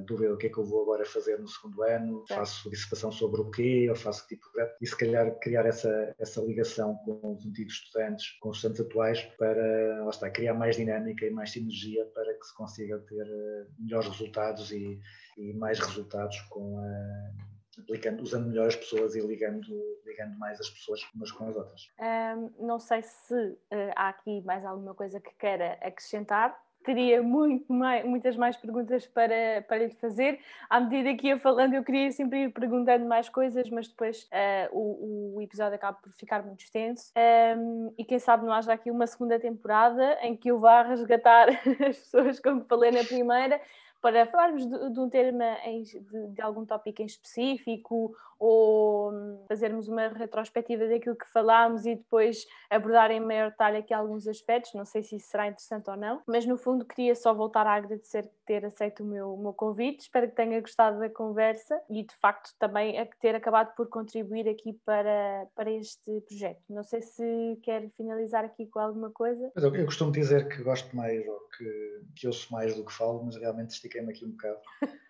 dúvida 0.07 0.31
do 0.31 0.37
que 0.37 0.46
é 0.46 0.51
que 0.51 0.59
eu 0.59 0.64
vou 0.64 0.83
agora 0.83 1.05
fazer 1.05 1.38
no 1.38 1.49
segundo 1.49 1.83
ano, 1.83 2.25
é. 2.31 2.35
faço 2.35 2.70
dissertação 2.70 3.11
sobre 3.11 3.40
o 3.40 3.51
quê, 3.51 3.87
ou 3.88 3.96
faço 3.96 4.27
que 4.27 4.37
tipo 4.37 4.46
de 4.53 4.66
e 4.81 4.87
se 4.87 4.96
calhar 4.96 5.35
criar 5.40 5.66
essa, 5.66 6.14
essa 6.18 6.40
ligação 6.40 6.96
com 7.05 7.35
os 7.35 7.46
antigos 7.46 7.75
estudantes, 7.75 8.31
com 8.40 8.51
os 8.51 8.57
estudantes 8.57 8.81
atuais, 8.81 9.22
para 9.38 10.03
lá 10.03 10.11
está, 10.11 10.31
criar 10.31 10.55
mais 10.55 10.77
dinâmica 10.77 11.27
e 11.27 11.31
mais 11.31 11.51
sinergia 11.51 12.05
para 12.14 12.35
que 12.35 12.46
se 12.46 12.55
consiga 12.55 12.99
ter 12.99 13.27
eh, 13.27 13.66
melhores 13.79 14.09
resultados 14.09 14.70
e 14.72 14.99
e 15.37 15.53
mais 15.53 15.79
resultados 15.79 16.40
com 16.42 16.79
a, 16.79 17.81
aplicando, 17.81 18.22
usando 18.22 18.49
melhor 18.49 18.66
as 18.66 18.77
pessoas 18.77 19.14
e 19.14 19.20
ligando, 19.20 19.66
ligando 20.05 20.38
mais 20.38 20.61
as 20.61 20.70
pessoas 20.70 21.01
umas 21.14 21.31
com 21.31 21.49
as 21.49 21.57
outras. 21.57 21.90
Um, 22.01 22.66
não 22.66 22.79
sei 22.79 23.03
se 23.03 23.35
uh, 23.35 23.92
há 23.94 24.09
aqui 24.09 24.40
mais 24.42 24.64
alguma 24.64 24.94
coisa 24.94 25.20
que 25.20 25.35
queira 25.38 25.79
acrescentar. 25.83 26.59
Teria 26.85 27.20
muito 27.20 27.72
mais, 27.72 28.07
muitas 28.07 28.37
mais 28.37 28.57
perguntas 28.57 29.09
para, 29.09 29.61
para 29.66 29.79
lhe 29.79 29.90
fazer. 29.96 30.38
À 30.70 30.79
medida 30.79 31.16
que 31.16 31.27
ia 31.27 31.38
falando, 31.38 31.75
eu 31.75 31.83
queria 31.83 32.12
sempre 32.12 32.44
ir 32.44 32.53
perguntando 32.53 33.05
mais 33.05 33.29
coisas, 33.29 33.68
mas 33.70 33.88
depois 33.88 34.22
uh, 34.22 34.68
o, 34.70 35.37
o, 35.37 35.42
episódio 35.42 35.75
acaba 35.75 35.99
por 36.01 36.12
ficar 36.12 36.44
muito 36.44 36.61
extenso. 36.61 37.12
Um, 37.59 37.92
e 37.99 38.05
quem 38.05 38.20
sabe 38.20 38.46
não 38.46 38.53
haja 38.53 38.72
aqui 38.72 38.88
uma 38.88 39.07
segunda 39.07 39.38
temporada 39.40 40.16
em 40.22 40.37
que 40.37 40.49
eu 40.49 40.61
vá 40.61 40.83
resgatar 40.83 41.49
as 41.88 41.99
pessoas 41.99 42.38
com 42.38 42.61
que 42.61 42.68
falei 42.68 42.92
na 42.92 43.03
primeira 43.03 43.61
para 44.07 44.25
falarmos 44.25 44.64
de, 44.64 44.90
de 44.90 45.01
um 45.01 45.11
tema, 45.11 45.59
em, 45.64 45.83
de, 45.83 46.29
de, 46.29 46.40
algum 46.40 46.64
tópico 46.64 47.03
em 47.03 47.07
específico 47.07 48.14
ou 48.38 49.11
hum, 49.12 49.45
fazermos 49.49 49.88
uma 49.88 50.07
retrospectiva 50.07 50.87
daquilo 50.87 51.16
que 51.16 51.29
falámos 51.33 51.85
e 51.87 51.97
depois 51.97 52.47
abordar 52.71 53.11
em 53.11 53.19
maior 53.19 53.51
detalhe 53.51 53.79
aqui 53.79 53.92
alguns 53.92 54.29
aspectos, 54.29 54.75
não 54.75 54.85
sei 54.85 55.03
se 55.03 55.16
isso 55.16 55.29
será 55.29 55.49
interessante 55.49 55.90
ou 55.90 55.97
não, 55.97 56.23
mas 56.25 56.47
no 56.47 56.57
fundo 56.57 56.85
queria 56.85 57.16
só 57.16 57.35
voltar 57.35 57.66
a 57.66 57.75
agradecer 57.75 58.31
ter 58.47 58.64
aceito 58.64 59.03
o 59.03 59.07
meu, 59.07 59.35
o 59.35 59.42
meu 59.42 59.53
convite, 59.53 60.03
espero 60.03 60.29
que 60.29 60.37
tenha 60.37 60.61
gostado 60.61 61.01
da 61.01 61.11
conversa 61.11 61.81
e 61.90 62.05
de 62.05 62.14
facto 62.14 62.55
também 62.61 62.97
a 63.01 63.07
ter 63.21 63.35
acabado 63.35 63.75
por 63.75 63.88
contribuir 63.88 64.49
aqui 64.49 64.73
para, 64.85 65.49
para 65.57 65.69
este 65.69 66.21
projeto. 66.29 66.62
Não 66.71 66.85
sei 66.85 67.03
se 67.03 67.59
quer 67.64 67.90
finalizar 67.97 68.45
aqui 68.45 68.66
com 68.66 68.79
alguma 68.79 69.11
coisa. 69.11 69.51
Eu, 69.57 69.75
eu 69.75 69.85
costumo 69.85 70.12
dizer 70.12 70.47
que 70.49 70.62
gosto 70.62 70.95
mais 70.95 71.27
ou 71.27 71.40
que, 71.57 72.01
que 72.14 72.27
ouço 72.29 72.53
mais 72.53 72.77
do 72.77 72.85
que 72.85 72.92
falo, 72.92 73.25
mas 73.25 73.37
realmente 73.37 73.73
estiquei-me 73.96 74.12
aqui 74.12 74.24
um 74.24 74.30
bocado. 74.30 74.61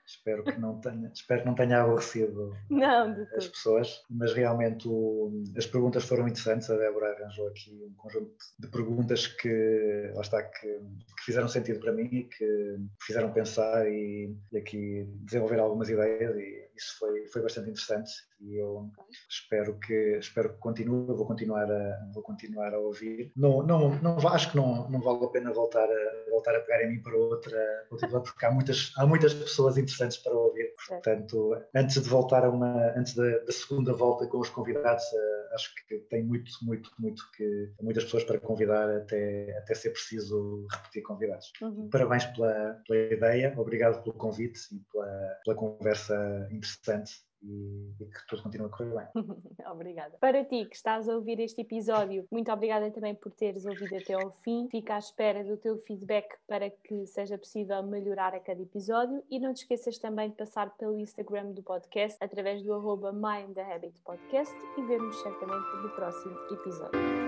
Espero 0.07 0.45
que 0.45 0.59
não 0.59 0.81
tenha, 0.81 1.11
espero 1.13 1.41
que 1.41 1.47
não 1.47 1.55
tenha 1.55 1.83
aborrecido 1.83 2.57
não, 2.71 3.27
as 3.37 3.49
pessoas, 3.49 4.03
mas 4.09 4.33
realmente 4.33 4.87
o, 4.89 5.43
as 5.57 5.67
perguntas 5.67 6.05
foram 6.05 6.29
interessantes. 6.29 6.71
A 6.71 6.77
Débora 6.77 7.13
arranjou 7.13 7.49
aqui 7.49 7.85
um 7.85 7.95
conjunto 7.95 8.33
de 8.59 8.69
perguntas 8.69 9.27
que, 9.27 10.11
lá 10.15 10.21
está, 10.21 10.43
que, 10.43 10.67
que 10.69 11.25
fizeram 11.25 11.49
sentido 11.49 11.81
para 11.81 11.93
mim 11.93 12.09
e 12.13 12.25
que 12.25 12.77
fizeram 13.03 13.33
pensar 13.33 13.87
e, 13.89 14.35
e 14.53 14.59
aqui 14.59 15.09
desenvolver 15.25 15.59
algumas 15.59 15.89
ideias 15.89 16.37
e 16.37 16.67
isso 16.77 16.99
foi, 16.99 17.27
foi 17.29 17.43
bastante 17.43 17.71
interessante 17.71 18.13
e 18.41 18.57
eu 18.57 18.91
espero 19.31 19.79
que 19.79 20.19
espero 20.19 20.51
que 20.51 20.59
continue, 20.59 21.07
vou 21.07 21.27
continuar 21.27 21.71
a 21.71 22.11
vou 22.13 22.23
continuar 22.23 22.75
a 22.75 22.79
ouvir. 22.79 23.33
Não, 23.35 23.63
não, 23.63 23.99
não 24.01 24.17
acho 24.29 24.51
que 24.51 24.57
não, 24.57 24.89
não 24.91 25.01
vale 25.01 25.25
a 25.25 25.29
pena 25.29 25.53
voltar 25.53 25.89
a 25.89 26.31
voltar 26.31 26.55
a 26.55 26.61
pegar 26.61 26.85
em 26.85 26.91
mim 26.91 27.03
para 27.03 27.17
outra, 27.17 27.87
outra 27.91 28.21
porque 28.21 28.45
há 28.45 28.51
muitas 28.51 28.93
há 28.99 29.07
muitas 29.07 29.33
pessoas 29.33 29.79
interessantes 29.79 29.96
interessantes 29.97 30.19
para 30.19 30.33
ouvir. 30.33 30.75
Portanto, 30.89 31.57
antes 31.75 32.03
de 32.03 32.09
voltar 32.09 32.45
a 32.45 32.51
uma, 32.51 32.93
antes 32.97 33.15
da, 33.15 33.39
da 33.39 33.53
segunda 33.53 33.93
volta 33.93 34.27
com 34.27 34.39
os 34.39 34.51
convidados, 34.51 35.05
uh, 35.05 35.55
acho 35.55 35.75
que 35.75 35.99
tem 36.11 36.23
muito, 36.23 36.51
muito, 36.63 36.91
muito 36.99 37.23
que 37.33 37.73
muitas 37.81 38.05
pessoas 38.05 38.25
para 38.25 38.39
convidar 38.39 38.89
até, 38.91 39.57
até 39.59 39.75
ser 39.75 39.91
preciso 39.91 40.67
repetir 40.71 41.03
convidados. 41.03 41.53
Uhum. 41.63 41.89
Parabéns 41.91 42.25
pela, 42.27 42.81
pela 42.87 43.13
ideia, 43.13 43.55
obrigado 43.57 44.03
pelo 44.03 44.15
convite 44.15 44.61
e 44.73 44.79
pela, 44.93 45.39
pela 45.45 45.57
conversa 45.57 46.49
interessante 46.51 47.13
e, 47.47 47.95
e, 48.01 48.05
que 48.07 48.27
tudo 48.27 48.43
continue 48.43 48.67
a 48.67 48.71
correr 48.71 48.95
bem. 48.95 49.25
obrigada. 49.71 50.17
Para 50.19 50.45
ti 50.45 50.67
que 50.67 50.77
estás 50.77 51.09
a 51.09 51.15
ouvir 51.15 51.41
este 51.41 51.63
episódio, 51.63 52.27
muito 52.31 52.51
obrigada 52.53 52.91
também 52.91 53.15
por 53.15 53.33
teres 53.33 53.65
ouvido 53.65 53.97
até 53.97 54.15
ao 54.15 54.31
fim. 54.43 54.69
Fica 54.71 54.97
à 54.97 54.99
espera 54.99 55.45
do 55.45 55.57
teu 55.57 55.79
feedback 55.79 56.37
para 56.47 56.71
que 56.71 57.07
seja 57.07 57.39
possível 57.39 57.83
melhorar 57.83 58.35
a 58.35 58.41
cada 58.41 58.61
episódio 58.61 59.23
e 59.31 59.39
não 59.39 59.55
te 59.55 59.59
esqueças 59.63 59.99
também 59.99 60.31
de 60.31 60.37
passar 60.37 60.71
pelo 60.77 60.99
Instagram 60.99 61.53
do 61.53 61.63
podcast 61.63 62.17
através 62.21 62.63
do 62.63 62.75
arroba 62.75 63.13
Mind 63.13 63.55
the 63.55 63.63
Habit 63.63 64.01
Podcast 64.01 64.55
e 64.77 64.83
vermos 64.83 65.21
certamente 65.23 65.77
no 65.83 65.91
próximo 65.91 66.37
episódio. 66.51 67.26